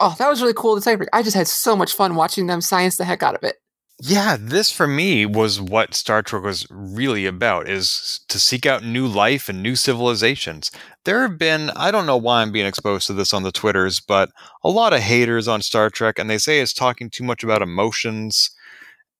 oh, 0.00 0.14
that 0.18 0.28
was 0.28 0.40
really 0.40 0.54
cool 0.54 0.76
to 0.76 0.82
type. 0.82 1.00
I 1.12 1.22
just 1.22 1.36
had 1.36 1.48
so 1.48 1.76
much 1.76 1.92
fun 1.94 2.14
watching 2.14 2.46
them 2.46 2.60
science 2.60 2.96
the 2.96 3.04
heck 3.04 3.22
out 3.22 3.34
of 3.34 3.42
it. 3.42 3.56
Yeah, 4.00 4.36
this 4.38 4.70
for 4.70 4.86
me 4.86 5.26
was 5.26 5.60
what 5.60 5.92
Star 5.92 6.22
Trek 6.22 6.44
was 6.44 6.66
really 6.70 7.26
about 7.26 7.68
is 7.68 8.20
to 8.28 8.38
seek 8.38 8.64
out 8.64 8.84
new 8.84 9.08
life 9.08 9.48
and 9.48 9.60
new 9.60 9.74
civilizations. 9.74 10.70
There 11.04 11.22
have 11.22 11.36
been 11.36 11.70
I 11.70 11.90
don't 11.90 12.06
know 12.06 12.16
why 12.16 12.42
I'm 12.42 12.52
being 12.52 12.66
exposed 12.66 13.08
to 13.08 13.12
this 13.12 13.34
on 13.34 13.42
the 13.42 13.50
Twitters, 13.50 13.98
but 13.98 14.30
a 14.62 14.70
lot 14.70 14.92
of 14.92 15.00
haters 15.00 15.48
on 15.48 15.62
Star 15.62 15.90
Trek 15.90 16.20
and 16.20 16.30
they 16.30 16.38
say 16.38 16.60
it's 16.60 16.72
talking 16.72 17.10
too 17.10 17.24
much 17.24 17.42
about 17.42 17.60
emotions 17.60 18.50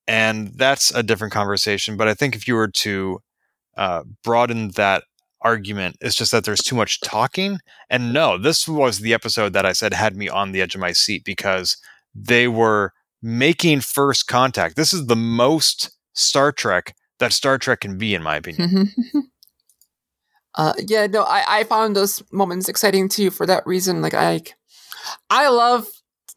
and 0.07 0.53
that's 0.55 0.91
a 0.93 1.03
different 1.03 1.35
conversation, 1.35 1.97
but 1.97 2.09
I 2.09 2.15
think 2.15 2.35
if 2.35 2.49
you 2.49 2.55
were 2.55 2.69
to 2.69 3.21
uh, 3.77 4.05
broaden 4.25 4.71
that 4.71 5.05
argument, 5.41 5.97
it's 6.01 6.15
just 6.15 6.33
that 6.33 6.45
there's 6.45 6.63
too 6.63 6.77
much 6.77 7.01
talking. 7.01 7.59
And 7.89 8.13
no, 8.13 8.39
this 8.39 8.67
was 8.67 8.99
the 8.99 9.15
episode 9.15 9.53
that 9.53 9.67
I 9.67 9.73
said 9.73 9.95
had 9.95 10.17
me 10.17 10.29
on 10.29 10.53
the 10.53 10.61
edge 10.61 10.75
of 10.75 10.81
my 10.81 10.93
seat 10.93 11.25
because 11.25 11.77
they 12.15 12.49
were 12.49 12.93
making 13.23 13.81
first 13.81 14.27
contact. 14.27 14.77
This 14.77 14.93
is 14.93 15.07
the 15.07 15.17
most 15.17 15.91
Star 16.15 16.53
Trek 16.53 16.95
that 17.19 17.33
Star 17.33 17.59
Trek 17.59 17.81
can 17.81 17.99
be, 17.99 18.15
in 18.15 18.23
my 18.23 18.37
opinion. 18.37 18.93
uh, 20.55 20.73
yeah, 20.87 21.07
no, 21.07 21.23
I, 21.23 21.61
I 21.61 21.65
found 21.65 21.97
those 21.97 22.23
moments 22.33 22.69
exciting 22.69 23.09
too 23.09 23.31
for 23.31 23.47
that 23.47 23.67
reason. 23.67 24.03
Like 24.03 24.15
I, 24.15 24.43
I 25.31 25.49
love 25.49 25.87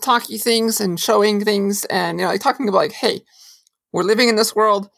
talking 0.02 0.38
things 0.38 0.82
and 0.82 1.00
showing 1.00 1.44
things, 1.44 1.86
and 1.86 2.20
you 2.20 2.26
know, 2.26 2.32
like 2.32 2.42
talking 2.42 2.68
about 2.68 2.80
like, 2.80 2.94
hey, 2.94 3.22
we're 3.92 4.04
living 4.04 4.30
in 4.30 4.36
this 4.36 4.56
world. 4.56 4.90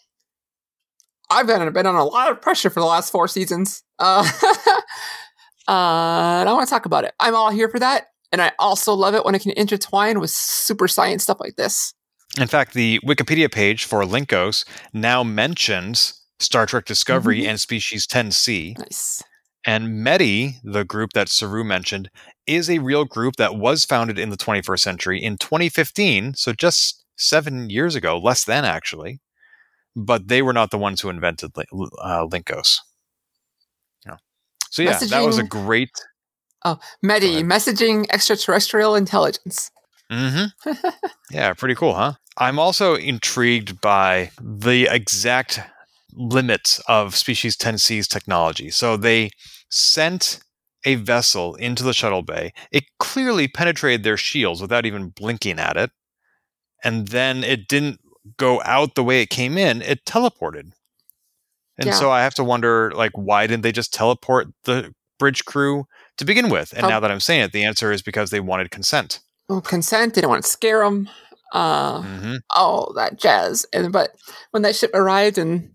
I've 1.30 1.48
been, 1.48 1.72
been 1.74 1.88
on 1.88 1.96
a 1.96 2.06
lot 2.06 2.32
of 2.32 2.42
pressure 2.42 2.70
for 2.70 2.80
the 2.80 2.86
last 2.86 3.12
four 3.12 3.28
seasons. 3.28 3.84
Uh, 4.04 4.30
uh, 5.68 6.44
I 6.44 6.44
want 6.48 6.68
to 6.68 6.70
talk 6.70 6.86
about 6.86 7.06
it. 7.06 7.14
I'm 7.20 7.36
all 7.36 7.50
here 7.50 7.70
for 7.70 7.80
that. 7.80 8.08
And 8.34 8.42
I 8.42 8.52
also 8.60 8.94
love 8.94 9.16
it 9.16 9.24
when 9.24 9.36
it 9.36 9.42
can 9.42 9.54
intertwine 9.56 10.20
with 10.20 10.32
super 10.32 10.88
science 10.88 11.24
stuff 11.24 11.40
like 11.40 11.56
this. 11.56 11.94
In 12.40 12.48
fact, 12.48 12.74
the 12.74 13.00
Wikipedia 13.06 13.52
page 13.52 13.86
for 13.86 14.02
Lincos 14.04 14.66
now 14.92 15.24
mentions 15.24 16.20
Star 16.40 16.66
Trek 16.66 16.86
Discovery 16.86 17.42
mm-hmm. 17.42 17.52
and 17.52 17.60
Species 17.60 18.08
10C. 18.08 18.78
Nice. 18.78 19.24
And 19.66 20.06
METI, 20.06 20.56
the 20.64 20.84
group 20.84 21.14
that 21.14 21.30
Saru 21.30 21.64
mentioned, 21.64 22.10
is 22.46 22.70
a 22.70 22.80
real 22.80 23.06
group 23.06 23.36
that 23.38 23.56
was 23.56 23.86
founded 23.86 24.20
in 24.20 24.30
the 24.30 24.36
21st 24.36 24.80
century 24.80 25.24
in 25.24 25.38
2015, 25.38 26.34
so 26.34 26.52
just 26.52 27.06
seven 27.16 27.70
years 27.70 27.96
ago, 27.96 28.18
less 28.18 28.44
than 28.44 28.66
actually. 28.66 29.22
But 29.96 30.28
they 30.28 30.42
were 30.42 30.52
not 30.52 30.72
the 30.72 30.78
ones 30.78 31.00
who 31.00 31.10
invented 31.10 31.52
uh, 31.56 32.26
Lincos. 32.26 32.80
So 34.74 34.82
yeah, 34.82 34.94
Messaging. 34.94 35.10
that 35.10 35.24
was 35.24 35.38
a 35.38 35.44
great 35.44 35.92
Oh, 36.66 36.80
METI, 37.06 37.44
messaging 37.44 38.08
extraterrestrial 38.10 38.96
intelligence. 38.96 39.70
Mm-hmm. 40.12 40.72
yeah, 41.32 41.54
pretty 41.54 41.76
cool, 41.76 41.94
huh? 41.94 42.14
I'm 42.38 42.58
also 42.58 42.96
intrigued 42.96 43.82
by 43.82 44.32
the 44.42 44.88
exact 44.90 45.60
limits 46.16 46.82
of 46.88 47.16
Species 47.16 47.56
10C's 47.56 48.08
technology. 48.08 48.72
So 48.72 48.98
they 48.98 49.30
sent 49.70 50.40
a 50.86 50.96
vessel 50.96 51.54
into 51.54 51.84
the 51.84 51.94
shuttle 51.94 52.24
bay. 52.24 52.52
It 52.72 52.86
clearly 52.98 53.48
penetrated 53.48 54.04
their 54.04 54.18
shields 54.18 54.60
without 54.60 54.88
even 54.88 55.10
blinking 55.10 55.60
at 55.60 55.78
it. 55.78 55.92
And 56.84 57.10
then 57.10 57.44
it 57.44 57.68
didn't 57.68 58.00
go 58.38 58.60
out 58.64 58.96
the 58.96 59.04
way 59.04 59.22
it 59.22 59.30
came 59.30 59.56
in, 59.56 59.84
it 59.84 60.04
teleported. 60.06 60.72
And 61.78 61.88
yeah. 61.88 61.94
so 61.94 62.12
I 62.12 62.22
have 62.22 62.36
to 62.36 62.44
wonder 62.44 62.92
like 62.96 63.12
why 63.14 63.48
didn't 63.48 63.64
they 63.64 63.72
just 63.72 63.94
teleport 63.94 64.48
the 64.66 64.94
bridge 65.20 65.46
crew 65.46 65.86
to 66.18 66.26
begin 66.26 66.50
with. 66.50 66.74
And 66.74 66.82
How- 66.82 66.90
now 66.90 67.00
that 67.00 67.12
I'm 67.12 67.20
saying 67.20 67.42
it, 67.42 67.52
the 67.52 67.64
answer 67.64 67.92
is 67.92 68.02
because 68.02 68.30
they 68.30 68.40
wanted 68.40 68.72
consent. 68.72 69.20
Well, 69.50 69.62
consent. 69.62 70.14
They 70.14 70.22
didn't 70.22 70.32
want 70.32 70.44
to 70.44 70.50
scare 70.50 70.84
them. 70.84 71.10
Uh, 71.54 72.02
mm-hmm. 72.02 72.36
All 72.56 72.94
that 72.96 73.20
jazz. 73.20 73.66
And 73.74 73.92
but 73.92 74.12
when 74.52 74.64
that 74.64 74.76
ship 74.76 74.92
arrived, 74.94 75.38
and 75.38 75.72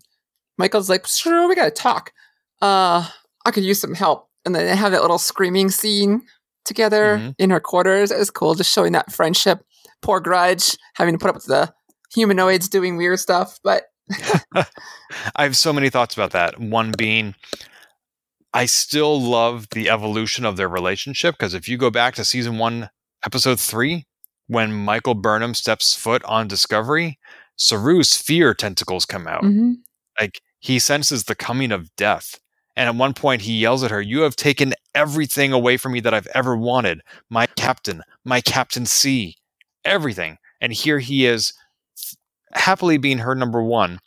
Michael's 0.56 0.88
like, 0.88 1.06
"Sure, 1.06 1.48
we 1.48 1.54
gotta 1.54 1.70
talk. 1.70 2.12
Uh, 2.60 3.08
I 3.44 3.50
could 3.50 3.64
use 3.64 3.80
some 3.80 3.94
help." 3.94 4.28
And 4.44 4.54
then 4.54 4.66
they 4.66 4.74
have 4.74 4.92
that 4.92 5.02
little 5.02 5.18
screaming 5.18 5.70
scene 5.70 6.22
together 6.64 7.18
mm-hmm. 7.18 7.30
in 7.38 7.50
her 7.50 7.60
quarters. 7.60 8.10
It 8.10 8.18
was 8.18 8.30
cool, 8.30 8.54
just 8.54 8.72
showing 8.72 8.92
that 8.92 9.12
friendship. 9.12 9.60
Poor 10.02 10.20
Grudge 10.20 10.76
having 10.94 11.14
to 11.14 11.18
put 11.18 11.28
up 11.28 11.36
with 11.36 11.46
the 11.46 11.72
humanoids 12.12 12.68
doing 12.68 12.96
weird 12.96 13.20
stuff, 13.20 13.58
but. 13.62 13.84
I 15.36 15.42
have 15.42 15.56
so 15.56 15.72
many 15.72 15.90
thoughts 15.90 16.14
about 16.14 16.30
that. 16.32 16.58
One 16.60 16.92
being, 16.96 17.34
I 18.52 18.66
still 18.66 19.20
love 19.20 19.68
the 19.70 19.90
evolution 19.90 20.44
of 20.44 20.56
their 20.56 20.68
relationship 20.68 21.34
because 21.34 21.54
if 21.54 21.68
you 21.68 21.76
go 21.76 21.90
back 21.90 22.14
to 22.14 22.24
season 22.24 22.58
one, 22.58 22.90
episode 23.24 23.60
three, 23.60 24.06
when 24.46 24.72
Michael 24.72 25.14
Burnham 25.14 25.54
steps 25.54 25.94
foot 25.94 26.24
on 26.24 26.48
Discovery, 26.48 27.18
Saru's 27.56 28.16
fear 28.16 28.54
tentacles 28.54 29.04
come 29.04 29.26
out. 29.26 29.42
Mm-hmm. 29.42 29.72
Like 30.18 30.40
he 30.58 30.78
senses 30.78 31.24
the 31.24 31.34
coming 31.34 31.72
of 31.72 31.94
death. 31.96 32.38
And 32.76 32.88
at 32.88 32.94
one 32.94 33.12
point, 33.12 33.42
he 33.42 33.58
yells 33.58 33.82
at 33.82 33.90
her, 33.90 34.00
You 34.00 34.20
have 34.20 34.36
taken 34.36 34.72
everything 34.94 35.52
away 35.52 35.76
from 35.76 35.92
me 35.92 36.00
that 36.00 36.14
I've 36.14 36.28
ever 36.28 36.56
wanted. 36.56 37.00
My 37.28 37.46
captain, 37.46 38.02
my 38.24 38.40
Captain 38.40 38.86
C, 38.86 39.36
everything. 39.84 40.38
And 40.60 40.72
here 40.72 41.00
he 41.00 41.26
is, 41.26 41.52
happily 42.52 42.98
being 42.98 43.18
her 43.18 43.34
number 43.34 43.62
one 43.62 44.00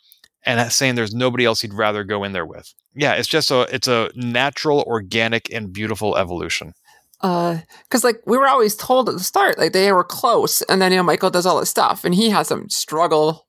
and 0.44 0.72
saying 0.72 0.94
there's 0.94 1.14
nobody 1.14 1.44
else 1.44 1.60
he'd 1.60 1.74
rather 1.74 2.04
go 2.04 2.24
in 2.24 2.32
there 2.32 2.46
with 2.46 2.74
yeah, 2.94 3.14
it's 3.14 3.28
just 3.28 3.50
a 3.50 3.62
it's 3.74 3.88
a 3.88 4.10
natural, 4.14 4.82
organic, 4.86 5.52
and 5.52 5.72
beautiful 5.72 6.16
evolution. 6.16 6.74
Uh, 7.20 7.58
because 7.84 8.04
like 8.04 8.20
we 8.26 8.36
were 8.36 8.48
always 8.48 8.74
told 8.74 9.08
at 9.08 9.14
the 9.14 9.20
start, 9.24 9.58
like 9.58 9.72
they 9.72 9.92
were 9.92 10.04
close, 10.04 10.62
and 10.62 10.82
then 10.82 10.92
you 10.92 10.98
know 10.98 11.02
Michael 11.02 11.30
does 11.30 11.46
all 11.46 11.60
this 11.60 11.70
stuff, 11.70 12.04
and 12.04 12.14
he 12.14 12.30
has 12.30 12.48
some 12.48 12.68
struggle, 12.68 13.46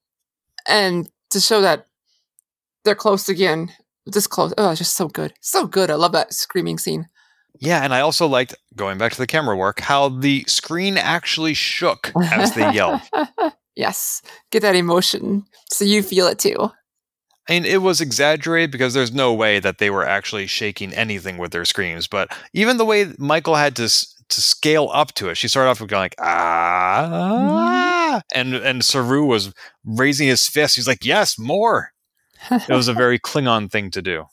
and 0.67 1.09
to 1.31 1.39
show 1.39 1.61
that 1.61 1.87
they're 2.85 2.95
close 2.95 3.27
again, 3.27 3.71
this 4.05 4.27
close, 4.27 4.53
oh, 4.57 4.71
it's 4.71 4.79
just 4.79 4.95
so 4.95 5.07
good, 5.07 5.33
so 5.41 5.67
good. 5.67 5.89
I 5.89 5.95
love 5.95 6.11
that 6.13 6.33
screaming 6.33 6.77
scene. 6.77 7.09
Yeah, 7.59 7.83
and 7.83 7.93
I 7.93 8.01
also 8.01 8.27
liked 8.27 8.55
going 8.75 8.97
back 8.97 9.11
to 9.13 9.17
the 9.17 9.27
camera 9.27 9.55
work 9.55 9.79
how 9.79 10.09
the 10.09 10.43
screen 10.47 10.97
actually 10.97 11.53
shook 11.53 12.11
as 12.31 12.55
they 12.55 12.71
yelled. 12.71 13.01
yes, 13.75 14.21
get 14.51 14.61
that 14.61 14.75
emotion 14.75 15.45
so 15.71 15.85
you 15.85 16.03
feel 16.03 16.27
it 16.27 16.39
too. 16.39 16.71
I 17.49 17.53
mean, 17.53 17.65
it 17.65 17.81
was 17.81 17.99
exaggerated 17.99 18.71
because 18.71 18.93
there's 18.93 19.11
no 19.11 19.33
way 19.33 19.59
that 19.59 19.77
they 19.77 19.89
were 19.89 20.05
actually 20.05 20.47
shaking 20.47 20.93
anything 20.93 21.37
with 21.37 21.51
their 21.51 21.65
screams. 21.65 22.07
But 22.07 22.33
even 22.53 22.77
the 22.77 22.85
way 22.85 23.13
Michael 23.17 23.55
had 23.55 23.75
to 23.77 23.89
to 24.29 24.41
scale 24.41 24.89
up 24.93 25.13
to 25.15 25.29
it, 25.29 25.35
she 25.35 25.49
started 25.49 25.69
off 25.69 25.81
with 25.81 25.89
going 25.89 26.03
like 26.03 26.15
ah, 26.19 28.21
and 28.33 28.55
and 28.55 28.85
Saru 28.85 29.25
was 29.25 29.53
raising 29.83 30.27
his 30.27 30.47
fist. 30.47 30.75
He's 30.75 30.87
like, 30.87 31.03
yes, 31.03 31.37
more. 31.37 31.91
It 32.49 32.69
was 32.69 32.87
a 32.87 32.93
very 32.93 33.19
Klingon 33.19 33.69
thing 33.69 33.91
to 33.91 34.01
do. 34.01 34.25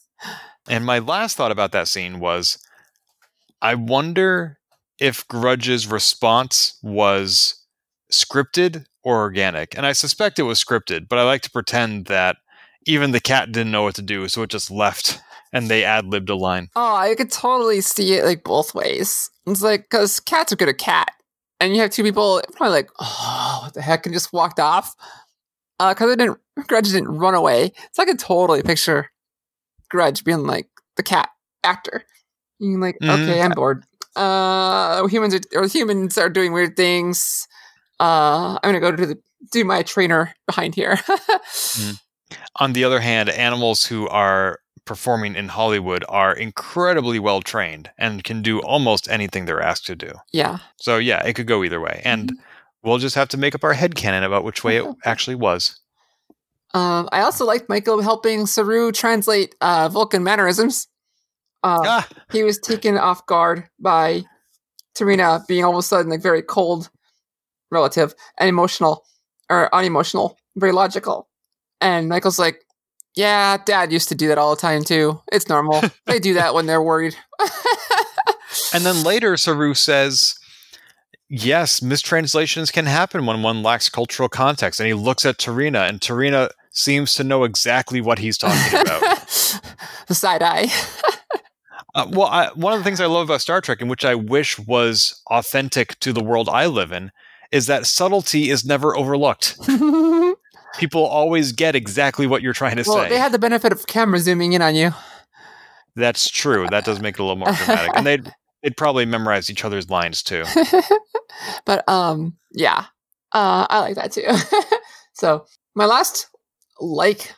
And 0.69 0.85
my 0.85 1.01
last 1.01 1.37
thought 1.37 1.53
about 1.53 1.73
that 1.73 1.89
scene 1.89 2.21
was, 2.21 2.59
I 3.61 3.75
wonder 3.75 4.59
if 5.01 5.27
Grudge's 5.27 5.87
response 5.87 6.79
was 6.83 7.60
scripted 8.11 8.87
or 9.03 9.21
organic. 9.21 9.77
And 9.77 9.87
I 9.87 9.93
suspect 9.93 10.39
it 10.39 10.45
was 10.45 10.63
scripted, 10.63 11.09
but 11.09 11.19
I 11.19 11.23
like 11.23 11.43
to 11.43 11.51
pretend 11.51 12.07
that 12.07 12.37
even 12.87 13.13
the 13.13 13.21
cat 13.21 13.53
didn't 13.53 13.73
know 13.73 13.83
what 13.83 13.95
to 13.97 14.03
do, 14.03 14.29
so 14.29 14.43
it 14.43 14.51
just 14.51 14.71
left 14.71 15.21
and 15.53 15.69
they 15.69 15.85
ad 15.85 16.07
libbed 16.07 16.31
a 16.31 16.35
line. 16.35 16.69
Oh, 16.77 16.97
I 16.97 17.15
could 17.15 17.31
totally 17.31 17.81
see 17.81 18.15
it 18.15 18.25
like 18.25 18.45
both 18.45 18.75
ways. 18.75 19.31
It's 19.47 19.63
like 19.63 19.83
because 19.83 20.21
cats 20.21 20.53
are 20.53 20.57
good 20.57 20.69
at 20.69 20.79
cat, 20.79 21.13
and 21.59 21.75
you 21.75 21.81
have 21.83 21.91
two 21.91 22.03
people 22.03 22.43
probably 22.57 22.73
like, 22.73 22.91
oh, 22.99 23.61
what 23.65 23.75
the 23.75 23.83
heck, 23.83 24.07
and 24.07 24.15
just 24.15 24.33
walked 24.33 24.61
off. 24.61 24.95
Uh, 25.79 25.95
because 25.95 26.13
it 26.13 26.19
didn't 26.19 26.39
Grudge 26.67 26.91
didn't 26.91 27.09
run 27.09 27.35
away. 27.35 27.73
So 27.93 28.03
I 28.03 28.07
could 28.07 28.19
totally 28.19 28.63
picture 28.63 29.11
Grudge 29.89 30.25
being 30.25 30.47
like 30.47 30.69
the 30.97 31.03
cat 31.03 31.31
actor. 31.65 32.05
Being 32.59 32.81
like, 32.81 32.99
mm-hmm. 33.01 33.23
okay, 33.23 33.41
I'm 33.41 33.53
bored. 33.53 33.85
Uh, 34.17 35.07
humans 35.07 35.35
are 35.35 35.41
or 35.55 35.67
humans 35.67 36.19
are 36.19 36.29
doing 36.29 36.53
weird 36.53 36.77
things. 36.77 37.47
Uh, 38.01 38.59
I'm 38.63 38.69
gonna 38.69 38.81
go 38.81 38.91
to 38.91 39.07
the 39.07 39.19
do 39.53 39.65
my 39.65 39.83
trainer 39.83 40.35
behind 40.47 40.75
here. 40.75 40.97
mm. 40.97 42.01
On 42.57 42.73
the 42.73 42.85
other 42.85 43.01
hand, 43.01 43.29
animals 43.29 43.85
who 43.85 44.09
are 44.09 44.61
performing 44.85 45.35
in 45.35 45.49
Hollywood 45.49 46.05
are 46.09 46.33
incredibly 46.33 47.19
well 47.19 47.41
trained 47.41 47.91
and 47.99 48.25
can 48.25 48.43
do 48.43 48.61
almost 48.61 49.09
anything 49.09 49.45
they're 49.45 49.63
asked 49.63 49.87
to 49.87 49.97
do. 49.97 50.13
Yeah. 50.33 50.59
So 50.77 50.99
yeah, 50.99 51.25
it 51.25 51.35
could 51.35 51.47
go 51.47 51.65
either 51.65 51.81
way. 51.81 52.03
And 52.05 52.31
mm-hmm. 52.31 52.43
we'll 52.83 52.99
just 52.99 53.15
have 53.15 53.29
to 53.31 53.37
make 53.37 53.55
up 53.55 53.65
our 53.65 53.73
head 53.73 53.95
canon 53.95 54.25
about 54.25 54.45
which 54.45 54.65
way 54.65 54.77
it 54.77 54.87
actually 55.05 55.37
was. 55.37 55.79
Um, 56.73 57.09
I 57.13 57.23
also 57.23 57.45
liked 57.45 57.69
Michael 57.69 58.01
helping 58.01 58.47
Saru 58.47 58.93
translate 58.93 59.55
uh, 59.61 59.89
Vulcan 59.89 60.23
mannerisms. 60.23 60.87
Uh, 61.63 61.83
ah. 61.85 62.09
He 62.33 62.43
was 62.43 62.59
taken 62.59 62.97
off 62.97 63.27
guard 63.27 63.69
by 63.79 64.25
T'Rina 64.97 65.47
being 65.47 65.65
all 65.65 65.73
of 65.73 65.79
a 65.79 65.83
sudden 65.83 66.11
like 66.11 66.23
very 66.23 66.43
cold 66.43 66.91
relative 67.71 68.15
and 68.39 68.49
emotional 68.49 69.05
or 69.49 69.75
unemotional, 69.75 70.39
very 70.57 70.73
logical. 70.73 71.29
And 71.81 72.09
Michael's 72.09 72.39
like, 72.39 72.63
yeah, 73.17 73.57
dad 73.65 73.93
used 73.93 74.09
to 74.11 74.15
do 74.15 74.29
that 74.29 74.39
all 74.39 74.55
the 74.55 74.61
time 74.61 74.85
too. 74.85 75.21
It's 75.33 75.49
normal. 75.49 75.83
they 76.07 76.19
do 76.19 76.35
that 76.35 76.55
when 76.55 76.67
they're 76.67 76.83
worried. 76.83 77.17
and 78.75 78.85
then 78.85 79.03
later, 79.03 79.37
Saru 79.37 79.75
says, 79.75 80.35
yes, 81.29 81.83
mistranslations 81.83 82.71
can 82.71 82.87
happen 82.87 83.27
when 83.27 83.43
one 83.43 83.63
lacks 83.63 83.89
cultural 83.89 84.29
context. 84.29 84.81
And 84.81 84.87
he 84.87 84.95
looks 84.95 85.25
at 85.25 85.39
T'Rina, 85.39 85.89
and 85.89 86.01
T'Rina 86.01 86.51
seems 86.73 87.15
to 87.15 87.25
know 87.25 87.45
exactly 87.45 88.01
what 88.01 88.19
he's 88.19 88.39
talking 88.39 88.81
about. 88.81 89.01
the 90.07 90.15
side 90.15 90.43
eye. 90.43 90.69
uh, 91.95 92.07
well, 92.11 92.29
I, 92.29 92.51
one 92.55 92.73
of 92.73 92.81
the 92.81 92.85
things 92.85 93.01
I 93.01 93.07
love 93.07 93.29
about 93.29 93.41
Star 93.41 93.61
Trek, 93.61 93.81
and 93.81 93.91
which 93.91 94.05
I 94.05 94.15
wish 94.15 94.59
was 94.59 95.21
authentic 95.31 95.99
to 96.01 96.13
the 96.13 96.23
world 96.23 96.49
I 96.49 96.67
live 96.67 96.93
in, 96.93 97.11
is 97.53 97.67
that 97.67 97.87
subtlety 97.87 98.51
is 98.51 98.65
never 98.65 98.97
overlooked 98.97 99.59
people 100.79 101.05
always 101.05 101.53
get 101.53 101.75
exactly 101.75 102.27
what 102.27 102.43
you're 102.43 102.53
trying 102.53 102.77
to 102.77 102.85
well, 102.87 102.99
say. 102.99 103.09
They 103.09 103.19
had 103.19 103.33
the 103.33 103.39
benefit 103.39 103.73
of 103.73 103.87
camera 103.87 104.19
zooming 104.19 104.53
in 104.53 104.63
on 104.63 104.75
you. 104.75 104.93
That's 105.97 106.31
true. 106.31 106.67
That 106.71 106.85
does 106.85 107.01
make 107.01 107.17
it 107.17 107.21
a 107.21 107.25
little 107.25 107.37
more 107.37 107.53
dramatic. 107.53 107.93
and 107.97 108.07
they'd 108.07 108.33
they'd 108.63 108.77
probably 108.77 109.05
memorize 109.05 109.51
each 109.51 109.65
other's 109.65 109.91
lines 109.91 110.23
too. 110.23 110.45
but 111.65 111.89
um 111.89 112.37
yeah. 112.53 112.87
Uh 113.33 113.67
I 113.69 113.81
like 113.81 113.97
that 113.97 114.13
too. 114.13 114.29
so 115.13 115.47
my 115.75 115.87
last 115.87 116.29
like 116.81 117.35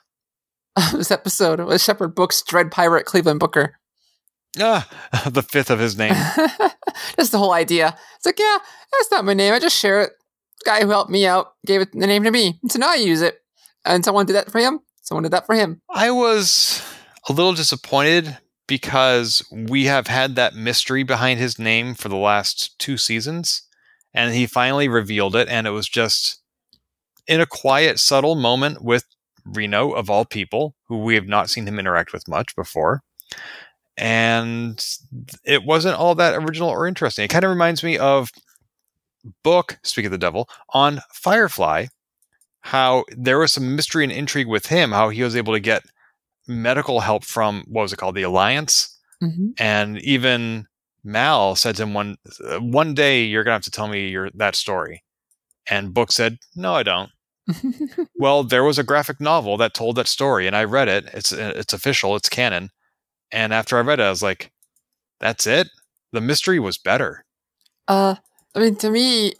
of 0.77 0.93
this 0.93 1.11
episode 1.11 1.61
was 1.61 1.83
Shepherd 1.83 2.15
Book's 2.15 2.43
Dread 2.43 2.71
Pirate 2.71 3.07
Cleveland 3.07 3.41
Booker. 3.41 3.79
Ah, 4.61 4.89
the 5.31 5.43
fifth 5.43 5.71
of 5.71 5.79
his 5.79 5.97
name. 5.97 6.15
Just 7.17 7.33
the 7.33 7.39
whole 7.39 7.53
idea. 7.53 7.97
It's 8.17 8.27
like, 8.27 8.39
yeah, 8.39 8.59
that's 8.93 9.11
not 9.11 9.25
my 9.25 9.35
name. 9.35 9.55
I 9.55 9.59
just 9.59 9.79
share 9.79 10.03
it 10.03 10.13
guy 10.65 10.83
who 10.83 10.91
helped 10.91 11.11
me 11.11 11.27
out 11.27 11.55
gave 11.67 11.81
it 11.81 11.93
the 11.93 12.07
name 12.07 12.25
to 12.25 12.31
me. 12.31 12.59
So 12.69 12.79
now 12.79 12.91
I 12.91 12.97
use 12.97 13.23
it. 13.23 13.41
And 13.85 14.05
someone 14.05 14.27
did 14.27 14.35
that 14.35 14.51
for 14.51 14.59
him. 14.59 14.81
Someone 15.03 15.25
did 15.25 15.33
that 15.33 15.47
for 15.47 15.55
him. 15.55 15.81
I 15.91 16.11
was 16.11 16.83
a 17.29 17.33
little 17.33 17.53
disappointed 17.53 18.39
because 18.69 19.45
we 19.51 19.87
have 19.87 20.07
had 20.07 20.37
that 20.37 20.55
mystery 20.55 21.03
behind 21.03 21.41
his 21.41 21.59
name 21.59 21.95
for 21.95 22.09
the 22.09 22.17
last 22.17 22.79
two 22.79 22.97
seasons. 22.97 23.63
And 24.15 24.35
he 24.35 24.47
finally 24.47 24.89
revealed 24.89 25.35
it. 25.35 25.49
And 25.49 25.67
it 25.67 25.71
was 25.71 25.89
just 25.89 26.41
in 27.27 27.41
a 27.41 27.47
quiet, 27.47 27.99
subtle 27.99 28.37
moment 28.37 28.83
with 28.83 29.05
Reno, 29.45 29.91
of 29.91 30.09
all 30.09 30.25
people, 30.25 30.77
who 30.87 30.99
we 30.99 31.17
have 31.17 31.27
not 31.27 31.51
seen 31.51 31.67
him 31.67 31.79
interact 31.79 32.13
with 32.13 32.29
much 32.29 32.55
before. 32.55 33.03
And 33.97 34.85
it 35.45 35.65
wasn't 35.65 35.99
all 35.99 36.15
that 36.15 36.35
original 36.35 36.71
or 36.71 36.87
interesting. 36.87 37.25
It 37.25 37.31
kind 37.31 37.45
of 37.45 37.51
reminds 37.51 37.83
me 37.83 37.99
of 37.99 38.31
book, 39.43 39.79
speak 39.83 40.07
of 40.07 40.11
the 40.11 40.19
devil, 40.19 40.49
on 40.71 41.01
Firefly, 41.13 41.87
how 42.61 43.05
there 43.17 43.39
was 43.39 43.53
some 43.53 43.77
mystery 43.77 44.05
and 44.05 44.13
intrigue 44.13 44.47
with 44.47 44.67
him, 44.67 44.93
how 44.93 45.09
he 45.11 45.23
was 45.23 45.37
able 45.37 45.53
to 45.53 45.61
get 45.61 45.83
medical 46.47 47.01
help 47.01 47.25
from 47.25 47.65
what 47.69 47.83
was 47.83 47.93
it 47.93 47.97
called, 47.97 48.15
the 48.15 48.23
Alliance, 48.23 48.99
mm-hmm. 49.23 49.51
and 49.59 49.99
even 49.99 50.67
Mal 51.05 51.57
said 51.57 51.77
to 51.77 51.83
him 51.83 51.95
one 51.95 52.17
one 52.61 52.95
day 52.95 53.25
you're 53.25 53.45
gonna 53.45 53.55
have 53.55 53.63
to 53.63 53.71
tell 53.71 53.89
me 53.89 54.09
your 54.09 54.31
that 54.35 54.55
story, 54.55 55.03
and 55.69 55.93
Book 55.93 56.13
said 56.13 56.39
no, 56.55 56.75
I 56.75 56.83
don't. 56.83 57.11
well, 58.17 58.45
there 58.45 58.63
was 58.63 58.79
a 58.79 58.85
graphic 58.85 59.21
novel 59.21 59.57
that 59.57 59.75
told 59.75 59.97
that 59.97 60.07
story, 60.07 60.47
and 60.47 60.57
I 60.57 60.65
read 60.65 60.89
it. 60.89 61.07
It's 61.13 61.33
it's 61.33 61.73
official, 61.73 62.15
it's 62.15 62.29
canon. 62.29 62.71
And 63.33 63.53
after 63.53 63.79
I 63.79 63.81
read 63.81 64.01
it, 64.01 64.05
I 64.05 64.11
was 64.11 64.23
like, 64.23 64.53
"That's 65.21 65.47
it. 65.47 65.69
The 66.13 66.21
mystery 66.21 66.61
was 66.61 66.79
better." 66.79 67.25
Uh, 67.89 68.17
I 68.55 68.59
mean, 68.59 68.77
to 68.77 68.91
me, 68.91 69.35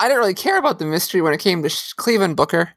I 0.00 0.08
didn't 0.08 0.20
really 0.20 0.34
care 0.34 0.58
about 0.58 0.78
the 0.78 0.84
mystery 0.84 1.22
when 1.22 1.32
it 1.32 1.40
came 1.40 1.62
to 1.62 1.68
Sh- 1.68 1.92
Cleveland 1.92 2.36
Booker. 2.36 2.70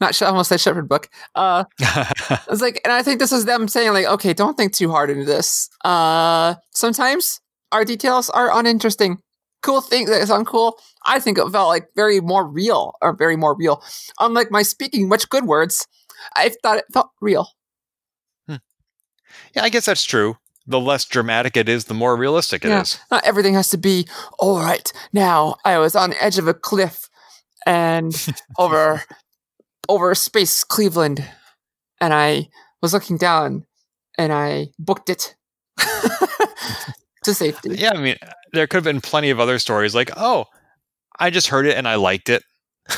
Not 0.00 0.20
I 0.20 0.26
almost 0.26 0.48
said 0.48 0.60
Shepherd 0.60 0.88
Book. 0.88 1.08
Uh, 1.34 1.64
it's 1.78 2.60
like, 2.60 2.80
and 2.84 2.92
I 2.92 3.02
think 3.02 3.20
this 3.20 3.30
is 3.30 3.44
them 3.44 3.68
saying 3.68 3.92
like, 3.92 4.06
okay, 4.06 4.32
don't 4.32 4.56
think 4.56 4.72
too 4.72 4.90
hard 4.90 5.10
into 5.10 5.24
this. 5.24 5.68
Uh, 5.84 6.56
sometimes 6.72 7.40
our 7.70 7.84
details 7.84 8.28
are 8.30 8.56
uninteresting. 8.56 9.18
Cool 9.62 9.80
things 9.80 10.10
that 10.10 10.26
sound 10.26 10.48
cool. 10.48 10.76
I 11.06 11.20
think 11.20 11.38
it 11.38 11.48
felt 11.50 11.68
like 11.68 11.86
very 11.94 12.20
more 12.20 12.44
real, 12.44 12.94
or 13.00 13.14
very 13.14 13.36
more 13.36 13.56
real. 13.56 13.80
Unlike 14.18 14.50
my 14.50 14.62
speaking 14.62 15.08
much 15.08 15.28
good 15.28 15.44
words, 15.44 15.86
I 16.34 16.52
thought 16.62 16.78
it 16.78 16.84
felt 16.92 17.10
real. 17.20 17.48
Yeah, 19.54 19.64
I 19.64 19.68
guess 19.68 19.86
that's 19.86 20.04
true 20.04 20.36
the 20.66 20.80
less 20.80 21.04
dramatic 21.04 21.56
it 21.56 21.68
is, 21.68 21.86
the 21.86 21.94
more 21.94 22.16
realistic 22.16 22.64
it 22.64 22.68
yeah. 22.68 22.82
is. 22.82 23.00
Not 23.10 23.24
everything 23.24 23.54
has 23.54 23.70
to 23.70 23.78
be, 23.78 24.06
all 24.38 24.58
right, 24.60 24.92
now 25.12 25.56
I 25.64 25.78
was 25.78 25.96
on 25.96 26.10
the 26.10 26.22
edge 26.22 26.38
of 26.38 26.48
a 26.48 26.54
cliff 26.54 27.08
and 27.66 28.14
over 28.58 29.02
over 29.88 30.14
space 30.14 30.62
Cleveland 30.62 31.24
and 32.00 32.14
I 32.14 32.48
was 32.80 32.92
looking 32.92 33.16
down 33.16 33.66
and 34.16 34.32
I 34.32 34.68
booked 34.78 35.10
it 35.10 35.34
to 37.24 37.34
safety. 37.34 37.70
Yeah, 37.74 37.90
I 37.92 38.00
mean, 38.00 38.16
there 38.52 38.66
could 38.66 38.76
have 38.76 38.84
been 38.84 39.00
plenty 39.00 39.30
of 39.30 39.40
other 39.40 39.58
stories 39.58 39.94
like, 39.94 40.10
oh, 40.16 40.46
I 41.18 41.30
just 41.30 41.48
heard 41.48 41.66
it 41.66 41.76
and 41.76 41.88
I 41.88 41.96
liked 41.96 42.28
it. 42.28 42.44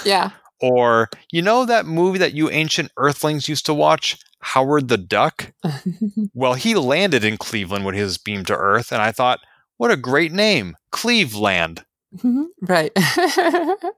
Yeah. 0.04 0.30
or, 0.60 1.08
you 1.30 1.42
know 1.42 1.64
that 1.64 1.86
movie 1.86 2.18
that 2.18 2.32
you 2.34 2.50
ancient 2.50 2.90
earthlings 2.96 3.48
used 3.48 3.66
to 3.66 3.74
watch? 3.74 4.18
Howard 4.44 4.88
the 4.88 4.98
Duck. 4.98 5.52
well, 6.34 6.54
he 6.54 6.74
landed 6.74 7.24
in 7.24 7.36
Cleveland 7.36 7.84
when 7.84 7.94
his 7.94 8.18
beam 8.18 8.44
to 8.44 8.56
Earth, 8.56 8.92
and 8.92 9.00
I 9.00 9.10
thought, 9.10 9.40
what 9.78 9.90
a 9.90 9.96
great 9.96 10.32
name, 10.32 10.76
Cleveland. 10.92 11.84
right. 12.60 12.92
that 12.96 13.88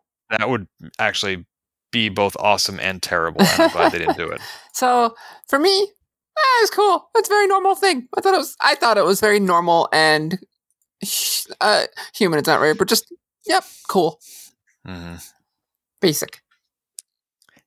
would 0.46 0.68
actually 0.98 1.44
be 1.90 2.08
both 2.08 2.36
awesome 2.38 2.78
and 2.80 3.02
terrible. 3.02 3.40
And 3.40 3.62
I'm 3.62 3.70
glad 3.70 3.92
they 3.92 3.98
didn't 3.98 4.16
do 4.16 4.30
it. 4.30 4.40
So 4.72 5.14
for 5.48 5.58
me, 5.58 5.82
eh, 5.82 6.62
it's 6.62 6.70
cool. 6.70 7.08
It's 7.16 7.28
a 7.28 7.32
very 7.32 7.46
normal 7.46 7.74
thing. 7.74 8.08
I 8.16 8.20
thought 8.20 8.34
it 8.34 8.38
was. 8.38 8.56
I 8.60 8.74
thought 8.74 8.98
it 8.98 9.04
was 9.04 9.20
very 9.20 9.40
normal 9.40 9.88
and 9.92 10.38
uh, 11.60 11.86
human 12.14 12.38
It's 12.38 12.48
not 12.48 12.60
right, 12.60 12.76
but 12.76 12.88
just 12.88 13.12
yep, 13.46 13.64
cool, 13.88 14.20
hmm 14.86 15.16
basic. 16.00 16.40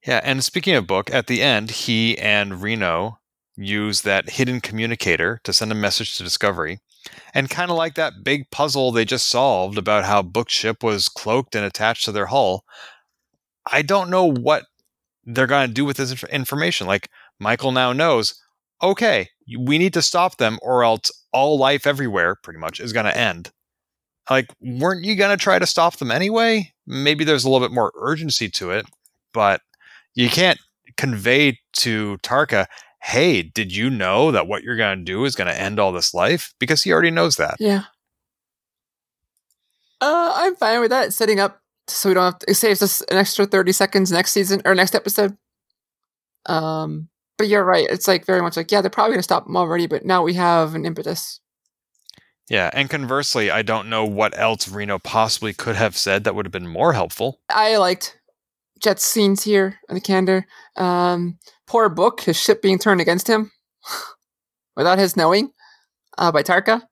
Yeah, 0.05 0.21
and 0.23 0.43
speaking 0.43 0.75
of 0.75 0.87
book, 0.87 1.11
at 1.13 1.27
the 1.27 1.41
end, 1.41 1.71
he 1.71 2.17
and 2.17 2.61
Reno 2.61 3.19
use 3.55 4.01
that 4.01 4.31
hidden 4.31 4.61
communicator 4.61 5.41
to 5.43 5.51
send 5.51 5.71
a 5.71 5.75
message 5.75 6.17
to 6.17 6.23
Discovery. 6.23 6.79
And 7.33 7.49
kind 7.49 7.71
of 7.71 7.77
like 7.77 7.95
that 7.95 8.23
big 8.23 8.49
puzzle 8.51 8.91
they 8.91 9.05
just 9.05 9.27
solved 9.27 9.77
about 9.77 10.05
how 10.05 10.21
Book's 10.21 10.53
ship 10.53 10.83
was 10.83 11.09
cloaked 11.09 11.55
and 11.55 11.65
attached 11.65 12.05
to 12.05 12.11
their 12.11 12.27
hull, 12.27 12.63
I 13.71 13.81
don't 13.81 14.09
know 14.09 14.25
what 14.25 14.65
they're 15.25 15.47
going 15.47 15.67
to 15.67 15.73
do 15.73 15.85
with 15.85 15.97
this 15.97 16.11
inf- 16.11 16.23
information. 16.25 16.87
Like, 16.87 17.09
Michael 17.39 17.71
now 17.71 17.93
knows, 17.93 18.41
okay, 18.81 19.29
we 19.57 19.77
need 19.77 19.93
to 19.93 20.01
stop 20.01 20.37
them 20.37 20.59
or 20.61 20.83
else 20.83 21.11
all 21.33 21.57
life 21.57 21.85
everywhere, 21.85 22.35
pretty 22.35 22.59
much, 22.59 22.79
is 22.79 22.93
going 22.93 23.05
to 23.05 23.17
end. 23.17 23.51
Like, 24.29 24.47
weren't 24.61 25.05
you 25.05 25.15
going 25.15 25.35
to 25.35 25.41
try 25.41 25.59
to 25.59 25.65
stop 25.65 25.97
them 25.97 26.11
anyway? 26.11 26.73
Maybe 26.85 27.23
there's 27.23 27.43
a 27.43 27.49
little 27.49 27.67
bit 27.67 27.73
more 27.73 27.91
urgency 27.99 28.49
to 28.51 28.71
it, 28.71 28.85
but 29.33 29.61
you 30.19 30.29
can't 30.29 30.59
convey 30.97 31.57
to 31.73 32.17
Tarka, 32.23 32.65
hey, 33.01 33.41
did 33.41 33.73
you 33.73 33.89
know 33.89 34.31
that 34.31 34.47
what 34.47 34.63
you're 34.63 34.75
going 34.75 34.99
to 34.99 35.03
do 35.05 35.23
is 35.23 35.35
going 35.35 35.47
to 35.47 35.59
end 35.59 35.79
all 35.79 35.93
this 35.93 36.13
life? 36.13 36.53
Because 36.59 36.83
he 36.83 36.91
already 36.91 37.11
knows 37.11 37.37
that. 37.37 37.55
Yeah. 37.59 37.83
Uh, 40.01 40.33
I'm 40.35 40.55
fine 40.55 40.81
with 40.81 40.89
that. 40.89 41.13
Setting 41.13 41.39
up 41.39 41.61
so 41.87 42.09
we 42.09 42.13
don't 42.15 42.23
have 42.23 42.39
to, 42.39 42.51
it 42.51 42.55
saves 42.55 42.81
us 42.81 43.01
an 43.03 43.17
extra 43.17 43.45
thirty 43.45 43.71
seconds 43.71 44.11
next 44.11 44.31
season 44.31 44.61
or 44.63 44.75
next 44.75 44.95
episode. 44.95 45.37
Um, 46.45 47.09
but 47.37 47.47
you're 47.47 47.65
right. 47.65 47.87
It's 47.89 48.07
like 48.07 48.25
very 48.25 48.41
much 48.41 48.55
like 48.55 48.71
yeah, 48.71 48.81
they're 48.81 48.89
probably 48.89 49.13
gonna 49.13 49.23
stop 49.23 49.45
them 49.45 49.57
already, 49.57 49.87
but 49.87 50.05
now 50.05 50.23
we 50.23 50.35
have 50.35 50.75
an 50.75 50.85
impetus. 50.85 51.41
Yeah, 52.49 52.69
and 52.73 52.89
conversely, 52.89 53.51
I 53.51 53.61
don't 53.61 53.89
know 53.89 54.05
what 54.05 54.37
else 54.37 54.69
Reno 54.69 54.99
possibly 54.99 55.53
could 55.53 55.75
have 55.75 55.97
said 55.97 56.23
that 56.23 56.35
would 56.35 56.45
have 56.45 56.51
been 56.51 56.67
more 56.67 56.93
helpful. 56.93 57.39
I 57.49 57.77
liked 57.77 58.18
Jett's 58.79 59.03
scenes 59.03 59.43
here 59.43 59.79
in 59.89 59.95
the 59.95 60.01
candor. 60.01 60.45
Um, 60.75 61.37
poor 61.67 61.89
Book, 61.89 62.21
his 62.21 62.39
ship 62.39 62.61
being 62.61 62.79
turned 62.79 63.01
against 63.01 63.27
him 63.27 63.51
without 64.75 64.97
his 64.99 65.15
knowing 65.15 65.51
uh, 66.17 66.31
by 66.31 66.43
Tarka. 66.43 66.83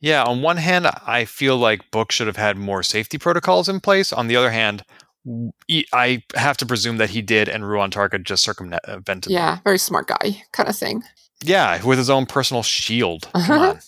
Yeah, 0.00 0.24
on 0.24 0.40
one 0.40 0.56
hand, 0.56 0.86
I 1.06 1.26
feel 1.26 1.56
like 1.58 1.90
Book 1.90 2.10
should 2.10 2.26
have 2.26 2.36
had 2.36 2.56
more 2.56 2.82
safety 2.82 3.18
protocols 3.18 3.68
in 3.68 3.80
place. 3.80 4.12
On 4.12 4.28
the 4.28 4.36
other 4.36 4.50
hand, 4.50 4.82
I 5.92 6.22
have 6.34 6.56
to 6.58 6.66
presume 6.66 6.96
that 6.96 7.10
he 7.10 7.20
did, 7.20 7.48
and 7.50 7.64
Ruon 7.64 7.90
Tarka 7.90 8.22
just 8.22 8.42
circumvented. 8.42 9.24
them. 9.24 9.32
Yeah, 9.32 9.58
very 9.62 9.78
smart 9.78 10.06
guy 10.06 10.42
kind 10.52 10.68
of 10.68 10.76
thing. 10.76 11.02
yeah, 11.44 11.84
with 11.84 11.98
his 11.98 12.08
own 12.08 12.24
personal 12.24 12.62
shield. 12.62 13.28
On. 13.34 13.78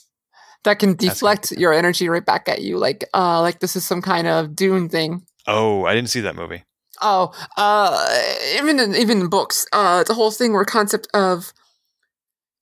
That 0.64 0.78
can 0.78 0.94
deflect 0.94 1.50
your 1.52 1.72
energy 1.72 2.08
right 2.08 2.24
back 2.24 2.48
at 2.48 2.62
you, 2.62 2.78
like 2.78 3.04
uh, 3.14 3.40
like 3.40 3.60
this 3.60 3.74
is 3.74 3.84
some 3.84 4.00
kind 4.02 4.28
of 4.28 4.54
Dune 4.54 4.88
thing. 4.88 5.26
Oh, 5.46 5.86
I 5.86 5.94
didn't 5.94 6.10
see 6.10 6.20
that 6.20 6.36
movie. 6.36 6.62
Oh, 7.04 7.32
uh, 7.56 8.08
even 8.56 8.78
in, 8.78 8.94
even 8.94 9.22
in 9.22 9.28
books, 9.28 9.66
uh, 9.72 10.04
the 10.04 10.14
whole 10.14 10.30
thing 10.30 10.52
where 10.52 10.64
concept 10.64 11.08
of 11.12 11.52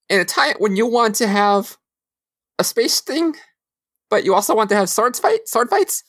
in 0.09 0.18
a 0.18 0.24
time 0.24 0.55
when 0.59 0.76
you 0.76 0.86
want 0.86 1.14
to 1.16 1.28
have 1.28 1.76
a 2.59 2.64
space 2.64 3.01
thing, 3.01 3.36
but 4.09 4.24
you 4.24 4.34
also 4.34 4.55
want 4.57 4.70
to 4.70 4.76
have 4.76 4.88
swords 4.88 5.20
fight 5.20 5.47
sword 5.47 5.68
fights. 5.68 6.03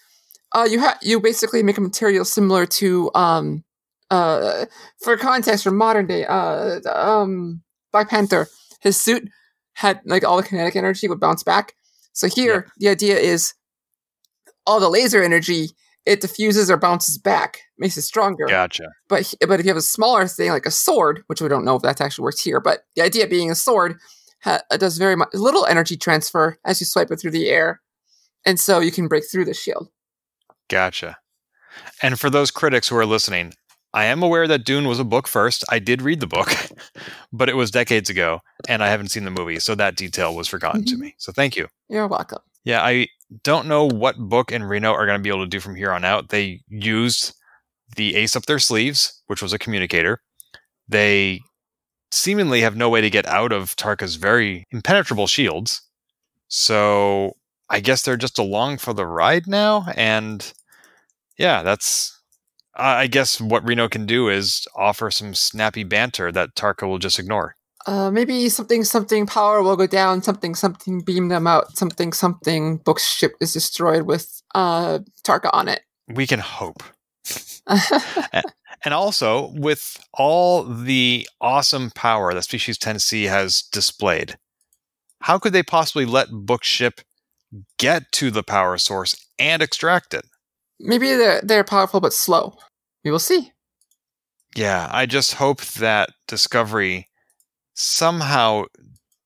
Uh, 0.54 0.68
you 0.70 0.80
have 0.80 0.98
you 1.02 1.20
basically 1.20 1.62
make 1.62 1.78
a 1.78 1.82
material 1.82 2.24
similar 2.26 2.66
to 2.66 3.12
um 3.16 3.64
uh 4.10 4.66
for 5.02 5.18
context 5.18 5.64
for 5.66 5.72
modern 5.72 6.08
day 6.08 6.26
uh 6.26 6.80
um 6.96 7.62
Black 7.92 8.10
Panther. 8.10 8.48
His 8.82 9.00
suit 9.00 9.30
had 9.74 10.00
like 10.06 10.24
all 10.24 10.38
the 10.38 10.44
kinetic 10.44 10.76
energy 10.76 11.08
would 11.08 11.20
bounce 11.20 11.44
back. 11.44 11.74
So 12.14 12.28
here 12.28 12.68
the 12.78 12.90
idea 12.90 13.18
is 13.18 13.54
all 14.66 14.80
the 14.80 14.90
laser 14.90 15.22
energy 15.22 15.70
it 16.06 16.22
diffuses 16.22 16.70
or 16.72 16.78
bounces 16.78 17.18
back, 17.18 17.60
makes 17.78 17.96
it 17.98 18.02
stronger. 18.04 18.46
Gotcha. 18.48 18.88
But 19.08 19.34
but 19.48 19.60
if 19.60 19.66
you 19.66 19.70
have 19.70 19.78
a 19.78 19.82
smaller 19.82 20.28
thing 20.28 20.50
like 20.50 20.66
a 20.66 20.72
sword, 20.72 21.24
which 21.28 21.42
we 21.42 21.48
don't 21.48 21.66
know 21.66 21.76
if 21.76 21.82
that 21.84 22.02
actually 22.02 22.24
works 22.24 22.42
here, 22.42 22.60
but 22.60 22.82
the 22.96 23.02
idea 23.04 23.28
being 23.28 23.52
a 23.52 23.56
sword 23.56 23.98
ha- 24.44 24.62
does 24.78 24.98
very 24.98 25.16
much 25.16 25.30
little 25.34 25.66
energy 25.66 25.96
transfer 25.98 26.58
as 26.66 26.80
you 26.80 26.86
swipe 26.86 27.12
it 27.12 27.18
through 27.18 27.32
the 27.32 27.50
air, 27.50 27.82
and 28.46 28.60
so 28.60 28.80
you 28.80 28.92
can 28.92 29.08
break 29.08 29.24
through 29.32 29.46
the 29.46 29.54
shield. 29.54 29.90
Gotcha. 30.70 31.18
And 32.02 32.20
for 32.20 32.30
those 32.30 32.52
critics 32.52 32.88
who 32.90 32.98
are 32.98 33.06
listening, 33.06 33.54
I 33.94 34.06
am 34.06 34.24
aware 34.24 34.48
that 34.48 34.64
Dune 34.66 34.88
was 34.88 35.00
a 35.00 35.04
book 35.04 35.28
first. 35.28 35.64
I 35.70 35.80
did 35.80 36.02
read 36.02 36.20
the 36.22 36.28
book, 36.28 36.50
but 37.34 37.50
it 37.50 37.56
was 37.56 37.72
decades 37.72 38.10
ago, 38.10 38.40
and 38.68 38.82
I 38.84 38.88
haven't 38.90 39.10
seen 39.10 39.26
the 39.26 39.32
movie, 39.32 39.60
so 39.60 39.76
that 39.76 39.96
detail 39.98 40.34
was 40.36 40.48
forgotten 40.48 40.84
to 40.86 40.96
Mhm. 40.96 41.00
me. 41.00 41.16
So 41.18 41.32
thank 41.32 41.56
you. 41.56 41.68
You're 41.90 42.08
welcome. 42.08 42.40
Yeah, 42.64 42.82
I 42.82 43.08
don't 43.44 43.68
know 43.68 43.86
what 43.86 44.18
Book 44.18 44.52
and 44.52 44.68
Reno 44.68 44.92
are 44.92 45.06
going 45.06 45.18
to 45.18 45.24
be 45.24 45.30
able 45.30 45.44
to 45.44 45.50
do 45.50 45.60
from 45.60 45.76
here 45.76 45.92
on 45.92 46.06
out. 46.06 46.30
They 46.30 46.62
used 46.68 47.34
the 47.96 48.16
ace 48.16 48.36
up 48.36 48.46
their 48.46 48.60
sleeves, 48.60 49.22
which 49.28 49.42
was 49.42 49.54
a 49.54 49.60
communicator. 49.60 50.22
They 50.88 51.42
seemingly 52.12 52.62
have 52.62 52.76
no 52.76 52.90
way 52.90 53.02
to 53.02 53.10
get 53.10 53.26
out 53.26 53.52
of 53.52 53.76
Tarka's 53.76 54.16
very 54.16 54.68
impenetrable 54.72 55.28
shields. 55.28 55.82
So 56.50 57.34
I 57.70 57.80
guess 57.80 58.02
they're 58.02 58.18
just 58.18 58.38
along 58.38 58.80
for 58.80 58.94
the 58.94 59.08
ride 59.08 59.48
now. 59.48 59.88
And 59.96 60.52
yeah, 61.38 61.64
that's. 61.64 62.18
I 62.74 63.08
guess 63.08 63.42
what 63.42 63.68
Reno 63.68 63.90
can 63.90 64.06
do 64.06 64.30
is 64.30 64.66
offer 64.76 65.12
some 65.12 65.34
snappy 65.36 65.84
banter 65.84 66.32
that 66.32 66.56
Tarka 66.56 66.88
will 66.88 67.00
just 67.00 67.20
ignore. 67.20 67.58
Uh, 67.88 68.12
maybe 68.12 68.48
something 68.50 68.84
something 68.84 69.26
power 69.26 69.62
will 69.62 69.76
go 69.76 69.88
down. 69.88 70.22
Something 70.22 70.56
something 70.56 71.02
beam 71.02 71.30
them 71.30 71.48
out. 71.48 71.78
Something 71.78 72.14
something 72.14 72.78
book 72.78 73.00
ship 73.00 73.34
is 73.40 73.54
destroyed 73.54 74.04
with 74.04 74.42
uh 74.56 75.00
Tarka 75.24 75.50
on 75.54 75.68
it. 75.68 75.82
We 76.08 76.28
can 76.28 76.40
hope. 76.40 76.84
And 78.84 78.94
also, 78.94 79.52
with 79.52 80.04
all 80.14 80.64
the 80.64 81.28
awesome 81.40 81.92
power 81.92 82.34
that 82.34 82.44
Species 82.44 82.80
10C 82.80 83.30
has 83.30 83.62
displayed, 83.62 84.38
how 85.22 85.38
could 85.38 85.54
they 85.54 85.62
possibly 85.62 86.06
let 86.06 86.32
Book 86.32 86.64
Ship 86.64 87.00
get 87.78 88.12
to 88.14 88.32
the 88.32 88.42
power 88.42 88.78
source 88.80 89.16
and 89.38 89.62
extract 89.62 90.16
it? 90.16 90.26
maybe 90.80 91.14
they're 91.14 91.42
they're 91.44 91.64
powerful 91.64 92.00
but 92.00 92.14
slow. 92.14 92.58
We 93.06 93.12
will 93.12 93.20
see. 93.20 93.52
Yeah, 94.56 94.90
I 94.92 95.06
just 95.06 95.36
hope 95.36 95.62
that 95.62 96.10
Discovery 96.28 97.08
somehow 97.74 98.66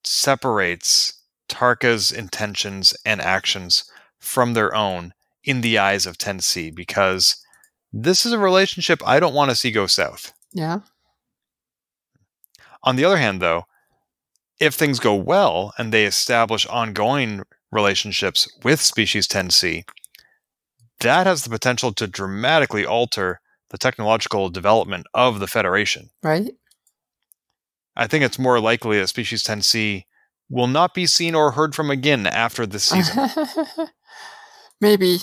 separates 0.03 1.13
Tarka's 1.49 2.11
intentions 2.11 2.95
and 3.05 3.21
actions 3.21 3.89
from 4.19 4.53
their 4.53 4.73
own 4.75 5.13
in 5.43 5.61
the 5.61 5.77
eyes 5.77 6.05
of 6.05 6.17
10C 6.17 6.73
because 6.73 7.35
this 7.93 8.25
is 8.25 8.33
a 8.33 8.39
relationship 8.39 9.01
I 9.05 9.19
don't 9.19 9.33
want 9.33 9.51
to 9.51 9.55
see 9.55 9.71
go 9.71 9.87
south. 9.87 10.33
Yeah. 10.53 10.79
On 12.83 12.95
the 12.95 13.05
other 13.05 13.17
hand, 13.17 13.41
though, 13.41 13.65
if 14.59 14.73
things 14.73 14.99
go 14.99 15.15
well 15.15 15.73
and 15.77 15.91
they 15.91 16.05
establish 16.05 16.65
ongoing 16.67 17.43
relationships 17.71 18.47
with 18.63 18.81
species 18.81 19.27
10C, 19.27 19.83
that 21.01 21.27
has 21.27 21.43
the 21.43 21.49
potential 21.49 21.93
to 21.93 22.07
dramatically 22.07 22.85
alter 22.85 23.41
the 23.69 23.77
technological 23.77 24.49
development 24.49 25.05
of 25.13 25.39
the 25.39 25.47
Federation. 25.47 26.09
Right. 26.23 26.53
I 27.95 28.07
think 28.07 28.23
it's 28.23 28.39
more 28.39 28.59
likely 28.59 28.99
that 28.99 29.07
species 29.07 29.43
10C 29.43 30.03
will 30.49 30.67
not 30.67 30.93
be 30.93 31.07
seen 31.07 31.33
or 31.33 31.51
heard 31.51 31.73
from 31.73 31.89
again 31.89 32.27
after 32.27 32.65
this 32.65 32.83
season. 32.83 33.29
maybe, 34.81 35.19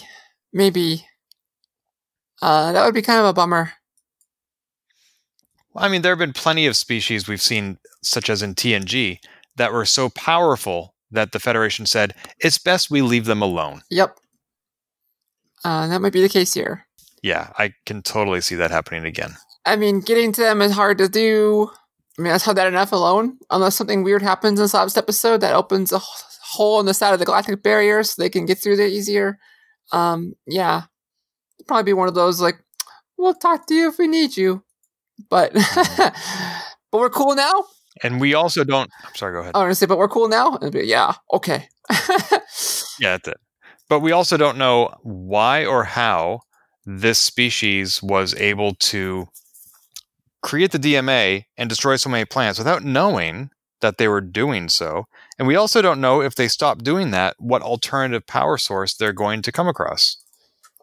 maybe. 0.52 1.06
Uh, 2.40 2.72
that 2.72 2.84
would 2.84 2.94
be 2.94 3.02
kind 3.02 3.20
of 3.20 3.26
a 3.26 3.32
bummer. 3.32 3.72
I 5.76 5.88
mean, 5.88 6.02
there 6.02 6.12
have 6.12 6.18
been 6.18 6.32
plenty 6.32 6.66
of 6.66 6.76
species 6.76 7.28
we've 7.28 7.40
seen, 7.40 7.78
such 8.02 8.28
as 8.28 8.42
in 8.42 8.54
TNG, 8.54 9.18
that 9.56 9.72
were 9.72 9.84
so 9.84 10.10
powerful 10.10 10.94
that 11.10 11.32
the 11.32 11.38
Federation 11.38 11.86
said, 11.86 12.14
it's 12.40 12.58
best 12.58 12.90
we 12.90 13.02
leave 13.02 13.26
them 13.26 13.42
alone. 13.42 13.82
Yep. 13.90 14.18
Uh, 15.64 15.86
that 15.86 16.00
might 16.00 16.12
be 16.12 16.22
the 16.22 16.28
case 16.28 16.54
here. 16.54 16.86
Yeah, 17.22 17.52
I 17.58 17.74
can 17.86 18.02
totally 18.02 18.40
see 18.40 18.56
that 18.56 18.70
happening 18.70 19.04
again. 19.04 19.36
I 19.64 19.76
mean, 19.76 20.00
getting 20.00 20.32
to 20.32 20.40
them 20.40 20.60
is 20.60 20.72
hard 20.72 20.98
to 20.98 21.08
do. 21.08 21.70
I 22.22 22.24
mean, 22.24 22.30
that's 22.30 22.44
how 22.44 22.52
that 22.52 22.68
enough 22.68 22.92
alone. 22.92 23.36
Unless 23.50 23.74
something 23.74 24.04
weird 24.04 24.22
happens 24.22 24.60
in 24.60 24.62
this 24.62 24.74
last 24.74 24.96
episode 24.96 25.40
that 25.40 25.56
opens 25.56 25.90
a 25.90 25.98
hole 25.98 26.78
in 26.78 26.86
the 26.86 26.94
side 26.94 27.12
of 27.12 27.18
the 27.18 27.24
galactic 27.24 27.64
barrier 27.64 28.04
so 28.04 28.22
they 28.22 28.30
can 28.30 28.46
get 28.46 28.58
through 28.58 28.76
there 28.76 28.86
easier. 28.86 29.40
Um, 29.90 30.34
yeah. 30.46 30.82
It'd 31.58 31.66
probably 31.66 31.82
be 31.82 31.94
one 31.94 32.06
of 32.06 32.14
those 32.14 32.40
like, 32.40 32.62
we'll 33.18 33.34
talk 33.34 33.66
to 33.66 33.74
you 33.74 33.88
if 33.88 33.98
we 33.98 34.06
need 34.06 34.36
you. 34.36 34.62
But 35.30 35.52
but 35.96 36.12
we're 36.92 37.10
cool 37.10 37.34
now? 37.34 37.64
And 38.04 38.20
we 38.20 38.34
also 38.34 38.62
don't. 38.62 38.88
I'm 39.04 39.14
sorry, 39.16 39.32
go 39.32 39.40
ahead. 39.40 39.56
I 39.56 39.58
want 39.58 39.72
to 39.72 39.74
say, 39.74 39.86
but 39.86 39.98
we're 39.98 40.06
cool 40.06 40.28
now? 40.28 40.58
And 40.62 40.70
be, 40.70 40.84
yeah, 40.84 41.14
okay. 41.32 41.68
Yeah, 43.00 43.12
that's 43.12 43.28
it. 43.28 43.40
But 43.88 43.98
we 43.98 44.12
also 44.12 44.36
don't 44.36 44.58
know 44.58 44.94
why 45.02 45.64
or 45.64 45.82
how 45.82 46.42
this 46.86 47.18
species 47.18 48.00
was 48.00 48.32
able 48.36 48.74
to 48.74 49.26
create 50.42 50.72
the 50.72 50.78
DMA 50.78 51.44
and 51.56 51.68
destroy 51.68 51.96
so 51.96 52.10
many 52.10 52.24
plants 52.24 52.58
without 52.58 52.82
knowing 52.84 53.50
that 53.80 53.98
they 53.98 54.08
were 54.08 54.20
doing 54.20 54.68
so. 54.68 55.06
And 55.38 55.48
we 55.48 55.56
also 55.56 55.82
don't 55.82 56.00
know 56.00 56.20
if 56.20 56.34
they 56.34 56.48
stop 56.48 56.82
doing 56.82 57.10
that, 57.12 57.36
what 57.38 57.62
alternative 57.62 58.26
power 58.26 58.56
source 58.58 58.94
they're 58.94 59.12
going 59.12 59.42
to 59.42 59.52
come 59.52 59.66
across. 59.68 60.16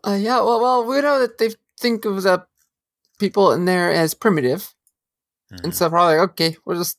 Uh, 0.05 0.13
yeah, 0.19 0.37
well, 0.41 0.61
well, 0.61 0.85
we 0.85 1.01
know 1.01 1.19
that 1.19 1.37
they 1.37 1.49
think 1.79 2.05
of 2.05 2.23
the 2.23 2.45
people 3.19 3.51
in 3.51 3.65
there 3.65 3.91
as 3.91 4.13
primitive, 4.13 4.73
Mhm. 5.51 5.63
and 5.65 5.75
so 5.75 5.89
probably 5.89 6.17
like, 6.17 6.29
okay, 6.31 6.57
we'll 6.65 6.77
just 6.77 6.97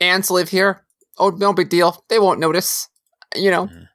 ants 0.00 0.30
live 0.30 0.48
here. 0.50 0.84
Oh, 1.18 1.30
no 1.30 1.52
big 1.52 1.68
deal. 1.68 2.04
They 2.08 2.18
won't 2.18 2.40
notice. 2.40 2.88
You 3.34 3.50
know, 3.50 3.66
Mhm. 3.66 3.88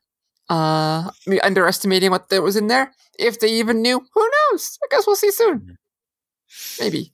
uh, 0.49 1.11
underestimating 1.43 2.11
what 2.11 2.29
there 2.29 2.41
was 2.41 2.55
in 2.55 2.67
there. 2.67 2.93
If 3.17 3.39
they 3.39 3.47
even 3.49 3.81
knew, 3.81 4.05
who 4.13 4.29
knows? 4.51 4.77
I 4.83 4.87
guess 4.91 5.07
we'll 5.07 5.15
see 5.15 5.31
soon. 5.31 5.59
Mhm. 5.59 5.75
Maybe. 6.79 7.13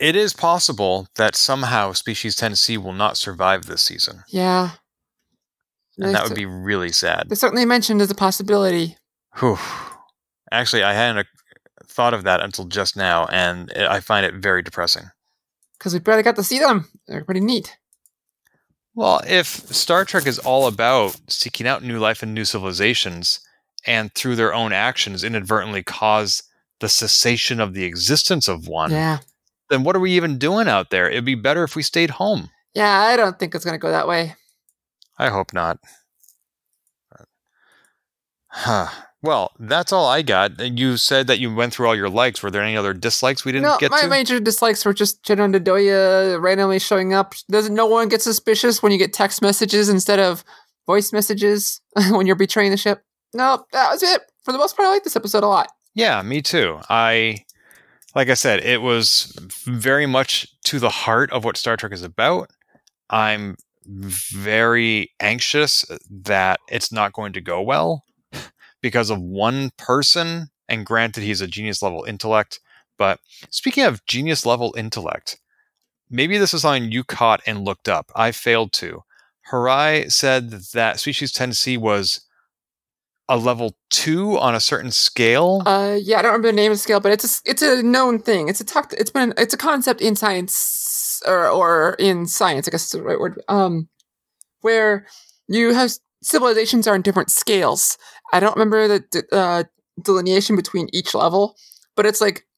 It 0.00 0.16
is 0.16 0.32
possible 0.32 1.08
that 1.16 1.36
somehow 1.36 1.92
species 1.92 2.34
10C 2.36 2.78
will 2.78 2.94
not 2.94 3.16
survive 3.18 3.66
this 3.66 3.82
season. 3.82 4.22
Yeah. 4.28 4.70
And 5.98 6.08
They 6.08 6.12
that 6.14 6.24
would 6.24 6.34
be 6.34 6.46
really 6.46 6.90
sad. 6.92 7.28
They 7.28 7.34
certainly 7.34 7.66
mentioned 7.66 8.00
as 8.00 8.10
a 8.10 8.14
possibility. 8.14 8.96
Whew. 9.38 9.58
Actually, 10.50 10.82
I 10.82 10.94
hadn't 10.94 11.18
uh, 11.18 11.24
thought 11.86 12.14
of 12.14 12.24
that 12.24 12.40
until 12.40 12.64
just 12.64 12.96
now, 12.96 13.26
and 13.26 13.70
it, 13.72 13.86
I 13.88 14.00
find 14.00 14.24
it 14.24 14.34
very 14.34 14.62
depressing. 14.62 15.10
because 15.78 15.92
we 15.92 16.00
barely 16.00 16.22
got 16.22 16.36
to 16.36 16.42
see 16.42 16.58
them. 16.58 16.88
They're 17.06 17.24
pretty 17.24 17.40
neat. 17.40 17.76
Well, 18.94 19.20
if 19.26 19.46
Star 19.46 20.04
Trek 20.04 20.26
is 20.26 20.38
all 20.38 20.66
about 20.66 21.20
seeking 21.28 21.66
out 21.66 21.84
new 21.84 21.98
life 21.98 22.22
and 22.22 22.34
new 22.34 22.44
civilizations, 22.44 23.40
and 23.86 24.12
through 24.14 24.36
their 24.36 24.52
own 24.54 24.72
actions 24.72 25.22
inadvertently 25.22 25.82
cause 25.82 26.42
the 26.80 26.88
cessation 26.88 27.60
of 27.60 27.74
the 27.74 27.84
existence 27.84 28.48
of 28.48 28.66
one, 28.66 28.90
Yeah, 28.90 29.18
then 29.70 29.84
what 29.84 29.96
are 29.96 30.00
we 30.00 30.12
even 30.12 30.36
doing 30.38 30.68
out 30.68 30.90
there? 30.90 31.08
It'd 31.08 31.24
be 31.24 31.34
better 31.34 31.64
if 31.64 31.74
we 31.76 31.82
stayed 31.82 32.10
home. 32.10 32.50
yeah. 32.74 33.00
I 33.00 33.16
don't 33.16 33.38
think 33.38 33.54
it's 33.54 33.64
gonna 33.64 33.78
go 33.78 33.90
that 33.90 34.06
way. 34.08 34.34
I 35.18 35.28
hope 35.28 35.52
not. 35.54 35.78
Huh. 38.48 38.88
Well, 39.22 39.52
that's 39.58 39.92
all 39.92 40.06
I 40.08 40.22
got. 40.22 40.58
You 40.78 40.96
said 40.96 41.26
that 41.26 41.38
you 41.38 41.54
went 41.54 41.74
through 41.74 41.86
all 41.86 41.94
your 41.94 42.08
likes. 42.08 42.42
Were 42.42 42.50
there 42.50 42.62
any 42.62 42.76
other 42.76 42.94
dislikes 42.94 43.44
we 43.44 43.52
didn't 43.52 43.64
no, 43.64 43.76
get 43.78 43.90
my 43.90 44.00
to? 44.00 44.08
major 44.08 44.40
dislikes 44.40 44.84
were 44.84 44.94
just 44.94 45.22
General 45.22 45.48
Ndoye 45.48 46.40
randomly 46.40 46.78
showing 46.78 47.12
up. 47.12 47.34
Doesn't 47.50 47.74
no 47.74 47.86
one 47.86 48.08
get 48.08 48.22
suspicious 48.22 48.82
when 48.82 48.92
you 48.92 48.98
get 48.98 49.12
text 49.12 49.42
messages 49.42 49.88
instead 49.90 50.18
of 50.18 50.42
voice 50.86 51.12
messages 51.12 51.82
when 52.10 52.26
you're 52.26 52.34
betraying 52.34 52.70
the 52.70 52.78
ship? 52.78 53.04
No, 53.34 53.64
that 53.72 53.90
was 53.90 54.02
it. 54.02 54.22
For 54.42 54.52
the 54.52 54.58
most 54.58 54.74
part, 54.74 54.86
I 54.86 54.90
like 54.90 55.04
this 55.04 55.16
episode 55.16 55.44
a 55.44 55.48
lot. 55.48 55.68
Yeah, 55.94 56.22
me 56.22 56.40
too. 56.40 56.80
I, 56.88 57.44
like 58.14 58.28
I 58.28 58.34
said, 58.34 58.64
it 58.64 58.82
was 58.82 59.36
very 59.64 60.06
much 60.06 60.48
to 60.64 60.78
the 60.78 60.90
heart 60.90 61.30
of 61.32 61.44
what 61.44 61.56
Star 61.56 61.76
Trek 61.76 61.92
is 61.92 62.02
about. 62.02 62.50
I'm 63.08 63.56
very 63.86 65.10
anxious 65.20 65.84
that 66.10 66.60
it's 66.68 66.92
not 66.92 67.12
going 67.12 67.32
to 67.32 67.40
go 67.40 67.60
well 67.60 68.04
because 68.80 69.10
of 69.10 69.20
one 69.20 69.70
person. 69.76 70.48
And 70.68 70.86
granted, 70.86 71.22
he's 71.22 71.40
a 71.40 71.46
genius 71.46 71.82
level 71.82 72.04
intellect. 72.04 72.60
But 72.98 73.20
speaking 73.50 73.84
of 73.84 74.04
genius 74.06 74.44
level 74.44 74.74
intellect, 74.76 75.38
maybe 76.10 76.38
this 76.38 76.52
is 76.54 76.62
something 76.62 76.92
you 76.92 77.04
caught 77.04 77.40
and 77.46 77.64
looked 77.64 77.88
up. 77.88 78.10
I 78.14 78.32
failed 78.32 78.72
to. 78.74 79.02
Hirai 79.50 80.12
said 80.12 80.50
that 80.74 81.00
Species 81.00 81.32
10C 81.32 81.78
was 81.78 82.20
a 83.30 83.36
level 83.36 83.76
two 83.90 84.36
on 84.38 84.56
a 84.56 84.60
certain 84.60 84.90
scale. 84.90 85.62
Uh, 85.64 85.96
yeah, 86.02 86.18
I 86.18 86.22
don't 86.22 86.32
remember 86.32 86.48
the 86.48 86.56
name 86.56 86.72
of 86.72 86.76
the 86.76 86.82
scale, 86.82 86.98
but 86.98 87.12
it's 87.12 87.40
a, 87.46 87.50
it's 87.50 87.62
a 87.62 87.80
known 87.80 88.18
thing. 88.18 88.48
It's 88.48 88.60
a 88.60 88.64
talk. 88.64 88.92
It's 88.92 89.12
been 89.12 89.32
it's 89.38 89.54
a 89.54 89.56
concept 89.56 90.00
in 90.00 90.16
science 90.16 91.22
or 91.24 91.48
or 91.48 91.94
in 92.00 92.26
science. 92.26 92.66
I 92.66 92.72
guess 92.72 92.84
is 92.84 92.90
the 92.90 93.02
right 93.02 93.20
word. 93.20 93.40
Um, 93.48 93.88
where 94.62 95.06
you 95.46 95.72
have 95.72 95.92
civilizations 96.22 96.88
are 96.88 96.96
in 96.96 97.02
different 97.02 97.30
scales. 97.30 97.96
I 98.32 98.40
don't 98.40 98.56
remember 98.56 98.98
the 98.98 99.24
uh, 99.30 99.64
delineation 100.02 100.56
between 100.56 100.88
each 100.92 101.14
level, 101.14 101.56
but 101.94 102.06
it's 102.06 102.20
like 102.20 102.48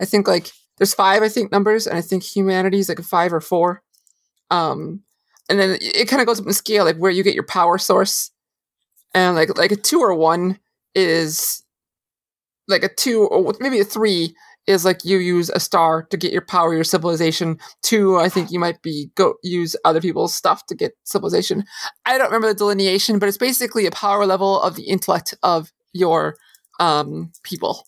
I 0.00 0.06
think 0.06 0.26
like 0.26 0.50
there's 0.78 0.94
five 0.94 1.22
I 1.22 1.28
think 1.28 1.52
numbers, 1.52 1.86
and 1.86 1.98
I 1.98 2.00
think 2.00 2.22
humanity 2.22 2.78
is 2.78 2.88
like 2.88 2.98
a 2.98 3.02
five 3.04 3.30
or 3.30 3.42
four. 3.42 3.82
Um, 4.50 5.02
and 5.50 5.60
then 5.60 5.76
it 5.80 6.08
kind 6.08 6.22
of 6.22 6.26
goes 6.26 6.40
up 6.40 6.46
in 6.46 6.54
scale, 6.54 6.86
like 6.86 6.96
where 6.96 7.10
you 7.10 7.22
get 7.22 7.34
your 7.34 7.44
power 7.44 7.76
source, 7.76 8.30
and 9.16 9.34
like 9.34 9.56
like 9.56 9.72
a 9.72 9.76
two 9.76 10.00
or 10.00 10.14
one 10.14 10.58
is 10.94 11.64
like 12.68 12.84
a 12.84 12.88
two 12.94 13.22
or 13.24 13.54
maybe 13.60 13.80
a 13.80 13.84
three 13.84 14.36
is 14.66 14.84
like 14.84 15.04
you 15.04 15.18
use 15.18 15.48
a 15.50 15.60
star 15.60 16.02
to 16.10 16.16
get 16.16 16.32
your 16.32 16.42
power, 16.42 16.74
your 16.74 16.84
civilization. 16.84 17.58
Two, 17.82 18.18
I 18.18 18.28
think 18.28 18.50
you 18.50 18.58
might 18.58 18.82
be 18.82 19.10
go 19.14 19.34
use 19.42 19.74
other 19.84 20.00
people's 20.02 20.34
stuff 20.34 20.66
to 20.66 20.74
get 20.74 20.92
civilization. 21.04 21.64
I 22.04 22.18
don't 22.18 22.26
remember 22.26 22.48
the 22.48 22.54
delineation, 22.54 23.18
but 23.18 23.28
it's 23.28 23.38
basically 23.38 23.86
a 23.86 23.90
power 23.90 24.26
level 24.26 24.60
of 24.60 24.76
the 24.76 24.82
intellect 24.82 25.34
of 25.42 25.72
your 25.94 26.36
um 26.78 27.32
people. 27.42 27.86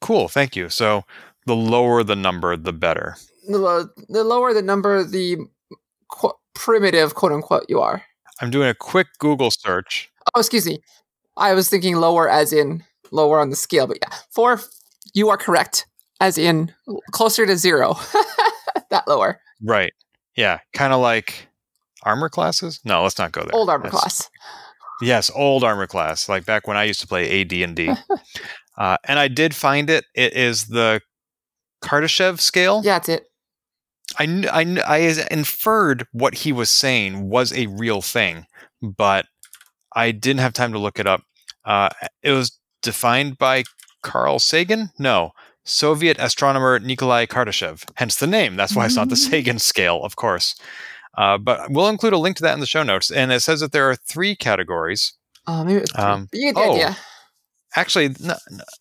Cool, 0.00 0.28
thank 0.28 0.56
you. 0.56 0.70
So 0.70 1.04
the 1.44 1.54
lower 1.54 2.02
the 2.02 2.16
number, 2.16 2.56
the 2.56 2.72
better. 2.72 3.16
The, 3.46 3.58
lo- 3.58 3.88
the 4.08 4.24
lower 4.24 4.54
the 4.54 4.62
number, 4.62 5.04
the 5.04 5.36
qu- 6.08 6.32
primitive, 6.54 7.14
quote 7.14 7.32
unquote, 7.32 7.66
you 7.68 7.80
are. 7.80 8.02
I'm 8.40 8.50
doing 8.50 8.68
a 8.68 8.74
quick 8.74 9.06
Google 9.18 9.50
search. 9.50 10.10
Oh, 10.34 10.40
excuse 10.40 10.66
me. 10.66 10.78
I 11.36 11.54
was 11.54 11.68
thinking 11.68 11.96
lower 11.96 12.28
as 12.28 12.52
in 12.52 12.84
lower 13.10 13.40
on 13.40 13.50
the 13.50 13.56
scale, 13.56 13.86
but 13.86 13.98
yeah, 14.02 14.16
four. 14.30 14.60
You 15.14 15.28
are 15.30 15.36
correct, 15.36 15.86
as 16.20 16.38
in 16.38 16.72
closer 17.12 17.44
to 17.46 17.56
zero. 17.56 17.94
that 18.90 19.06
lower, 19.06 19.40
Right. 19.62 19.92
Yeah, 20.36 20.58
kind 20.72 20.92
of 20.92 21.00
like 21.00 21.48
armor 22.04 22.28
classes. 22.28 22.80
No, 22.84 23.02
let's 23.02 23.18
not 23.18 23.32
go 23.32 23.42
there. 23.42 23.54
old 23.54 23.68
armor 23.68 23.84
That's- 23.84 24.00
class. 24.00 24.30
Yes, 25.02 25.30
old 25.34 25.64
armor 25.64 25.86
class, 25.86 26.28
like 26.28 26.44
back 26.46 26.66
when 26.68 26.76
I 26.76 26.84
used 26.84 27.00
to 27.00 27.06
play 27.08 27.40
AD 27.42 27.52
and 27.52 27.76
D. 27.76 27.92
Uh, 28.78 28.96
and 29.04 29.18
I 29.18 29.28
did 29.28 29.54
find 29.54 29.90
it. 29.90 30.06
It 30.14 30.32
is 30.32 30.68
the 30.68 31.02
Kardashev 31.84 32.40
scale. 32.40 32.80
Yeah, 32.82 32.94
that's 32.94 33.08
it. 33.10 33.26
I, 34.18 34.44
I, 34.52 34.82
I 34.86 35.26
inferred 35.30 36.06
what 36.12 36.34
he 36.34 36.52
was 36.52 36.70
saying 36.70 37.28
was 37.28 37.52
a 37.52 37.66
real 37.66 38.02
thing, 38.02 38.46
but 38.80 39.26
I 39.94 40.10
didn't 40.12 40.40
have 40.40 40.52
time 40.52 40.72
to 40.72 40.78
look 40.78 40.98
it 40.98 41.06
up. 41.06 41.22
Uh, 41.64 41.88
it 42.22 42.32
was 42.32 42.58
defined 42.82 43.38
by 43.38 43.64
Carl 44.02 44.38
Sagan? 44.38 44.90
No, 44.98 45.32
Soviet 45.64 46.16
astronomer 46.18 46.78
Nikolai 46.78 47.26
Kardashev. 47.26 47.84
Hence 47.94 48.16
the 48.16 48.26
name. 48.26 48.56
That's 48.56 48.74
why 48.74 48.86
it's 48.86 48.96
not 48.96 49.08
the 49.08 49.16
Sagan 49.16 49.58
scale, 49.58 50.02
of 50.02 50.16
course. 50.16 50.56
Uh, 51.16 51.38
but 51.38 51.70
we'll 51.70 51.88
include 51.88 52.14
a 52.14 52.18
link 52.18 52.36
to 52.36 52.42
that 52.42 52.54
in 52.54 52.60
the 52.60 52.66
show 52.66 52.82
notes. 52.82 53.10
And 53.10 53.32
it 53.32 53.40
says 53.40 53.60
that 53.60 53.72
there 53.72 53.88
are 53.88 53.96
three 53.96 54.34
categories. 54.34 55.12
Uh, 55.46 55.64
maybe 55.64 55.80
it's 55.80 55.92
three. 55.92 56.02
Um, 56.02 56.28
you 56.32 56.52
get 56.52 56.54
the 56.54 56.60
oh. 56.60 56.74
idea. 56.74 56.96
Actually, 57.74 58.14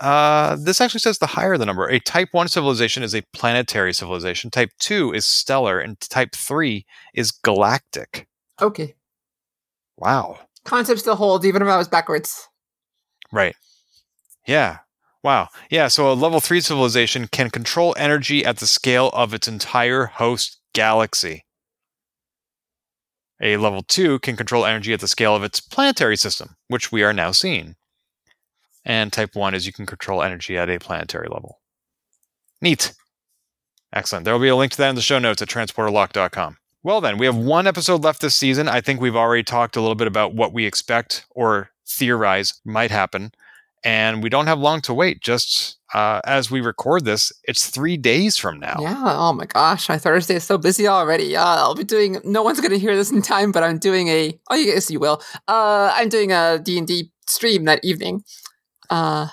uh, 0.01 0.57
this 0.57 0.81
actually 0.81 0.99
says 0.99 1.17
the 1.17 1.27
higher 1.27 1.57
the 1.57 1.65
number. 1.65 1.87
A 1.87 1.99
type 1.99 2.29
1 2.33 2.49
civilization 2.49 3.03
is 3.03 3.15
a 3.15 3.23
planetary 3.33 3.93
civilization. 3.93 4.49
Type 4.49 4.71
2 4.79 5.13
is 5.13 5.25
stellar. 5.25 5.79
And 5.79 5.99
type 5.99 6.35
3 6.35 6.85
is 7.13 7.31
galactic. 7.31 8.27
Okay. 8.61 8.95
Wow. 9.97 10.39
Concept 10.65 10.99
still 10.99 11.15
holds, 11.15 11.45
even 11.45 11.61
if 11.61 11.67
I 11.67 11.77
was 11.77 11.87
backwards. 11.87 12.49
Right. 13.31 13.55
Yeah. 14.45 14.79
Wow. 15.23 15.47
Yeah. 15.69 15.87
So 15.87 16.11
a 16.11 16.13
level 16.13 16.41
3 16.41 16.59
civilization 16.59 17.27
can 17.27 17.49
control 17.49 17.95
energy 17.97 18.43
at 18.45 18.57
the 18.57 18.67
scale 18.67 19.09
of 19.13 19.33
its 19.33 19.47
entire 19.47 20.07
host 20.07 20.59
galaxy. 20.73 21.45
A 23.41 23.57
level 23.57 23.83
2 23.87 24.19
can 24.19 24.35
control 24.35 24.65
energy 24.65 24.93
at 24.93 24.99
the 24.99 25.07
scale 25.07 25.35
of 25.35 25.43
its 25.43 25.61
planetary 25.61 26.17
system, 26.17 26.55
which 26.67 26.91
we 26.91 27.03
are 27.03 27.13
now 27.13 27.31
seeing. 27.31 27.75
And 28.83 29.13
type 29.13 29.35
1 29.35 29.53
is 29.53 29.67
you 29.67 29.73
can 29.73 29.85
control 29.85 30.23
energy 30.23 30.57
at 30.57 30.69
a 30.69 30.79
planetary 30.79 31.27
level. 31.29 31.59
Neat. 32.61 32.93
Excellent. 33.93 34.25
There 34.25 34.33
will 34.33 34.41
be 34.41 34.47
a 34.47 34.55
link 34.55 34.71
to 34.73 34.77
that 34.79 34.89
in 34.89 34.95
the 34.95 35.01
show 35.01 35.19
notes 35.19 35.41
at 35.41 35.49
transporterlock.com. 35.49 36.57
Well, 36.83 37.01
then, 37.01 37.17
we 37.19 37.27
have 37.27 37.35
one 37.37 37.67
episode 37.67 38.03
left 38.03 38.21
this 38.21 38.35
season. 38.35 38.67
I 38.67 38.81
think 38.81 38.99
we've 38.99 39.15
already 39.15 39.43
talked 39.43 39.75
a 39.75 39.81
little 39.81 39.95
bit 39.95 40.07
about 40.07 40.33
what 40.33 40.51
we 40.51 40.65
expect 40.65 41.25
or 41.29 41.69
theorize 41.87 42.59
might 42.65 42.89
happen. 42.89 43.33
And 43.83 44.23
we 44.23 44.29
don't 44.29 44.47
have 44.47 44.59
long 44.59 44.81
to 44.81 44.93
wait. 44.93 45.21
Just 45.21 45.77
uh, 45.93 46.21
as 46.23 46.49
we 46.49 46.61
record 46.61 47.03
this, 47.05 47.31
it's 47.43 47.67
three 47.69 47.97
days 47.97 48.37
from 48.37 48.59
now. 48.59 48.77
Yeah. 48.79 49.03
Oh 49.05 49.33
my 49.33 49.45
gosh, 49.45 49.89
my 49.89 49.97
Thursday 49.97 50.35
is 50.35 50.43
so 50.43 50.57
busy 50.57 50.87
already. 50.87 51.35
Uh, 51.35 51.43
I'll 51.43 51.75
be 51.75 51.83
doing. 51.83 52.19
No 52.23 52.43
one's 52.43 52.61
gonna 52.61 52.77
hear 52.77 52.95
this 52.95 53.11
in 53.11 53.21
time, 53.23 53.51
but 53.51 53.63
I'm 53.63 53.79
doing 53.79 54.07
a. 54.07 54.39
Oh, 54.51 54.55
yes, 54.55 54.91
you 54.91 54.99
will. 54.99 55.21
Uh, 55.47 55.91
I'm 55.95 56.09
doing 56.09 56.31
a 56.31 56.59
D 56.59 56.77
and 56.77 56.87
D 56.87 57.11
stream 57.27 57.65
that 57.65 57.83
evening. 57.83 58.23
Uh, 58.91 59.27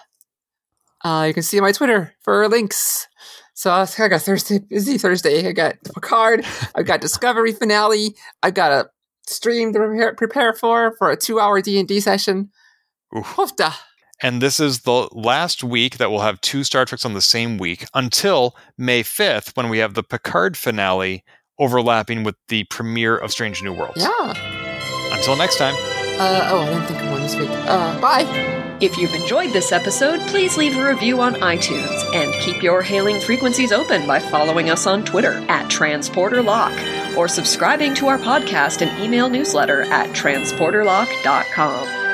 uh, 1.04 1.24
you 1.28 1.34
can 1.34 1.42
see 1.42 1.60
my 1.60 1.72
Twitter 1.72 2.14
for 2.22 2.48
links. 2.48 3.06
So 3.54 3.72
I 3.72 4.08
got 4.08 4.22
Thursday 4.22 4.60
busy 4.60 4.98
Thursday. 4.98 5.46
I 5.46 5.52
got 5.52 5.74
Picard. 5.94 6.46
I've 6.74 6.86
got 6.86 7.00
Discovery 7.00 7.52
finale. 7.52 8.14
I've 8.42 8.54
got 8.54 8.70
a 8.70 8.88
stream 9.26 9.72
to 9.72 9.80
prepare, 9.80 10.14
prepare 10.14 10.54
for 10.54 10.94
for 10.96 11.10
a 11.10 11.16
two 11.16 11.40
hour 11.40 11.60
D 11.60 11.78
and 11.78 11.88
D 11.88 12.00
session. 12.00 12.50
Oof. 13.16 13.26
Hoofda. 13.26 13.74
And 14.20 14.40
this 14.42 14.58
is 14.58 14.80
the 14.80 15.08
last 15.12 15.62
week 15.62 15.98
that 15.98 16.10
we'll 16.10 16.20
have 16.20 16.40
two 16.40 16.64
Star 16.64 16.84
Treks 16.84 17.04
on 17.04 17.14
the 17.14 17.20
same 17.20 17.56
week 17.56 17.84
until 17.94 18.56
May 18.76 19.02
5th 19.04 19.56
when 19.56 19.68
we 19.68 19.78
have 19.78 19.94
the 19.94 20.02
Picard 20.02 20.56
finale 20.56 21.24
overlapping 21.58 22.24
with 22.24 22.34
the 22.48 22.64
premiere 22.64 23.16
of 23.16 23.30
Strange 23.30 23.62
New 23.62 23.72
Worlds. 23.72 24.02
Yeah. 24.02 25.14
Until 25.14 25.36
next 25.36 25.56
time. 25.56 25.74
Uh, 26.18 26.48
oh, 26.50 26.62
I 26.62 26.70
don't 26.70 26.84
think 26.86 27.00
of 27.00 27.10
one 27.10 27.22
this 27.22 27.36
week. 27.36 27.50
Uh, 27.50 28.00
bye. 28.00 28.24
If 28.80 28.96
you've 28.96 29.14
enjoyed 29.14 29.52
this 29.52 29.72
episode, 29.72 30.20
please 30.28 30.56
leave 30.56 30.76
a 30.76 30.84
review 30.84 31.20
on 31.20 31.34
iTunes 31.36 32.14
and 32.14 32.32
keep 32.42 32.62
your 32.62 32.82
hailing 32.82 33.20
frequencies 33.20 33.72
open 33.72 34.06
by 34.06 34.20
following 34.20 34.70
us 34.70 34.86
on 34.86 35.04
Twitter 35.04 35.44
at 35.48 35.66
TransporterLock 35.66 37.16
or 37.16 37.26
subscribing 37.26 37.94
to 37.94 38.06
our 38.08 38.18
podcast 38.18 38.82
and 38.86 39.02
email 39.02 39.28
newsletter 39.28 39.82
at 39.82 40.10
transporterlock.com. 40.10 42.07